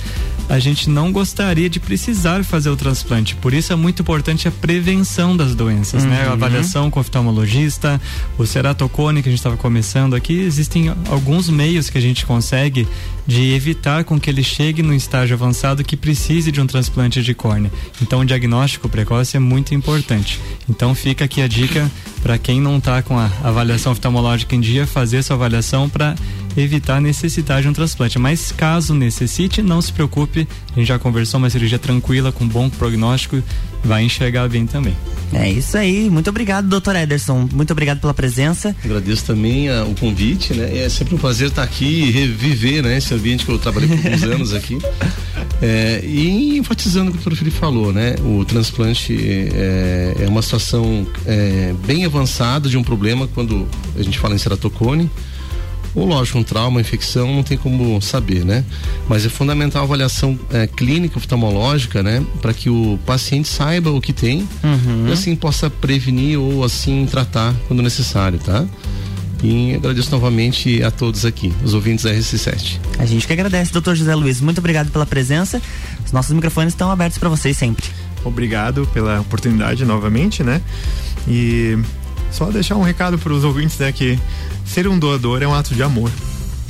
a 0.48 0.58
gente 0.58 0.88
não 0.90 1.10
gostaria 1.10 1.68
de 1.68 1.80
precisar 1.80 2.44
fazer 2.44 2.70
o 2.70 2.76
transplante. 2.76 3.34
Por 3.36 3.52
isso 3.54 3.72
é 3.72 3.76
muito 3.76 4.02
importante 4.02 4.46
a 4.46 4.50
prevenção 4.50 5.36
das 5.36 5.54
doenças, 5.54 6.04
né? 6.04 6.22
A 6.22 6.26
Uhum. 6.28 6.32
avaliação 6.34 6.90
com 6.90 7.00
o 7.00 7.02
oftalmologista, 7.02 8.00
o 8.38 8.46
ceratocone 8.46 9.22
que 9.22 9.28
a 9.28 9.32
gente 9.32 9.38
estava 9.38 9.56
começando 9.56 10.14
aqui, 10.14 10.34
existem 10.40 10.92
alguns 11.10 11.48
meios 11.48 11.88
que 11.90 11.98
a 11.98 12.00
gente 12.00 12.24
consegue 12.26 12.86
de 13.26 13.52
evitar 13.54 14.04
com 14.04 14.20
que 14.20 14.30
ele 14.30 14.42
chegue 14.42 14.82
no 14.82 14.94
estágio 14.94 15.34
avançado 15.34 15.82
que 15.82 15.96
precise 15.96 16.52
de 16.52 16.60
um 16.60 16.66
transplante 16.66 17.22
de 17.22 17.34
córnea. 17.34 17.72
Então 18.00 18.20
o 18.20 18.24
diagnóstico 18.24 18.88
precoce 18.88 19.36
é 19.36 19.40
muito 19.40 19.74
importante. 19.74 20.38
Então 20.68 20.94
fica 20.94 21.24
aqui 21.24 21.42
a 21.42 21.48
dica 21.48 21.90
para 22.22 22.38
quem 22.38 22.60
não 22.60 22.78
está 22.78 23.02
com 23.02 23.18
a 23.18 23.30
avaliação 23.42 23.92
oftalmológica 23.92 24.54
em 24.54 24.60
dia, 24.60 24.86
fazer 24.86 25.22
sua 25.22 25.34
avaliação 25.36 25.88
para 25.88 26.14
evitar 26.62 26.96
a 26.96 27.00
necessidade 27.00 27.62
de 27.62 27.68
um 27.68 27.72
transplante. 27.72 28.18
Mas 28.18 28.52
caso 28.52 28.94
necessite, 28.94 29.62
não 29.62 29.80
se 29.80 29.92
preocupe, 29.92 30.46
a 30.72 30.78
gente 30.78 30.88
já 30.88 30.98
conversou, 30.98 31.38
uma 31.38 31.50
cirurgia 31.50 31.78
tranquila, 31.78 32.32
com 32.32 32.46
bom 32.46 32.68
prognóstico, 32.68 33.42
vai 33.84 34.02
enxergar 34.04 34.48
bem 34.48 34.66
também. 34.66 34.96
É 35.32 35.50
isso 35.50 35.76
aí. 35.76 36.08
Muito 36.08 36.30
obrigado, 36.30 36.68
doutor 36.68 36.94
Ederson. 36.96 37.48
Muito 37.52 37.72
obrigado 37.72 38.00
pela 38.00 38.14
presença. 38.14 38.74
Agradeço 38.84 39.24
também 39.24 39.68
ah, 39.68 39.84
o 39.84 39.94
convite, 39.94 40.54
né? 40.54 40.78
É 40.78 40.88
sempre 40.88 41.14
um 41.14 41.18
prazer 41.18 41.48
estar 41.48 41.62
aqui 41.62 41.84
e 41.84 42.10
reviver, 42.10 42.82
né? 42.82 42.96
Esse 42.96 43.12
ambiente 43.14 43.44
que 43.44 43.50
eu 43.50 43.58
trabalhei 43.58 43.88
por 43.88 44.06
alguns 44.06 44.22
anos 44.22 44.54
aqui. 44.54 44.78
É, 45.62 46.02
e 46.04 46.58
enfatizando 46.58 47.08
o 47.08 47.14
que 47.14 47.18
o 47.18 47.22
doutor 47.22 47.38
Felipe 47.38 47.56
falou, 47.56 47.90
né? 47.90 48.14
O 48.20 48.44
transplante 48.44 49.16
é, 49.54 50.14
é 50.20 50.28
uma 50.28 50.42
situação 50.42 51.06
é, 51.24 51.74
bem 51.86 52.04
avançada 52.04 52.68
de 52.68 52.76
um 52.76 52.82
problema 52.82 53.26
quando 53.28 53.66
a 53.98 54.02
gente 54.02 54.18
fala 54.18 54.34
em 54.34 54.38
ceratocone. 54.38 55.10
Ou 55.96 56.06
lógico, 56.06 56.38
um 56.38 56.42
trauma, 56.42 56.68
uma 56.68 56.80
infecção, 56.82 57.34
não 57.34 57.42
tem 57.42 57.56
como 57.56 58.00
saber, 58.02 58.44
né? 58.44 58.62
Mas 59.08 59.24
é 59.24 59.30
fundamental 59.30 59.80
a 59.80 59.84
avaliação 59.86 60.38
é, 60.52 60.66
clínica 60.66 61.16
oftalmológica, 61.18 62.02
né? 62.02 62.22
Para 62.42 62.52
que 62.52 62.68
o 62.68 62.98
paciente 63.06 63.48
saiba 63.48 63.90
o 63.90 64.00
que 64.00 64.12
tem 64.12 64.46
Uhum. 64.62 65.06
e 65.08 65.12
assim 65.12 65.34
possa 65.34 65.70
prevenir 65.70 66.38
ou 66.38 66.62
assim 66.62 67.06
tratar 67.10 67.54
quando 67.66 67.82
necessário, 67.82 68.38
tá? 68.38 68.66
E 69.42 69.74
agradeço 69.74 70.10
novamente 70.10 70.82
a 70.82 70.90
todos 70.90 71.24
aqui, 71.24 71.52
os 71.64 71.72
ouvintes 71.74 72.04
da 72.04 72.12
RC7. 72.12 72.78
A 72.98 73.06
gente 73.06 73.26
que 73.26 73.32
agradece, 73.32 73.72
doutor 73.72 73.94
José 73.94 74.14
Luiz. 74.14 74.40
Muito 74.40 74.58
obrigado 74.58 74.90
pela 74.90 75.06
presença. 75.06 75.60
Os 76.04 76.12
nossos 76.12 76.32
microfones 76.32 76.72
estão 76.74 76.90
abertos 76.90 77.18
para 77.18 77.28
vocês 77.28 77.56
sempre. 77.56 77.86
Obrigado 78.24 78.86
pela 78.92 79.20
oportunidade 79.20 79.84
novamente, 79.84 80.42
né? 80.42 80.60
E 81.28 81.78
só 82.30 82.50
deixar 82.50 82.76
um 82.76 82.82
recado 82.82 83.18
para 83.18 83.32
os 83.32 83.44
ouvintes, 83.44 83.78
né? 83.78 83.92
Que 83.92 84.18
ser 84.64 84.86
um 84.88 84.98
doador 84.98 85.42
é 85.42 85.46
um 85.46 85.54
ato 85.54 85.74
de 85.74 85.82
amor, 85.82 86.10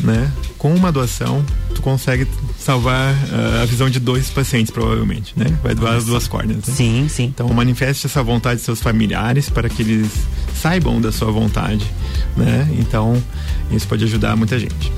né? 0.02 0.30
Com 0.58 0.74
uma 0.74 0.90
doação, 0.90 1.44
tu 1.74 1.82
consegue 1.82 2.26
salvar 2.58 3.14
ah, 3.32 3.62
a 3.62 3.64
visão 3.64 3.88
de 3.88 4.00
dois 4.00 4.30
pacientes, 4.30 4.70
provavelmente, 4.70 5.32
né? 5.36 5.46
Vai 5.62 5.74
doar 5.74 5.94
as 5.94 6.04
duas 6.04 6.26
córneas. 6.26 6.66
Né? 6.66 6.74
Sim, 6.74 7.06
sim. 7.08 7.24
Então 7.24 7.48
manifeste 7.48 8.06
essa 8.06 8.22
vontade 8.22 8.60
de 8.60 8.64
seus 8.64 8.80
familiares 8.80 9.48
para 9.48 9.68
que 9.68 9.82
eles 9.82 10.10
saibam 10.60 11.00
da 11.00 11.12
sua 11.12 11.30
vontade, 11.30 11.84
né? 12.36 12.68
Então 12.78 13.22
isso 13.70 13.86
pode 13.86 14.04
ajudar 14.04 14.36
muita 14.36 14.58
gente. 14.58 14.92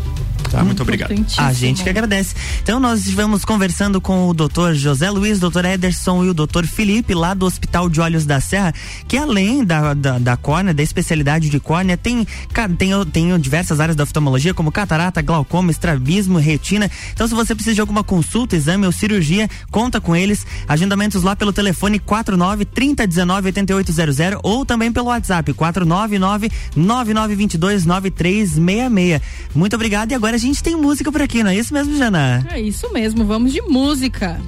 Tá? 0.51 0.65
Muito 0.65 0.83
obrigado. 0.83 1.13
A 1.37 1.53
gente 1.53 1.83
que 1.83 1.89
agradece. 1.89 2.35
Então 2.63 2.81
nós 2.81 3.01
estivemos 3.01 3.45
conversando 3.45 4.01
com 4.01 4.29
o 4.29 4.35
doutor 4.35 4.75
José 4.75 5.11
Luiz, 5.11 5.39
doutor 5.39 5.65
Ederson 5.65 6.25
e 6.25 6.31
o 6.31 6.35
doutor 6.35 6.67
Felipe 6.67 7.15
lá 7.15 7.35
do 7.35 7.45
Hospital 7.45 7.89
de 7.89 8.01
Olhos 8.01 8.25
da 8.25 8.41
Serra, 8.41 8.73
que 9.07 9.17
além 9.17 9.65
da, 9.65 9.95
da, 9.95 10.19
da 10.19 10.37
córnea, 10.37 10.73
da 10.73 10.83
especialidade 10.83 11.51
de 11.51 11.61
córnea, 11.61 11.97
tem, 11.97 12.27
tem, 12.79 12.91
tem 13.13 13.39
diversas 13.39 13.81
áreas 13.81 13.97
da 13.97 14.05
oftalmologia, 14.05 14.55
como 14.55 14.73
catarata, 14.73 15.21
glaucoma, 15.21 15.71
estrabismo, 15.71 16.39
retina. 16.39 16.91
Então 17.13 17.29
se 17.29 17.35
você 17.35 17.55
precisa 17.55 17.75
de 17.75 17.81
alguma 17.81 18.03
consulta, 18.03 18.57
exame 18.57 18.87
ou 18.87 18.93
cirurgia, 18.93 19.49
conta 19.71 20.01
com 20.01 20.17
eles. 20.17 20.47
Agendamentos 20.67 21.23
lá 21.23 21.37
pelo 21.37 21.53
telefone 21.53 21.99
49 21.99 22.65
3019 22.65 23.49
8800 23.49 24.41
ou 24.43 24.65
também 24.65 24.91
pelo 24.91 25.07
WhatsApp 25.07 25.53
499 25.53 26.51
9922 26.75 27.85
9366. 27.85 29.21
Muito 29.55 29.75
obrigado 29.75 30.13
e 30.13 30.15
agora 30.15 30.38
a 30.39 30.41
gente 30.41 30.63
tem 30.63 30.77
música 30.77 31.11
por 31.11 31.21
aqui, 31.21 31.43
não 31.43 31.51
é 31.51 31.57
isso 31.57 31.75
mesmo, 31.75 31.97
Jana? 31.97 32.47
É 32.53 32.61
isso 32.61 32.93
mesmo, 32.93 33.25
vamos 33.25 33.53
de 33.53 33.61
música. 33.63 34.41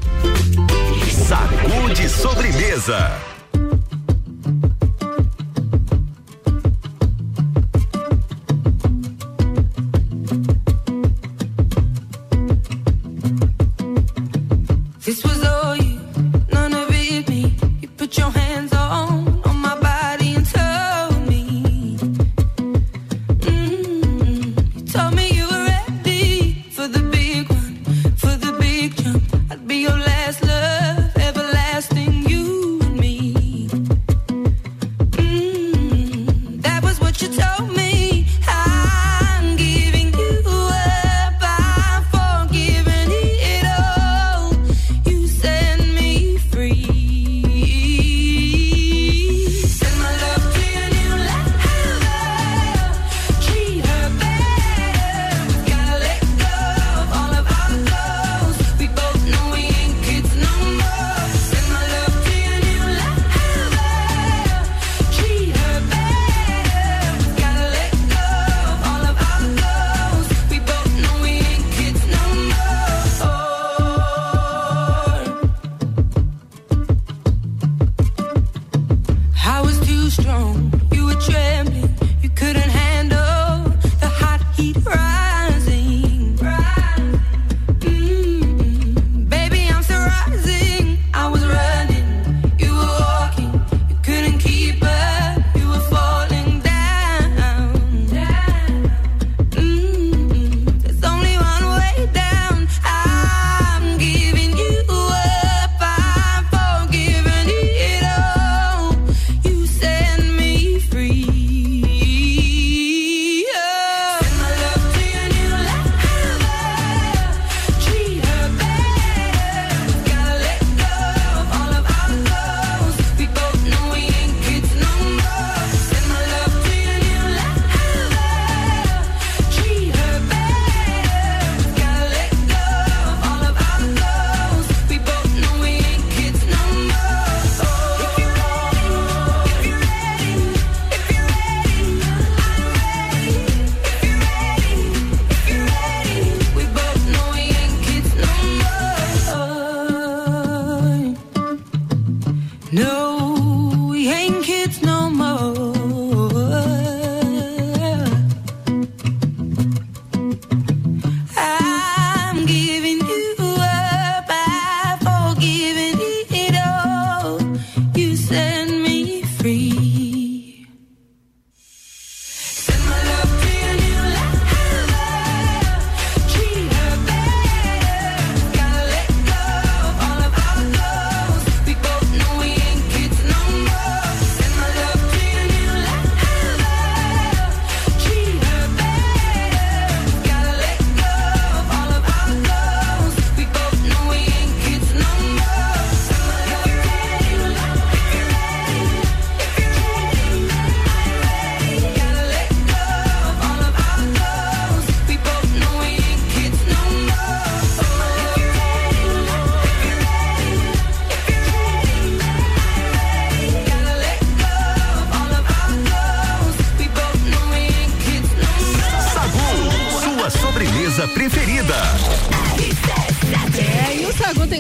Sacude 1.26 2.08
sobremesa. 2.08 3.10
This 15.04 15.24
was 15.24 15.42
all 15.42 15.59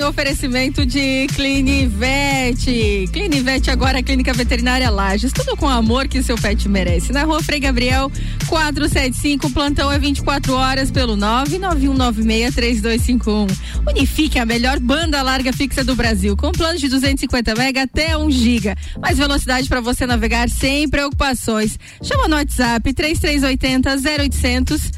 oferecimento 0.08 0.86
de 0.86 1.26
Clinivete. 1.34 3.08
Clinivete 3.12 3.70
agora 3.70 3.98
é 3.98 4.02
Clínica 4.02 4.32
Veterinária 4.32 4.88
Lages. 4.90 5.32
Tudo 5.32 5.56
com 5.56 5.66
o 5.66 5.70
amor 5.70 6.08
que 6.08 6.22
seu 6.22 6.36
pet 6.36 6.68
merece. 6.68 7.12
Na 7.12 7.24
rua 7.24 7.42
Frei 7.42 7.60
Gabriel, 7.60 8.10
475. 8.48 9.50
Plantão 9.50 9.90
é 9.90 9.98
24 9.98 10.54
horas 10.54 10.90
pelo 10.90 11.16
991963251. 11.16 13.50
Unifique 13.88 14.38
a 14.38 14.46
melhor 14.46 14.78
banda 14.78 15.22
larga 15.22 15.52
fixa 15.52 15.84
do 15.84 15.94
Brasil. 15.94 16.36
Com 16.36 16.52
planos 16.52 16.80
de 16.80 16.88
250 16.88 17.54
mega 17.54 17.82
até 17.82 18.16
1 18.16 18.30
giga. 18.30 18.74
Mais 19.00 19.18
velocidade 19.18 19.68
para 19.68 19.80
você 19.80 20.06
navegar 20.06 20.48
sem 20.48 20.88
preocupações. 20.88 21.78
Chama 22.02 22.28
no 22.28 22.36
WhatsApp 22.36 22.92
3380 22.92 23.96
0800. 24.20 24.92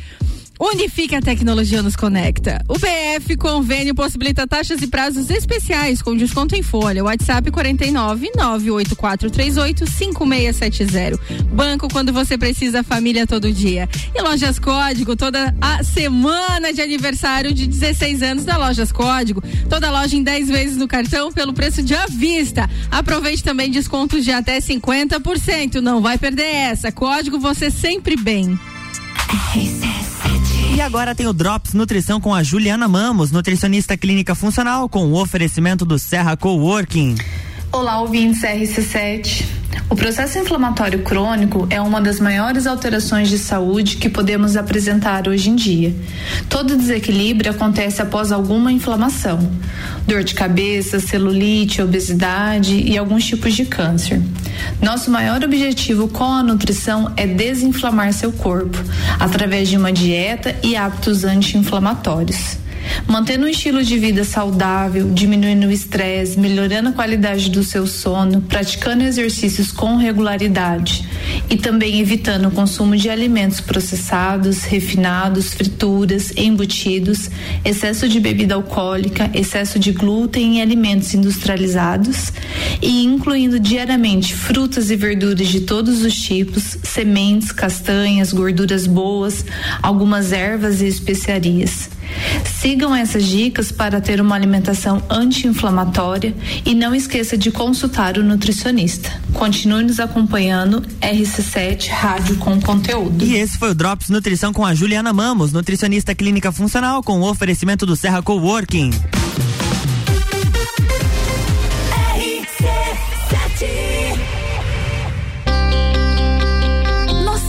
Unifique 0.65 1.17
a 1.17 1.21
tecnologia 1.21 1.83
nos 1.83 1.97
conecta. 1.97 2.65
O 2.69 2.75
BF 2.75 3.37
Convênio 3.37 3.97
possibilita 3.97 4.47
taxas 4.47 4.81
e 4.81 4.87
prazos 4.87 5.29
especiais 5.29 6.01
com 6.01 6.17
desconto 6.17 6.55
em 6.55 6.63
folha. 6.63 7.03
WhatsApp 7.03 7.51
49 7.51 8.31
98438 8.37 9.85
5670. 9.85 11.19
Banco 11.53 11.89
quando 11.89 12.13
você 12.13 12.39
precisa, 12.39 12.85
família 12.85 13.27
todo 13.27 13.53
dia. 13.53 13.89
E 14.15 14.23
Lojas 14.23 14.61
Código, 14.61 15.17
toda 15.17 15.53
a 15.61 15.83
semana 15.83 16.73
de 16.73 16.81
aniversário 16.81 17.53
de 17.53 17.67
16 17.67 18.23
anos 18.23 18.45
da 18.45 18.57
Lojas 18.57 18.93
Código. 18.93 19.43
Toda 19.69 19.91
loja 19.91 20.15
em 20.15 20.23
10 20.23 20.49
vezes 20.49 20.77
no 20.77 20.87
cartão 20.87 21.33
pelo 21.33 21.53
preço 21.53 21.83
de 21.83 21.93
à 21.93 22.07
vista. 22.07 22.71
Aproveite 22.89 23.43
também 23.43 23.69
descontos 23.69 24.23
de 24.23 24.31
até 24.31 24.61
50%. 24.61 25.81
Não 25.81 26.01
vai 26.01 26.19
perder 26.19 26.47
essa. 26.47 26.93
Código 26.93 27.41
você 27.41 27.69
sempre 27.69 28.15
bem. 28.17 28.57
E 30.75 30.81
agora 30.81 31.15
tem 31.15 31.27
o 31.27 31.35
Drops 31.35 31.75
Nutrição 31.75 32.19
com 32.19 32.35
a 32.35 32.43
Juliana 32.43 32.89
Mamos, 32.89 33.31
nutricionista 33.31 33.95
clínica 33.95 34.35
funcional, 34.35 34.89
com 34.89 35.05
o 35.05 35.21
oferecimento 35.21 35.85
do 35.85 35.99
Serra 35.99 36.35
Coworking. 36.35 37.15
Olá, 37.75 38.03
ouvintes 38.03 38.43
RC7. 38.43 39.47
O 39.89 39.97
processo 39.97 40.39
inflamatório 40.39 41.03
crônico 41.03 41.67
é 41.71 41.81
uma 41.81 42.03
das 42.03 42.21
maiores 42.21 42.67
alterações 42.67 43.31
de 43.31 43.39
saúde 43.39 43.97
que 43.97 44.11
podemos 44.11 44.59
apresentar 44.59 45.27
hoje 45.27 45.49
em 45.49 45.57
dia. 45.57 45.95
Todo 46.51 46.77
desequilíbrio 46.77 47.51
acontece 47.51 48.03
após 48.03 48.31
alguma 48.31 48.71
inflamação, 48.71 49.51
dor 50.07 50.23
de 50.23 50.35
cabeça, 50.35 51.01
celulite, 51.01 51.81
obesidade 51.81 52.77
e 52.77 52.99
alguns 52.99 53.25
tipos 53.25 53.55
de 53.55 53.65
câncer. 53.65 54.21
Nosso 54.81 55.11
maior 55.11 55.43
objetivo 55.43 56.09
com 56.09 56.25
a 56.25 56.43
nutrição 56.43 57.11
é 57.17 57.27
desinflamar 57.27 58.13
seu 58.13 58.33
corpo 58.33 58.77
através 59.19 59.71
de 59.71 59.79
uma 59.79 59.91
dieta 59.91 60.55
e 60.63 60.77
hábitos 60.77 61.25
anti-inflamatórios. 61.25 62.62
Mantendo 63.07 63.47
um 63.47 63.49
estilo 63.49 63.83
de 63.83 63.99
vida 63.99 64.25
saudável, 64.25 65.11
diminuindo 65.13 65.67
o 65.67 65.73
estresse, 65.73 66.39
melhorando 66.39 66.91
a 66.91 66.93
qualidade 66.93 67.51
do 67.51 67.63
seu 67.63 67.87
sono, 67.87 68.41
praticando 68.43 69.05
exercícios 69.05 69.73
com 69.73 69.97
regularidade 69.97 71.07
e 71.51 71.57
também 71.57 72.01
evitando 72.01 72.49
o 72.49 72.51
consumo 72.51 72.97
de 72.97 73.11
alimentos 73.11 73.61
processados, 73.61 74.65
refinados, 74.65 75.55
frituras, 75.55 76.33
embutidos, 76.37 77.31
excesso 77.65 78.09
de 78.09 78.21
bebida 78.21 78.55
alcoólica, 78.55 79.31
excesso 79.35 79.79
de 79.79 79.93
glúten 79.93 80.57
em 80.57 80.63
alimentos 80.63 81.13
industrializados 81.15 82.33
e 82.81 83.05
incluindo 83.05 83.59
diariamente 83.61 84.35
frutas 84.35 84.91
e 84.91 84.97
verduras 84.97 85.49
de 85.49 85.61
todos 85.61 86.03
os 86.03 86.15
tipos, 86.15 86.79
sementes, 86.83 87.53
castanhas, 87.53 88.33
gorduras 88.33 88.87
boas, 88.87 89.45
algumas 89.83 90.33
ervas 90.33 90.81
e 90.81 90.87
especiarias. 90.87 91.91
Sigam 92.61 92.95
essas 92.95 93.27
dicas 93.27 93.73
para 93.73 94.01
ter 94.01 94.21
uma 94.21 94.35
alimentação 94.35 95.03
anti-inflamatória 95.09 96.35
e 96.65 96.75
não 96.75 96.95
esqueça 96.95 97.37
de 97.37 97.51
consultar 97.51 98.19
o 98.19 98.23
nutricionista. 98.23 99.11
Continue 99.33 99.85
nos 99.85 100.01
acompanhando 100.01 100.83
RC7 101.01 101.89
Rádio 101.89 102.37
com 102.37 102.61
conteúdo. 102.61 103.25
E 103.25 103.37
esse 103.37 103.59
foi 103.59 103.71
o 103.71 103.75
Drops 103.75 104.09
Nutrição 104.09 104.53
com 104.53 104.65
a 104.65 104.75
Juliana 104.75 105.13
Mamos, 105.13 105.53
nutricionista 105.53 106.15
clínica 106.15 106.53
funcional, 106.53 107.03
com 107.03 107.21
o 107.21 107.29
oferecimento 107.29 107.85
do 107.87 107.97
Serra 107.97 108.23
Coworking. 108.23 108.91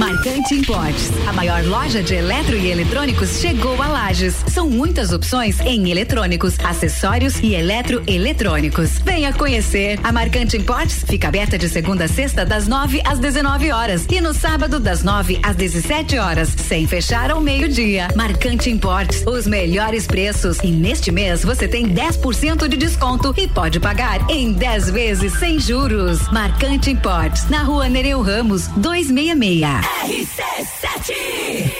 Marcante 0.00 0.54
Importes, 0.54 1.10
a 1.28 1.32
maior 1.34 1.62
loja 1.62 2.02
de 2.02 2.14
eletro 2.14 2.56
e 2.56 2.70
eletrônicos 2.70 3.38
chegou 3.38 3.80
a 3.82 3.86
Lages. 3.86 4.34
São 4.48 4.70
muitas 4.70 5.12
opções 5.12 5.60
em 5.60 5.90
eletrônicos, 5.90 6.58
acessórios 6.60 7.38
e 7.40 7.54
eletroeletrônicos. 7.54 8.92
Venha 9.04 9.30
conhecer. 9.30 10.00
A 10.02 10.10
Marcante 10.10 10.56
Importes 10.56 11.04
fica 11.06 11.28
aberta 11.28 11.58
de 11.58 11.68
segunda 11.68 12.06
a 12.06 12.08
sexta 12.08 12.46
das 12.46 12.66
9 12.66 13.02
às 13.04 13.18
19 13.18 13.72
horas 13.72 14.06
e 14.10 14.22
no 14.22 14.32
sábado 14.32 14.80
das 14.80 15.02
9 15.02 15.38
às 15.42 15.54
17 15.54 16.16
horas, 16.16 16.48
sem 16.48 16.86
fechar 16.86 17.30
ao 17.30 17.42
meio-dia. 17.42 18.08
Marcante 18.16 18.70
Importes, 18.70 19.22
os 19.26 19.46
melhores 19.46 20.06
preços 20.06 20.60
e 20.64 20.68
neste 20.68 21.12
mês 21.12 21.44
você 21.44 21.68
tem 21.68 21.86
10% 21.86 22.68
de 22.68 22.76
desconto 22.78 23.34
e 23.36 23.46
pode 23.46 23.78
pagar 23.78 24.30
em 24.30 24.50
10 24.54 24.88
vezes 24.88 25.34
sem 25.34 25.60
juros. 25.60 26.26
Marcante 26.32 26.90
Importes, 26.90 27.50
na 27.50 27.62
Rua 27.64 27.86
Nereu 27.86 28.22
Ramos, 28.22 28.66
266. 28.68 29.89
RC7 29.98 31.79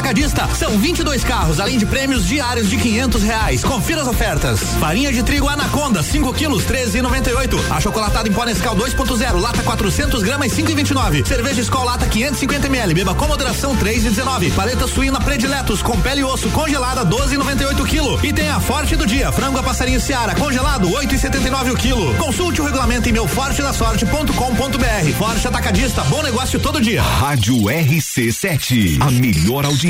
Atacadista. 0.00 0.48
São 0.54 0.78
22 0.78 1.22
carros, 1.22 1.60
além 1.60 1.76
de 1.76 1.84
prêmios 1.84 2.26
diários 2.26 2.70
de 2.70 2.78
500 2.78 3.22
reais. 3.22 3.62
Confira 3.62 4.00
as 4.00 4.08
ofertas. 4.08 4.60
Farinha 4.80 5.12
de 5.12 5.22
trigo 5.22 5.46
Anaconda, 5.46 6.02
5 6.02 6.32
quilos, 6.32 6.64
13,98. 6.64 7.70
Achocolatado 7.70 8.26
em 8.26 8.32
pó 8.32 8.46
Nescau 8.46 8.74
2.0, 8.74 9.38
lata 9.38 9.62
400 9.62 10.22
gramas, 10.22 10.52
5,29. 10.52 11.26
Cerveja 11.26 11.60
Skol 11.60 11.84
lata 11.84 12.06
550 12.06 12.66
ml. 12.66 12.94
Beba 12.94 13.14
com 13.14 13.26
moderação, 13.26 13.76
3,19. 13.76 14.54
Paleta 14.54 14.88
suína 14.88 15.20
Prediletos 15.20 15.82
com 15.82 16.00
pele 16.00 16.22
e 16.22 16.24
osso 16.24 16.48
congelada, 16.48 17.04
12,98 17.04 17.86
quilo. 17.86 18.18
E 18.24 18.32
tem 18.32 18.48
a 18.48 18.58
Forte 18.58 18.96
do 18.96 19.06
dia, 19.06 19.30
frango 19.30 19.58
a 19.58 19.62
passarinho 19.62 20.00
Seara 20.00 20.34
congelado, 20.34 20.88
8,79 20.88 21.72
o 21.72 21.76
quilo. 21.76 22.14
Consulte 22.14 22.62
o 22.62 22.64
regulamento 22.64 23.06
em 23.08 23.12
meufortedasorte.com.br. 23.12 25.12
Forte 25.18 25.46
Atacadista, 25.46 26.02
bom 26.04 26.22
negócio 26.22 26.58
todo 26.58 26.80
dia. 26.80 27.02
Rádio 27.02 27.64
RC7, 27.64 29.02
a 29.02 29.10
melhor 29.10 29.66
audiência 29.66 29.89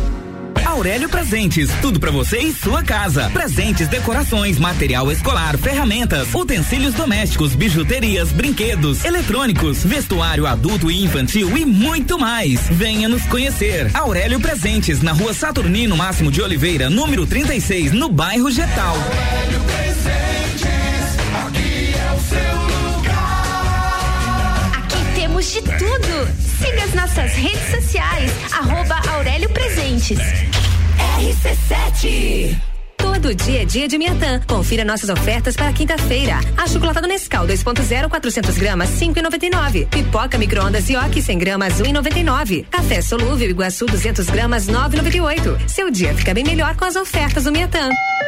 Aurélio 0.71 1.09
Presentes, 1.09 1.69
tudo 1.81 1.99
pra 1.99 2.11
você 2.11 2.37
em 2.37 2.53
sua 2.53 2.81
casa. 2.81 3.29
Presentes, 3.31 3.89
decorações, 3.89 4.57
material 4.57 5.11
escolar, 5.11 5.57
ferramentas, 5.57 6.33
utensílios 6.33 6.93
domésticos, 6.93 7.53
bijuterias, 7.53 8.31
brinquedos, 8.31 9.03
eletrônicos, 9.03 9.83
vestuário 9.83 10.47
adulto 10.47 10.89
e 10.89 11.03
infantil 11.03 11.57
e 11.57 11.65
muito 11.65 12.17
mais. 12.17 12.61
Venha 12.69 13.09
nos 13.09 13.23
conhecer. 13.23 13.91
Aurélio 13.93 14.39
Presentes, 14.39 15.01
na 15.01 15.11
rua 15.11 15.33
Saturnino 15.33 15.97
Máximo 15.97 16.31
de 16.31 16.41
Oliveira, 16.41 16.89
número 16.89 17.27
36, 17.27 17.91
no 17.91 18.07
bairro 18.07 18.49
Getal. 18.49 18.95
Aqui 21.45 21.93
é 21.93 22.13
o 22.15 22.19
seu 22.21 22.95
lugar. 22.95 24.71
Aqui 24.85 25.19
temos 25.19 25.51
de 25.51 25.61
tudo. 25.61 26.40
Siga 26.61 26.83
as 26.83 26.93
nossas 26.93 27.33
redes 27.33 27.71
sociais, 27.71 28.31
arroba 28.53 28.95
Aurélio 29.13 29.49
Presentes. 29.49 30.19
RC7 31.19 32.55
Todo 32.97 33.35
dia 33.35 33.63
é 33.63 33.65
dia 33.65 33.87
de 33.87 33.97
Miatã. 33.97 34.39
Confira 34.47 34.85
nossas 34.85 35.09
ofertas 35.09 35.55
para 35.55 35.73
quinta-feira. 35.73 36.39
Achocolatado 36.57 37.07
Nescau 37.07 37.45
2.0 37.45 38.09
400 38.09 38.57
gramas 38.57 38.89
5,99. 38.89 39.87
Pipoca 39.89 40.37
micro-ondas 40.37 40.89
Yoki 40.89 41.21
100 41.21 41.37
gramas 41.37 41.81
1,99. 41.81 42.65
Café 42.69 43.01
solúvel 43.01 43.49
Iguaçu 43.49 43.85
200 43.85 44.27
gramas 44.29 44.67
9,98. 44.67 45.69
Seu 45.69 45.91
dia 45.91 46.13
fica 46.13 46.33
bem 46.33 46.43
melhor 46.43 46.75
com 46.75 46.85
as 46.85 46.95
ofertas 46.95 47.43
do 47.43 47.51
Miatã. 47.51 47.89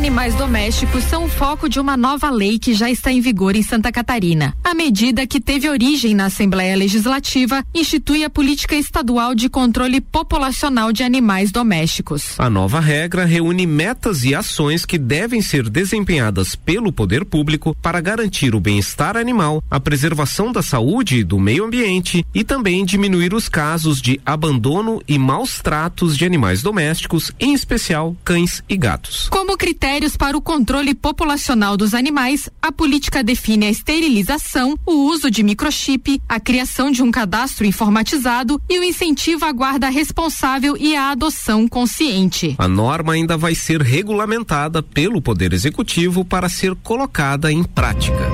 Animais 0.00 0.34
domésticos 0.34 1.04
são 1.04 1.26
o 1.26 1.28
foco 1.28 1.68
de 1.68 1.78
uma 1.78 1.94
nova 1.94 2.30
lei 2.30 2.58
que 2.58 2.72
já 2.72 2.90
está 2.90 3.12
em 3.12 3.20
vigor 3.20 3.54
em 3.54 3.62
Santa 3.62 3.92
Catarina. 3.92 4.56
A 4.64 4.72
medida, 4.72 5.26
que 5.26 5.38
teve 5.38 5.68
origem 5.68 6.14
na 6.14 6.24
Assembleia 6.24 6.74
Legislativa, 6.74 7.62
institui 7.74 8.24
a 8.24 8.30
política 8.30 8.74
estadual 8.74 9.34
de 9.34 9.50
controle 9.50 10.00
populacional 10.00 10.90
de 10.90 11.02
animais 11.02 11.52
domésticos. 11.52 12.34
A 12.38 12.48
nova 12.48 12.80
regra 12.80 13.26
reúne 13.26 13.66
metas 13.66 14.24
e 14.24 14.34
ações 14.34 14.86
que 14.86 14.96
devem 14.96 15.42
ser 15.42 15.68
desempenhadas 15.68 16.56
pelo 16.56 16.90
poder 16.90 17.26
público 17.26 17.76
para 17.82 18.00
garantir 18.00 18.54
o 18.54 18.60
bem-estar 18.60 19.18
animal, 19.18 19.62
a 19.70 19.78
preservação 19.78 20.50
da 20.50 20.62
saúde 20.62 21.18
e 21.18 21.24
do 21.24 21.38
meio 21.38 21.66
ambiente 21.66 22.24
e 22.34 22.42
também 22.42 22.86
diminuir 22.86 23.34
os 23.34 23.50
casos 23.50 24.00
de 24.00 24.18
abandono 24.24 25.02
e 25.06 25.18
maus 25.18 25.60
tratos 25.60 26.16
de 26.16 26.24
animais 26.24 26.62
domésticos, 26.62 27.32
em 27.38 27.52
especial 27.52 28.16
cães 28.24 28.64
e 28.66 28.78
gatos. 28.78 29.28
Como 29.28 29.58
critérios 29.90 30.16
para 30.16 30.36
o 30.36 30.40
controle 30.40 30.94
populacional 30.94 31.76
dos 31.76 31.94
animais, 31.94 32.48
a 32.62 32.70
política 32.70 33.24
define 33.24 33.66
a 33.66 33.70
esterilização, 33.70 34.78
o 34.86 34.92
uso 35.10 35.28
de 35.28 35.42
microchip, 35.42 36.22
a 36.28 36.38
criação 36.38 36.92
de 36.92 37.02
um 37.02 37.10
cadastro 37.10 37.66
informatizado 37.66 38.62
e 38.70 38.78
o 38.78 38.84
incentivo 38.84 39.44
à 39.44 39.50
guarda 39.50 39.88
responsável 39.88 40.76
e 40.76 40.94
à 40.94 41.10
adoção 41.10 41.66
consciente. 41.66 42.54
A 42.56 42.68
norma 42.68 43.14
ainda 43.14 43.36
vai 43.36 43.56
ser 43.56 43.82
regulamentada 43.82 44.80
pelo 44.80 45.20
Poder 45.20 45.52
Executivo 45.52 46.24
para 46.24 46.48
ser 46.48 46.76
colocada 46.76 47.50
em 47.50 47.64
prática. 47.64 48.30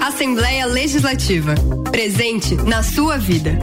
Assembleia 0.00 0.66
Legislativa. 0.66 1.56
Presente 1.90 2.54
na 2.54 2.84
sua 2.84 3.18
vida. 3.18 3.58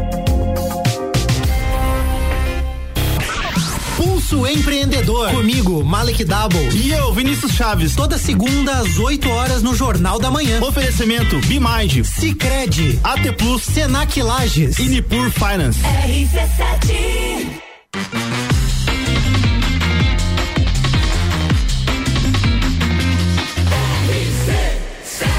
Pulso 4.29 4.45
Empreendedor. 4.45 5.31
Comigo, 5.31 5.83
Malek 5.83 6.23
Double. 6.23 6.69
E 6.75 6.91
eu, 6.91 7.11
Vinícius 7.13 7.51
Chaves. 7.51 7.95
Toda 7.95 8.15
segunda 8.15 8.73
às 8.77 8.99
8 8.99 9.27
horas 9.27 9.63
no 9.63 9.75
Jornal 9.75 10.19
da 10.19 10.29
Manhã. 10.29 10.61
Oferecimento 10.61 11.39
Bimage, 11.47 12.03
Cicred, 12.03 12.99
AT 13.03 13.31
Plus, 13.35 13.63
Senac 13.63 14.21
Lages 14.21 14.77
e 14.77 14.83
Nipur 14.83 15.31
Finance. 15.31 15.79
RC7 15.81 17.59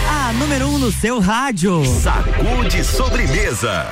A 0.09 0.33
número 0.33 0.67
1 0.67 0.75
um 0.75 0.79
no 0.79 0.91
seu 0.91 1.21
rádio. 1.21 1.85
Sacude 2.03 2.83
sobremesa. 2.83 3.87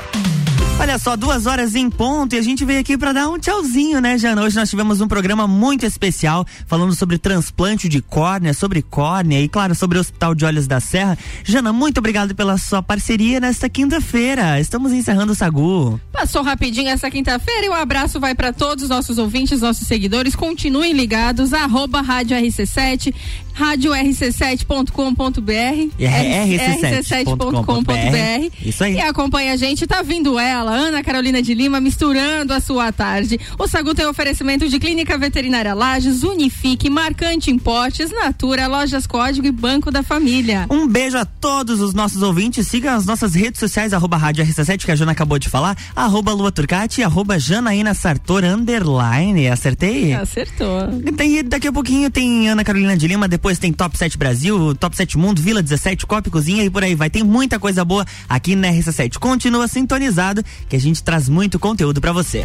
Olha 0.80 0.96
só, 0.96 1.16
duas 1.16 1.46
horas 1.46 1.74
em 1.74 1.90
ponto 1.90 2.36
e 2.36 2.38
a 2.38 2.42
gente 2.42 2.64
veio 2.64 2.78
aqui 2.78 2.96
para 2.96 3.12
dar 3.12 3.28
um 3.28 3.36
tchauzinho, 3.36 4.00
né, 4.00 4.16
Jana? 4.16 4.42
Hoje 4.42 4.54
nós 4.54 4.70
tivemos 4.70 5.00
um 5.00 5.08
programa 5.08 5.46
muito 5.48 5.84
especial 5.84 6.46
falando 6.68 6.94
sobre 6.94 7.18
transplante 7.18 7.88
de 7.88 8.00
córnea, 8.00 8.54
sobre 8.54 8.80
córnea 8.80 9.40
e, 9.40 9.48
claro, 9.48 9.74
sobre 9.74 9.98
o 9.98 10.00
Hospital 10.00 10.36
de 10.36 10.44
Olhos 10.44 10.68
da 10.68 10.78
Serra. 10.78 11.18
Jana, 11.42 11.72
muito 11.72 11.98
obrigado 11.98 12.32
pela 12.32 12.56
sua 12.56 12.80
parceria 12.80 13.40
nesta 13.40 13.68
quinta-feira. 13.68 14.60
Estamos 14.60 14.92
encerrando 14.92 15.32
o 15.32 15.34
Sagu. 15.34 16.00
Passou 16.12 16.42
rapidinho 16.42 16.88
essa 16.88 17.10
quinta-feira 17.10 17.66
e 17.66 17.68
o 17.68 17.72
um 17.72 17.74
abraço 17.74 18.20
vai 18.20 18.34
para 18.34 18.52
todos 18.52 18.84
os 18.84 18.88
nossos 18.88 19.18
ouvintes, 19.18 19.60
nossos 19.60 19.86
seguidores. 19.86 20.36
Continuem 20.36 20.92
ligados, 20.92 21.52
arroba 21.52 22.00
Rádio 22.00 22.36
RC7, 22.36 23.12
rádio 23.58 23.90
rc7.com.br 23.90 25.98
rc7.com.br. 25.98 28.54
Isso 28.64 28.84
aí. 28.84 28.94
E 28.94 29.00
acompanha 29.00 29.54
a 29.54 29.56
gente, 29.56 29.84
tá 29.84 30.00
vindo 30.00 30.38
ela, 30.38 30.70
Ana 30.70 31.02
Carolina 31.02 31.42
de 31.42 31.54
Lima, 31.54 31.80
misturando 31.80 32.52
a 32.52 32.60
sua 32.60 32.92
tarde. 32.92 33.40
O 33.58 33.66
Sagu 33.66 33.96
tem 33.96 34.06
oferecimento 34.06 34.68
de 34.68 34.78
Clínica 34.78 35.18
Veterinária 35.18 35.74
Lages, 35.74 36.22
Unifique, 36.22 36.88
Marcante 36.88 37.50
Importes, 37.50 38.12
Natura, 38.12 38.68
Lojas 38.68 39.08
Código 39.08 39.48
e 39.48 39.50
Banco 39.50 39.90
da 39.90 40.04
Família. 40.04 40.66
Um 40.70 40.86
beijo 40.86 41.18
a 41.18 41.24
todos 41.24 41.80
os 41.80 41.92
nossos 41.92 42.22
ouvintes. 42.22 42.68
Siga 42.68 42.94
as 42.94 43.06
nossas 43.06 43.34
redes 43.34 43.58
sociais, 43.58 43.92
arroba 43.92 44.16
Rádio 44.16 44.44
RC7, 44.44 44.84
que 44.84 44.92
a 44.92 44.96
Jana 44.96 45.10
acabou 45.10 45.36
de 45.36 45.48
falar, 45.48 45.76
arroba 45.96 46.32
Lua 46.32 46.52
Turcati, 46.52 47.02
arroba 47.02 47.40
Janaína 47.40 47.92
Sartor, 47.92 48.44
underline. 48.44 49.48
Acertei? 49.48 50.12
Acertou. 50.12 50.86
Tem, 51.16 51.42
daqui 51.42 51.66
a 51.66 51.72
pouquinho 51.72 52.08
tem 52.08 52.48
Ana 52.48 52.62
Carolina 52.62 52.96
de 52.96 53.08
Lima, 53.08 53.26
depois 53.26 53.47
tem 53.56 53.72
Top 53.72 53.96
7 53.96 54.18
Brasil, 54.18 54.74
Top 54.74 54.96
7 54.96 55.16
Mundo, 55.16 55.40
Vila 55.40 55.62
17, 55.62 56.04
Copa 56.04 56.26
e 56.28 56.30
Cozinha 56.32 56.64
e 56.64 56.70
por 56.70 56.82
aí 56.82 56.96
vai. 56.96 57.08
Tem 57.08 57.22
muita 57.22 57.60
coisa 57.60 57.84
boa 57.84 58.04
aqui 58.28 58.56
na 58.56 58.68
RC7. 58.68 59.18
Continua 59.18 59.68
sintonizado 59.68 60.44
que 60.68 60.74
a 60.74 60.80
gente 60.80 61.02
traz 61.02 61.28
muito 61.28 61.58
conteúdo 61.58 62.00
pra 62.00 62.12
você. 62.12 62.44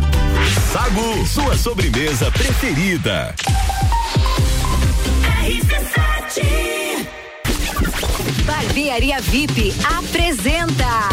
Sagu, 0.72 1.26
sua 1.26 1.58
sobremesa 1.58 2.30
preferida. 2.32 3.34
Barbearia 8.46 9.20
VIP 9.22 9.74
apresenta 9.98 11.10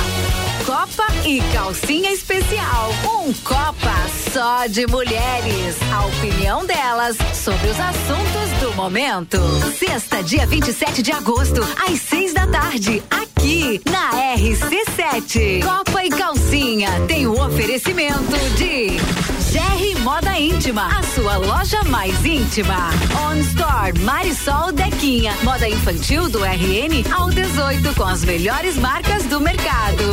Copa 0.80 1.12
e 1.26 1.42
Calcinha 1.52 2.10
Especial. 2.10 2.90
Um 3.04 3.34
Copa 3.44 3.94
só 4.32 4.66
de 4.66 4.86
mulheres. 4.86 5.76
A 5.92 6.06
opinião 6.06 6.64
delas 6.64 7.18
sobre 7.34 7.68
os 7.68 7.78
assuntos 7.78 8.50
do 8.60 8.72
momento. 8.74 9.36
Sexta, 9.78 10.22
dia 10.22 10.46
27 10.46 11.02
de 11.02 11.12
agosto, 11.12 11.60
às 11.86 12.00
seis 12.00 12.32
da 12.32 12.46
tarde, 12.46 13.02
aqui 13.10 13.82
na 13.90 14.10
RC7. 14.36 15.62
Copa 15.62 16.02
e 16.02 16.08
Calcinha 16.08 16.88
tem 17.06 17.26
o 17.26 17.38
oferecimento 17.38 18.38
de 18.56 18.96
GR 19.50 20.00
Moda 20.02 20.38
Íntima, 20.38 20.86
a 20.86 21.02
sua 21.02 21.36
loja 21.36 21.82
mais 21.84 22.24
íntima. 22.24 22.90
On 23.28 23.36
Store 23.36 23.98
Marisol 23.98 24.72
Dequinha, 24.72 25.34
moda 25.42 25.68
infantil 25.68 26.28
do 26.28 26.38
RN 26.44 27.04
ao 27.12 27.28
18 27.28 27.94
com 27.94 28.04
as 28.04 28.24
melhores 28.24 28.76
marcas 28.76 29.24
do 29.24 29.40
mercado. 29.40 30.04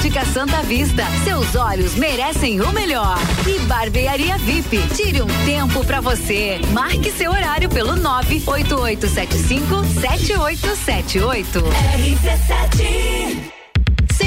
Ótica 0.00 0.24
Santa 0.24 0.62
Vista, 0.62 1.04
seus 1.24 1.54
olhos 1.54 1.94
merecem 1.94 2.58
o 2.62 2.72
melhor. 2.72 3.18
E 3.46 3.58
Barbearia 3.66 4.38
VIP, 4.38 4.78
tire 4.94 5.20
um 5.20 5.26
tempo 5.44 5.84
pra 5.84 6.00
você. 6.00 6.58
Marque 6.72 7.12
seu 7.12 7.30
horário 7.30 7.68
pelo 7.68 7.94
98875 7.96 9.84
7878. 10.00 11.60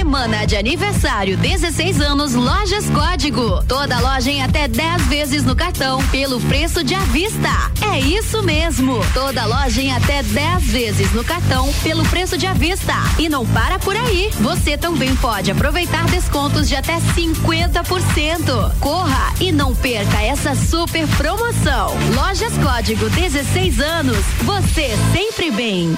Semana 0.04 0.46
de 0.46 0.58
aniversário, 0.58 1.38
16 1.38 2.02
anos, 2.02 2.34
Lojas 2.34 2.90
Código. 2.90 3.64
Toda 3.64 4.02
loja 4.02 4.30
em 4.30 4.44
até 4.44 4.68
10 4.68 5.04
vezes 5.04 5.46
no 5.46 5.56
cartão, 5.56 6.04
pelo 6.12 6.42
preço 6.42 6.84
de 6.84 6.94
à 6.94 7.00
vista. 7.00 7.72
É 7.90 8.02
isso 8.02 8.44
mesmo. 8.44 9.00
Toda 9.14 9.46
loja 9.46 9.82
em 9.82 9.94
até 9.94 10.22
10 10.22 10.64
vezes 10.66 11.14
no 11.14 11.24
cartão, 11.24 11.72
pelo 11.82 12.04
preço 12.10 12.38
de 12.38 12.46
à 12.46 12.54
vista. 12.54 12.94
E 13.18 13.30
não 13.30 13.46
para 13.46 13.80
por 13.80 13.96
aí. 13.96 14.30
Você 14.42 14.78
também 14.78 15.16
pode 15.16 15.50
aproveitar 15.50 16.06
descontos 16.08 16.68
de 16.68 16.76
até 16.76 16.98
50%. 16.98 18.74
Corra 18.82 19.34
e 19.40 19.54
não 19.54 19.74
perca 19.74 20.22
essa 20.22 20.54
super 20.54 21.08
promoção. 21.16 21.96
Lojas 22.14 22.54
Código, 22.58 23.10
16 23.10 23.80
anos. 23.80 24.26
Você 24.44 24.92
sempre 25.14 25.50
bem. 25.50 25.98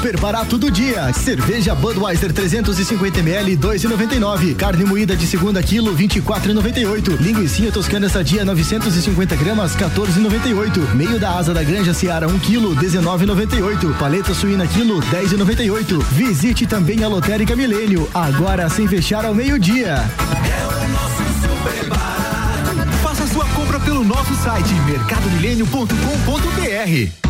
Super 0.00 0.16
barato 0.18 0.56
do 0.56 0.70
dia. 0.70 1.12
Cerveja 1.12 1.74
Budweiser 1.74 2.32
350ml 2.32 3.58
2,99. 3.58 4.56
Carne 4.56 4.82
moída 4.82 5.14
de 5.14 5.26
segunda 5.26 5.62
quilo 5.62 5.94
24,98. 5.94 7.20
Linguiça 7.20 7.70
toscana 7.70 8.08
sadia 8.08 8.42
950 8.42 9.36
gramas 9.36 9.76
14,98. 9.76 10.94
Meio 10.94 11.20
da 11.20 11.36
asa 11.36 11.52
da 11.52 11.62
Granja 11.62 11.92
Seara 11.92 12.26
1 12.28 12.38
quilo 12.38 12.74
19,98. 12.76 13.94
Paleta 13.98 14.32
suína 14.32 14.66
quilo 14.66 15.02
10,98. 15.02 16.02
Visite 16.12 16.66
também 16.66 17.04
a 17.04 17.08
Lotérica 17.08 17.54
Milênio 17.54 18.08
agora 18.14 18.70
sem 18.70 18.88
fechar 18.88 19.26
ao 19.26 19.34
meio-dia. 19.34 19.96
Faça 23.02 23.26
sua 23.26 23.44
compra 23.48 23.78
pelo 23.78 24.02
nosso 24.02 24.34
site 24.36 24.72
mercadomilênio.com.br. 24.86 27.29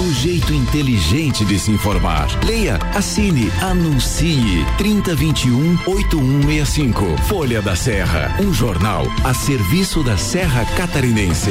O 0.00 0.12
jeito 0.12 0.54
inteligente 0.54 1.44
de 1.44 1.58
se 1.58 1.70
informar. 1.70 2.28
Leia, 2.44 2.78
assine, 2.94 3.50
anuncie. 3.60 4.64
3021 4.78 5.78
8165. 5.86 7.04
Folha 7.28 7.60
da 7.60 7.74
Serra. 7.74 8.36
Um 8.40 8.52
jornal 8.52 9.04
a 9.24 9.34
serviço 9.34 10.02
da 10.02 10.16
Serra 10.16 10.64
Catarinense. 10.76 11.50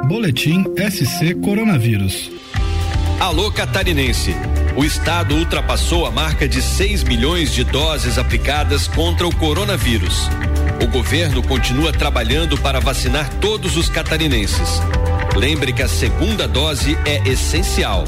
Boletim 0.07 0.63
SC 0.77 1.35
Coronavírus. 1.41 2.31
Alô 3.19 3.51
Catarinense. 3.51 4.35
O 4.75 4.83
estado 4.83 5.35
ultrapassou 5.35 6.05
a 6.05 6.11
marca 6.11 6.47
de 6.47 6.61
6 6.61 7.03
milhões 7.03 7.53
de 7.53 7.63
doses 7.63 8.17
aplicadas 8.17 8.87
contra 8.87 9.27
o 9.27 9.35
coronavírus. 9.35 10.29
O 10.83 10.87
governo 10.87 11.43
continua 11.43 11.91
trabalhando 11.91 12.57
para 12.57 12.79
vacinar 12.79 13.29
todos 13.35 13.77
os 13.77 13.89
catarinenses. 13.89 14.81
Lembre 15.35 15.73
que 15.73 15.83
a 15.83 15.87
segunda 15.87 16.47
dose 16.47 16.97
é 17.05 17.27
essencial. 17.29 18.05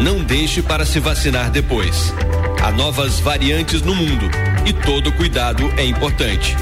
Não 0.00 0.22
deixe 0.22 0.62
para 0.62 0.86
se 0.86 1.00
vacinar 1.00 1.50
depois. 1.50 2.14
Há 2.62 2.70
novas 2.70 3.20
variantes 3.20 3.82
no 3.82 3.94
mundo 3.94 4.30
e 4.64 4.72
todo 4.72 5.12
cuidado 5.12 5.72
é 5.76 5.84
importante. 5.84 6.56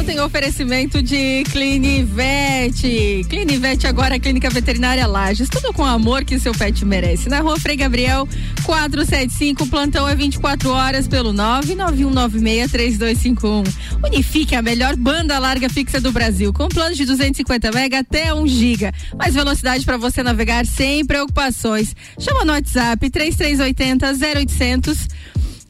Tem 0.07 0.19
oferecimento 0.21 1.03
de 1.03 1.43
Clinivete. 1.51 3.25
Clinivete 3.27 3.85
agora 3.87 4.15
é 4.15 4.19
Clínica 4.19 4.49
Veterinária 4.49 5.05
Lages. 5.05 5.49
Tudo 5.49 5.73
com 5.73 5.81
o 5.81 5.85
amor 5.85 6.23
que 6.23 6.39
seu 6.39 6.53
pet 6.53 6.85
merece. 6.85 7.27
Na 7.27 7.41
rua 7.41 7.59
Frei 7.59 7.75
Gabriel, 7.75 8.25
475. 8.63 9.65
O 9.65 9.67
plantão 9.67 10.07
é 10.07 10.15
24 10.15 10.69
horas 10.69 11.09
pelo 11.09 11.33
991963251. 11.33 13.67
Unifique 14.01 14.55
a 14.55 14.61
melhor 14.61 14.95
banda 14.95 15.37
larga 15.39 15.67
fixa 15.67 15.99
do 15.99 16.13
Brasil. 16.13 16.53
Com 16.53 16.69
planos 16.69 16.95
de 16.95 17.03
250 17.03 17.69
mega 17.73 17.99
até 17.99 18.33
1 18.33 18.47
giga. 18.47 18.93
Mais 19.17 19.33
velocidade 19.33 19.83
para 19.83 19.97
você 19.97 20.23
navegar 20.23 20.65
sem 20.65 21.05
preocupações. 21.05 21.93
Chama 22.17 22.45
no 22.45 22.53
WhatsApp 22.53 23.09
3380 23.09 24.13
0800. 24.37 25.05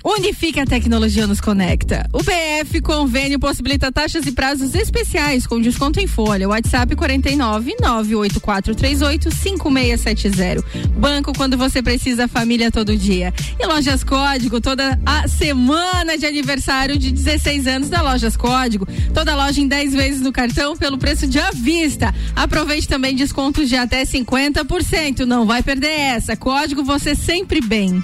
Unifique 0.04 0.60
a 0.60 0.66
tecnologia 0.66 1.26
nos 1.28 1.42
conecta. 1.42 2.08
O 2.14 2.20
BF 2.20 2.82
Convênio 2.82 3.40
possibilita 3.40 3.92
taxas 3.92 4.26
e 4.26 4.32
prazos 4.32 4.76
especiais 4.76 5.46
com 5.46 5.60
desconto 5.60 6.00
em 6.00 6.08
folha. 6.08 6.48
WhatsApp 6.48 6.96
49 6.96 7.76
98438 7.82 9.32
5670. 9.32 10.64
Banco 10.98 11.34
quando 11.34 11.58
você 11.58 11.82
precisa, 11.82 12.28
família 12.28 12.72
todo 12.72 12.96
dia. 12.96 13.34
E 13.60 13.66
Lojas 13.66 14.04
Código, 14.04 14.62
toda 14.62 15.00
a 15.06 15.28
semana 15.28 16.18
de 16.18 16.26
aniversário 16.26 16.98
de 16.98 17.12
16 17.12 17.68
anos 17.68 17.90
da 17.90 18.02
Lojas 18.02 18.38
Código. 18.38 18.88
Toda 19.14 19.36
loja 19.36 19.60
em 19.60 19.68
10 19.68 19.94
vezes 19.94 20.22
no 20.22 20.32
cartão 20.32 20.78
pelo 20.78 20.98
preço 20.98 21.28
de 21.28 21.40
à 21.40 21.52
vista. 21.52 22.14
Aproveite 22.36 22.88
também 22.88 23.16
descontos 23.16 23.68
de 23.68 23.76
até 23.76 24.04
50%. 24.04 25.22
Não 25.26 25.46
vai 25.46 25.64
perder 25.64 25.92
essa. 25.92 26.38
Código 26.38 26.84
você 26.84 27.16
sempre 27.16 27.60
bem. 27.62 28.04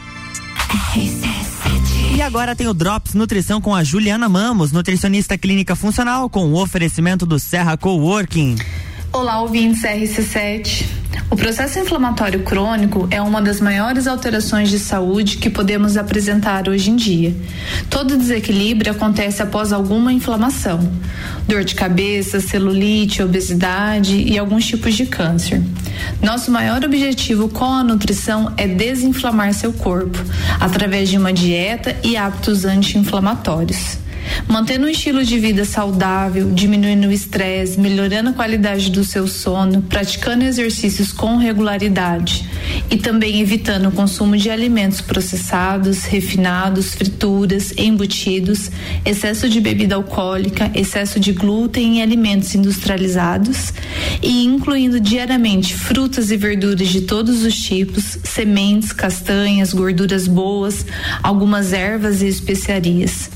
E 2.15 2.21
agora 2.21 2.55
tem 2.55 2.67
o 2.67 2.75
Drops 2.75 3.15
Nutrição 3.15 3.59
com 3.59 3.73
a 3.73 3.83
Juliana 3.83 4.29
Mamos, 4.29 4.71
nutricionista 4.71 5.35
clínica 5.35 5.75
funcional, 5.75 6.29
com 6.29 6.45
o 6.45 6.61
oferecimento 6.61 7.25
do 7.25 7.39
Serra 7.39 7.75
Coworking. 7.75 8.55
Olá, 9.15 9.41
ouvintes 9.41 9.83
RC7. 9.83 10.85
O 11.29 11.35
processo 11.35 11.77
inflamatório 11.77 12.41
crônico 12.41 13.07
é 13.11 13.21
uma 13.21 13.43
das 13.43 13.61
maiores 13.61 14.07
alterações 14.07 14.71
de 14.71 14.79
saúde 14.79 15.37
que 15.37 15.51
podemos 15.51 15.97
apresentar 15.97 16.67
hoje 16.67 16.89
em 16.89 16.95
dia. 16.95 17.35
Todo 17.91 18.17
desequilíbrio 18.17 18.91
acontece 18.91 19.43
após 19.43 19.71
alguma 19.71 20.11
inflamação, 20.11 20.91
dor 21.47 21.63
de 21.63 21.75
cabeça, 21.75 22.39
celulite, 22.39 23.21
obesidade 23.21 24.17
e 24.17 24.35
alguns 24.35 24.65
tipos 24.65 24.95
de 24.95 25.05
câncer. 25.05 25.61
Nosso 26.19 26.49
maior 26.49 26.83
objetivo 26.83 27.47
com 27.49 27.65
a 27.65 27.83
nutrição 27.83 28.51
é 28.57 28.67
desinflamar 28.67 29.53
seu 29.53 29.71
corpo 29.73 30.17
através 30.59 31.07
de 31.07 31.19
uma 31.19 31.31
dieta 31.31 31.95
e 32.03 32.17
hábitos 32.17 32.65
anti-inflamatórios. 32.65 34.02
Mantendo 34.47 34.85
um 34.85 34.89
estilo 34.89 35.23
de 35.23 35.39
vida 35.39 35.65
saudável, 35.65 36.51
diminuindo 36.51 37.07
o 37.07 37.11
estresse, 37.11 37.79
melhorando 37.79 38.29
a 38.29 38.33
qualidade 38.33 38.91
do 38.91 39.03
seu 39.03 39.27
sono, 39.27 39.81
praticando 39.81 40.43
exercícios 40.43 41.11
com 41.11 41.37
regularidade 41.37 42.47
e 42.89 42.97
também 42.97 43.41
evitando 43.41 43.89
o 43.89 43.91
consumo 43.91 44.37
de 44.37 44.49
alimentos 44.49 45.01
processados, 45.01 46.03
refinados, 46.03 46.93
frituras, 46.93 47.73
embutidos, 47.77 48.69
excesso 49.05 49.49
de 49.49 49.59
bebida 49.59 49.95
alcoólica, 49.95 50.71
excesso 50.75 51.19
de 51.19 51.31
glúten 51.31 51.97
em 51.97 52.01
alimentos 52.01 52.53
industrializados 52.55 53.73
e 54.21 54.43
incluindo 54.43 54.99
diariamente 54.99 55.73
frutas 55.73 56.31
e 56.31 56.37
verduras 56.37 56.89
de 56.89 57.01
todos 57.01 57.43
os 57.43 57.55
tipos, 57.55 58.17
sementes, 58.23 58.91
castanhas, 58.91 59.73
gorduras 59.73 60.27
boas, 60.27 60.85
algumas 61.21 61.73
ervas 61.73 62.21
e 62.21 62.27
especiarias. 62.27 63.29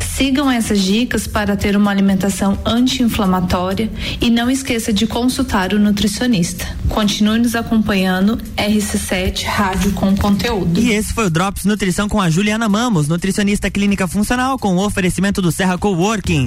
Sigam 0.00 0.50
essas 0.50 0.80
dicas 0.82 1.26
para 1.26 1.56
ter 1.56 1.76
uma 1.76 1.90
alimentação 1.90 2.58
anti-inflamatória 2.64 3.90
e 4.20 4.30
não 4.30 4.50
esqueça 4.50 4.92
de 4.92 5.06
consultar 5.06 5.72
o 5.72 5.78
nutricionista. 5.78 6.66
Continue 6.88 7.38
nos 7.38 7.54
acompanhando 7.54 8.36
RC7 8.56 9.44
Rádio 9.44 9.92
com 9.92 10.16
conteúdo. 10.16 10.80
E 10.80 10.92
esse 10.92 11.12
foi 11.12 11.26
o 11.26 11.30
Drops 11.30 11.64
Nutrição 11.64 12.08
com 12.08 12.20
a 12.20 12.30
Juliana 12.30 12.68
Mamos, 12.68 13.08
nutricionista 13.08 13.70
clínica 13.70 14.06
funcional, 14.06 14.58
com 14.58 14.76
o 14.76 14.84
oferecimento 14.84 15.40
do 15.40 15.52
Serra 15.52 15.78
Coworking. 15.78 16.46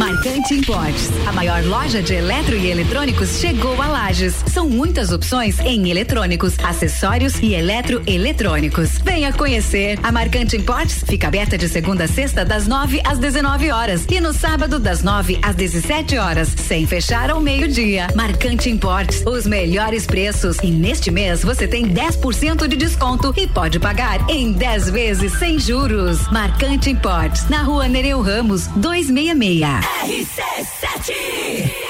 Marcante 0.00 0.54
Importes, 0.54 1.10
a 1.26 1.32
maior 1.32 1.62
loja 1.62 2.02
de 2.02 2.14
eletro 2.14 2.56
e 2.56 2.70
eletrônicos 2.70 3.38
chegou 3.38 3.80
a 3.82 3.86
Lages. 3.86 4.34
São 4.50 4.66
muitas 4.66 5.12
opções 5.12 5.60
em 5.60 5.90
eletrônicos, 5.90 6.58
acessórios 6.60 7.38
e 7.42 7.52
eletroeletrônicos. 7.52 8.96
Venha 9.04 9.30
conhecer. 9.30 9.98
A 10.02 10.10
Marcante 10.10 10.56
Importes 10.56 11.04
fica 11.06 11.28
aberta 11.28 11.58
de 11.58 11.68
segunda 11.68 12.04
a 12.04 12.08
sexta 12.08 12.46
das 12.46 12.66
9 12.66 13.02
às 13.04 13.18
19 13.18 13.70
horas 13.70 14.06
e 14.10 14.22
no 14.22 14.32
sábado 14.32 14.78
das 14.78 15.02
9 15.02 15.38
às 15.42 15.54
17 15.54 16.16
horas, 16.16 16.48
sem 16.48 16.86
fechar 16.86 17.28
ao 17.28 17.38
meio-dia. 17.38 18.08
Marcante 18.14 18.70
Importes, 18.70 19.22
os 19.26 19.46
melhores 19.46 20.06
preços 20.06 20.56
e 20.62 20.70
neste 20.70 21.10
mês 21.10 21.42
você 21.42 21.68
tem 21.68 21.86
10% 21.86 22.66
de 22.66 22.76
desconto 22.76 23.34
e 23.36 23.46
pode 23.46 23.78
pagar 23.78 24.30
em 24.30 24.50
10 24.50 24.88
vezes 24.88 25.34
sem 25.34 25.58
juros. 25.58 26.26
Marcante 26.32 26.88
Importes, 26.88 27.50
na 27.50 27.62
rua 27.62 27.86
Nereu 27.86 28.22
Ramos, 28.22 28.66
266. 28.68 29.89
RC7 29.98 31.89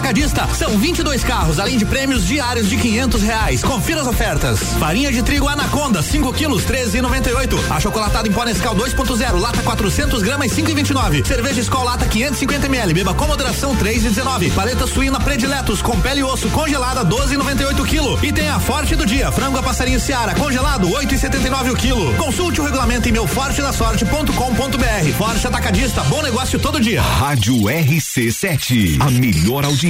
Atacadista. 0.00 0.48
São 0.54 0.78
22 0.78 1.22
carros, 1.22 1.60
além 1.60 1.76
de 1.76 1.84
prêmios 1.84 2.26
diários 2.26 2.70
de 2.70 2.78
500 2.78 3.22
reais. 3.22 3.62
Confira 3.62 4.00
as 4.00 4.06
ofertas. 4.06 4.60
Farinha 4.78 5.12
de 5.12 5.22
trigo 5.22 5.46
Anaconda, 5.46 6.02
5 6.02 6.32
quilos, 6.32 6.64
13,98. 6.64 7.70
Achocolatado 7.70 8.26
em 8.26 8.32
pó 8.32 8.44
Nescau 8.44 8.74
2.0, 8.74 9.38
lata 9.38 9.62
400 9.62 10.22
gramas, 10.22 10.52
5,29. 10.52 11.26
Cerveja 11.26 11.60
Skol 11.60 11.84
lata 11.84 12.06
550 12.06 12.66
ml. 12.66 12.94
Beba 12.94 13.12
com 13.12 13.26
moderação 13.26 13.76
3,19. 13.76 14.54
Paleta 14.54 14.86
suína 14.86 15.20
Prediletos 15.20 15.82
com 15.82 16.00
pele 16.00 16.20
e 16.20 16.24
osso 16.24 16.48
congelada 16.48 17.04
12,98 17.04 17.86
quilo. 17.86 18.18
E 18.22 18.32
tem 18.32 18.48
a 18.48 18.58
Forte 18.58 18.96
do 18.96 19.04
dia, 19.04 19.30
frango 19.30 19.58
a 19.58 19.62
passarinho 19.62 20.00
Seara 20.00 20.34
congelado 20.34 20.88
8,79 20.88 21.72
o 21.72 21.76
quilo. 21.76 22.14
Consulte 22.14 22.58
o 22.60 22.64
regulamento 22.64 23.06
em 23.06 23.12
meufortedasorte.com.br. 23.12 25.12
Forte 25.18 25.46
Atacadista, 25.46 26.02
bom 26.04 26.22
negócio 26.22 26.58
todo 26.58 26.80
dia. 26.80 27.02
Rádio 27.02 27.54
RC7, 27.64 28.96
a 28.98 29.10
melhor 29.10 29.66
audiência 29.66 29.89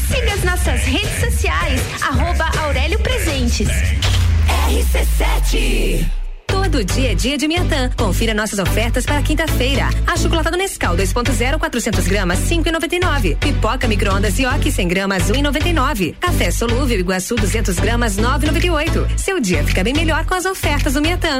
Siga 0.11 0.33
as 0.33 0.43
nossas 0.43 0.81
redes 0.83 1.19
sociais. 1.19 1.81
Arroba 2.01 2.45
Aurélio 2.63 2.99
Presentes. 2.99 3.69
RC7. 4.69 6.05
Todo 6.47 6.83
dia 6.83 7.13
é 7.13 7.15
dia 7.15 7.37
de 7.37 7.47
Miatã. 7.47 7.89
Confira 7.97 8.33
nossas 8.33 8.59
ofertas 8.59 9.05
para 9.05 9.21
quinta-feira. 9.21 9.89
Achocolatado 10.05 10.57
Nescau 10.57 10.95
2.0 10.95 11.57
400 11.57 12.07
gramas 12.07 12.39
5,99. 12.39 13.37
Pipoca 13.37 13.87
micro-ondas 13.87 14.37
Yoki 14.37 14.71
100 14.71 14.87
gramas 14.87 15.31
1,99. 15.31 16.15
Café 16.19 16.51
solúvel 16.51 16.99
Iguaçu 16.99 17.35
200 17.35 17.79
gramas 17.79 18.17
9,98. 18.17 19.17
Seu 19.17 19.39
dia 19.39 19.63
fica 19.63 19.83
bem 19.83 19.93
melhor 19.93 20.25
com 20.25 20.33
as 20.33 20.45
ofertas 20.45 20.93
do 20.93 21.01
Miatã. 21.01 21.39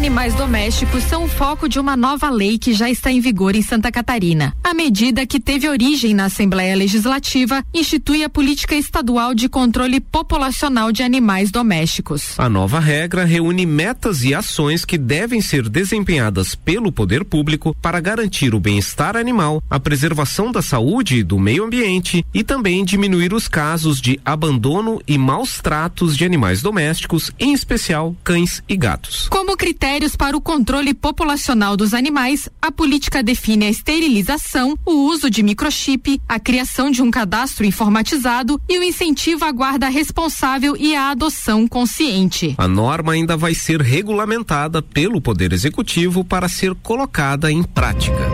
Animais 0.00 0.34
domésticos 0.34 1.04
são 1.04 1.24
o 1.24 1.28
foco 1.28 1.68
de 1.68 1.78
uma 1.78 1.94
nova 1.94 2.30
lei 2.30 2.56
que 2.56 2.72
já 2.72 2.88
está 2.88 3.12
em 3.12 3.20
vigor 3.20 3.54
em 3.54 3.60
Santa 3.60 3.92
Catarina. 3.92 4.56
A 4.64 4.72
medida, 4.72 5.26
que 5.26 5.38
teve 5.38 5.68
origem 5.68 6.14
na 6.14 6.24
Assembleia 6.24 6.74
Legislativa, 6.74 7.62
institui 7.74 8.24
a 8.24 8.30
política 8.30 8.74
estadual 8.74 9.34
de 9.34 9.46
controle 9.46 10.00
populacional 10.00 10.90
de 10.90 11.02
animais 11.02 11.50
domésticos. 11.50 12.32
A 12.38 12.48
nova 12.48 12.80
regra 12.80 13.26
reúne 13.26 13.66
metas 13.66 14.24
e 14.24 14.34
ações 14.34 14.86
que 14.86 14.96
devem 14.96 15.42
ser 15.42 15.68
desempenhadas 15.68 16.54
pelo 16.54 16.90
poder 16.90 17.22
público 17.22 17.76
para 17.82 18.00
garantir 18.00 18.54
o 18.54 18.58
bem-estar 18.58 19.18
animal, 19.18 19.62
a 19.68 19.78
preservação 19.78 20.50
da 20.50 20.62
saúde 20.62 21.18
e 21.18 21.22
do 21.22 21.38
meio 21.38 21.62
ambiente 21.62 22.24
e 22.32 22.42
também 22.42 22.86
diminuir 22.86 23.34
os 23.34 23.48
casos 23.48 24.00
de 24.00 24.18
abandono 24.24 24.98
e 25.06 25.18
maus 25.18 25.60
tratos 25.60 26.16
de 26.16 26.24
animais 26.24 26.62
domésticos, 26.62 27.30
em 27.38 27.52
especial 27.52 28.16
cães 28.24 28.62
e 28.66 28.78
gatos. 28.78 29.28
Como 29.28 29.50
critérios 29.90 30.14
para 30.14 30.36
o 30.36 30.40
controle 30.40 30.94
populacional 30.94 31.76
dos 31.76 31.94
animais, 31.94 32.48
a 32.62 32.70
política 32.70 33.24
define 33.24 33.66
a 33.66 33.70
esterilização, 33.70 34.78
o 34.86 34.92
uso 35.08 35.28
de 35.28 35.42
microchip, 35.42 36.22
a 36.28 36.38
criação 36.38 36.92
de 36.92 37.02
um 37.02 37.10
cadastro 37.10 37.66
informatizado 37.66 38.60
e 38.68 38.78
o 38.78 38.84
incentivo 38.84 39.44
à 39.44 39.50
guarda 39.50 39.88
responsável 39.88 40.76
e 40.76 40.94
à 40.94 41.10
adoção 41.10 41.66
consciente. 41.66 42.54
A 42.56 42.68
norma 42.68 43.14
ainda 43.14 43.36
vai 43.36 43.52
ser 43.52 43.82
regulamentada 43.82 44.80
pelo 44.80 45.20
Poder 45.20 45.52
Executivo 45.52 46.24
para 46.24 46.48
ser 46.48 46.72
colocada 46.76 47.50
em 47.50 47.64
prática. 47.64 48.30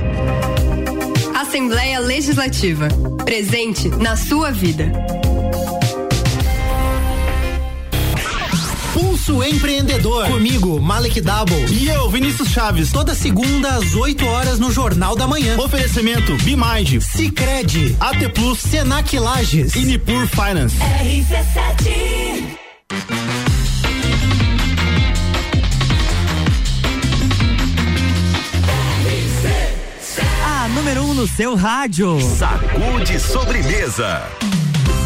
Assembleia 1.35 2.01
Legislativa. 2.01 2.89
Presente 3.25 3.89
na 3.89 4.15
sua 4.15 4.51
vida. 4.51 4.93
Pulso 8.97 9.45
Empreendedor. 9.45 10.27
Comigo, 10.27 10.81
Malek 10.81 11.21
Double. 11.21 11.67
E 11.71 11.87
eu, 11.87 12.09
Vinícius 12.09 12.49
Chaves. 12.49 12.91
Toda 12.91 13.15
segunda 13.15 13.75
às 13.75 13.95
8 13.95 14.25
horas 14.25 14.59
no 14.59 14.73
Jornal 14.73 15.15
da 15.15 15.27
Manhã. 15.27 15.59
Oferecimento 15.59 16.35
Bimage, 16.39 16.99
Cicred, 17.03 17.95
AT 18.01 18.31
Plus, 18.33 18.59
Senac 18.59 19.19
Lages 19.19 19.77
e 19.77 19.81
Nipur 19.81 20.27
Finance. 20.29 20.79
RC7. 20.79 22.57
A 30.43 30.69
número 30.69 31.03
1 31.03 31.11
um 31.11 31.15
no 31.15 31.29
seu 31.29 31.55
rádio. 31.55 32.19
Sacude 32.39 33.21
sobremesa. 33.21 34.27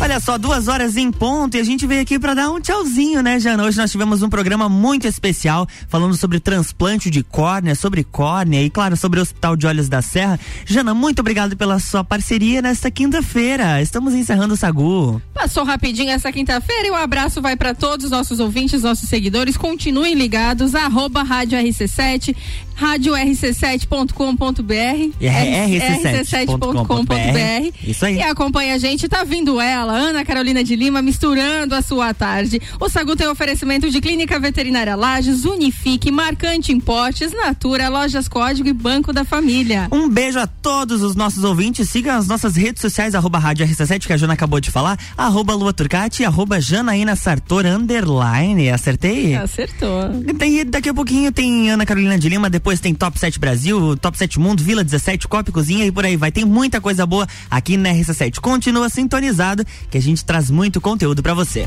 Olha 0.02 0.18
só, 0.18 0.38
duas 0.38 0.66
horas 0.66 0.96
em 0.96 1.12
ponto 1.12 1.58
e 1.58 1.60
a 1.60 1.62
gente 1.62 1.86
veio 1.86 2.00
aqui 2.00 2.18
para 2.18 2.32
dar 2.32 2.50
um 2.50 2.58
tchauzinho, 2.58 3.22
né, 3.22 3.38
Jana? 3.38 3.64
Hoje 3.64 3.76
nós 3.76 3.92
tivemos 3.92 4.22
um 4.22 4.30
programa 4.30 4.66
muito 4.66 5.06
especial 5.06 5.68
falando 5.88 6.16
sobre 6.16 6.40
transplante 6.40 7.10
de 7.10 7.22
córnea, 7.22 7.74
sobre 7.74 8.02
córnea 8.02 8.62
e, 8.62 8.70
claro, 8.70 8.96
sobre 8.96 9.18
o 9.18 9.22
Hospital 9.22 9.56
de 9.56 9.66
Olhos 9.66 9.90
da 9.90 10.00
Serra. 10.00 10.40
Jana, 10.64 10.94
muito 10.94 11.20
obrigado 11.20 11.54
pela 11.54 11.78
sua 11.78 12.02
parceria 12.02 12.62
nesta 12.62 12.90
quinta-feira. 12.90 13.82
Estamos 13.82 14.14
encerrando 14.14 14.54
o 14.54 14.56
Sagu. 14.56 15.20
Passou 15.34 15.64
rapidinho 15.64 16.10
essa 16.10 16.32
quinta-feira 16.32 16.88
e 16.88 16.90
o 16.90 16.94
um 16.94 16.96
abraço 16.96 17.42
vai 17.42 17.54
para 17.54 17.74
todos 17.74 18.06
os 18.06 18.10
nossos 18.10 18.40
ouvintes, 18.40 18.82
nossos 18.82 19.06
seguidores. 19.06 19.58
Continuem 19.58 20.14
ligados, 20.14 20.74
arroba 20.74 21.22
Rádio 21.22 21.58
RC7, 21.58 22.34
rádio 22.74 23.12
rc7.com.br. 23.12 25.14
rc7.com.br. 25.20 27.76
Isso 27.86 28.06
aí. 28.06 28.16
E 28.16 28.22
acompanha 28.22 28.74
a 28.74 28.78
gente, 28.78 29.06
tá 29.06 29.24
vindo 29.24 29.60
ela, 29.60 29.89
Ana 29.90 30.24
Carolina 30.24 30.62
de 30.62 30.76
Lima, 30.76 31.02
misturando 31.02 31.74
a 31.74 31.82
sua 31.82 32.12
tarde. 32.14 32.60
O 32.80 32.88
Sagu 32.88 33.16
tem 33.16 33.28
oferecimento 33.28 33.90
de 33.90 34.00
Clínica 34.00 34.38
Veterinária 34.38 34.96
Lages, 34.96 35.44
Unifique, 35.44 36.10
Marcante 36.10 36.72
Importes, 36.72 37.32
Natura, 37.32 37.88
Lojas 37.88 38.28
Código 38.28 38.68
e 38.68 38.72
Banco 38.72 39.12
da 39.12 39.24
Família. 39.24 39.88
Um 39.92 40.08
beijo 40.08 40.38
a 40.38 40.46
todos 40.46 41.02
os 41.02 41.14
nossos 41.14 41.44
ouvintes. 41.44 41.88
Sigam 41.88 42.16
as 42.16 42.26
nossas 42.26 42.56
redes 42.56 42.80
sociais, 42.80 43.14
arroba 43.14 43.38
Rádio 43.38 43.66
RC7, 43.66 44.06
que 44.06 44.12
a 44.12 44.16
Jana 44.16 44.34
acabou 44.34 44.60
de 44.60 44.70
falar, 44.70 44.98
arroba 45.16 45.54
Lua 45.54 45.72
Turcati, 45.72 46.24
arroba 46.24 46.60
Janaína 46.60 47.16
Sartor, 47.16 47.66
underline. 47.66 48.70
Acertei? 48.70 49.34
Acertou. 49.34 50.22
Tem, 50.38 50.64
daqui 50.64 50.88
a 50.88 50.94
pouquinho 50.94 51.32
tem 51.32 51.70
Ana 51.70 51.84
Carolina 51.86 52.18
de 52.18 52.28
Lima, 52.28 52.48
depois 52.50 52.80
tem 52.80 52.94
Top 52.94 53.18
7 53.18 53.38
Brasil, 53.38 53.96
Top 53.96 54.16
7 54.16 54.38
Mundo, 54.38 54.62
Vila 54.62 54.84
17, 54.84 55.26
Copa 55.28 55.50
e 55.50 55.52
Cozinha 55.52 55.84
e 55.86 55.92
por 55.92 56.04
aí 56.04 56.16
vai. 56.16 56.30
Tem 56.30 56.44
muita 56.44 56.80
coisa 56.80 57.06
boa 57.06 57.26
aqui 57.50 57.76
na 57.76 57.90
RC7. 57.90 58.40
Continua 58.40 58.88
sintonizado 58.88 59.64
que 59.90 59.98
a 59.98 60.02
gente 60.02 60.24
traz 60.24 60.50
muito 60.50 60.80
conteúdo 60.80 61.22
para 61.22 61.34
você. 61.34 61.66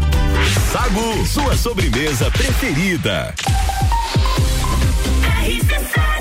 Sagu, 0.71 1.25
sua 1.27 1.55
sobremesa 1.57 2.29
preferida. 2.31 3.33
RC7 5.45 6.12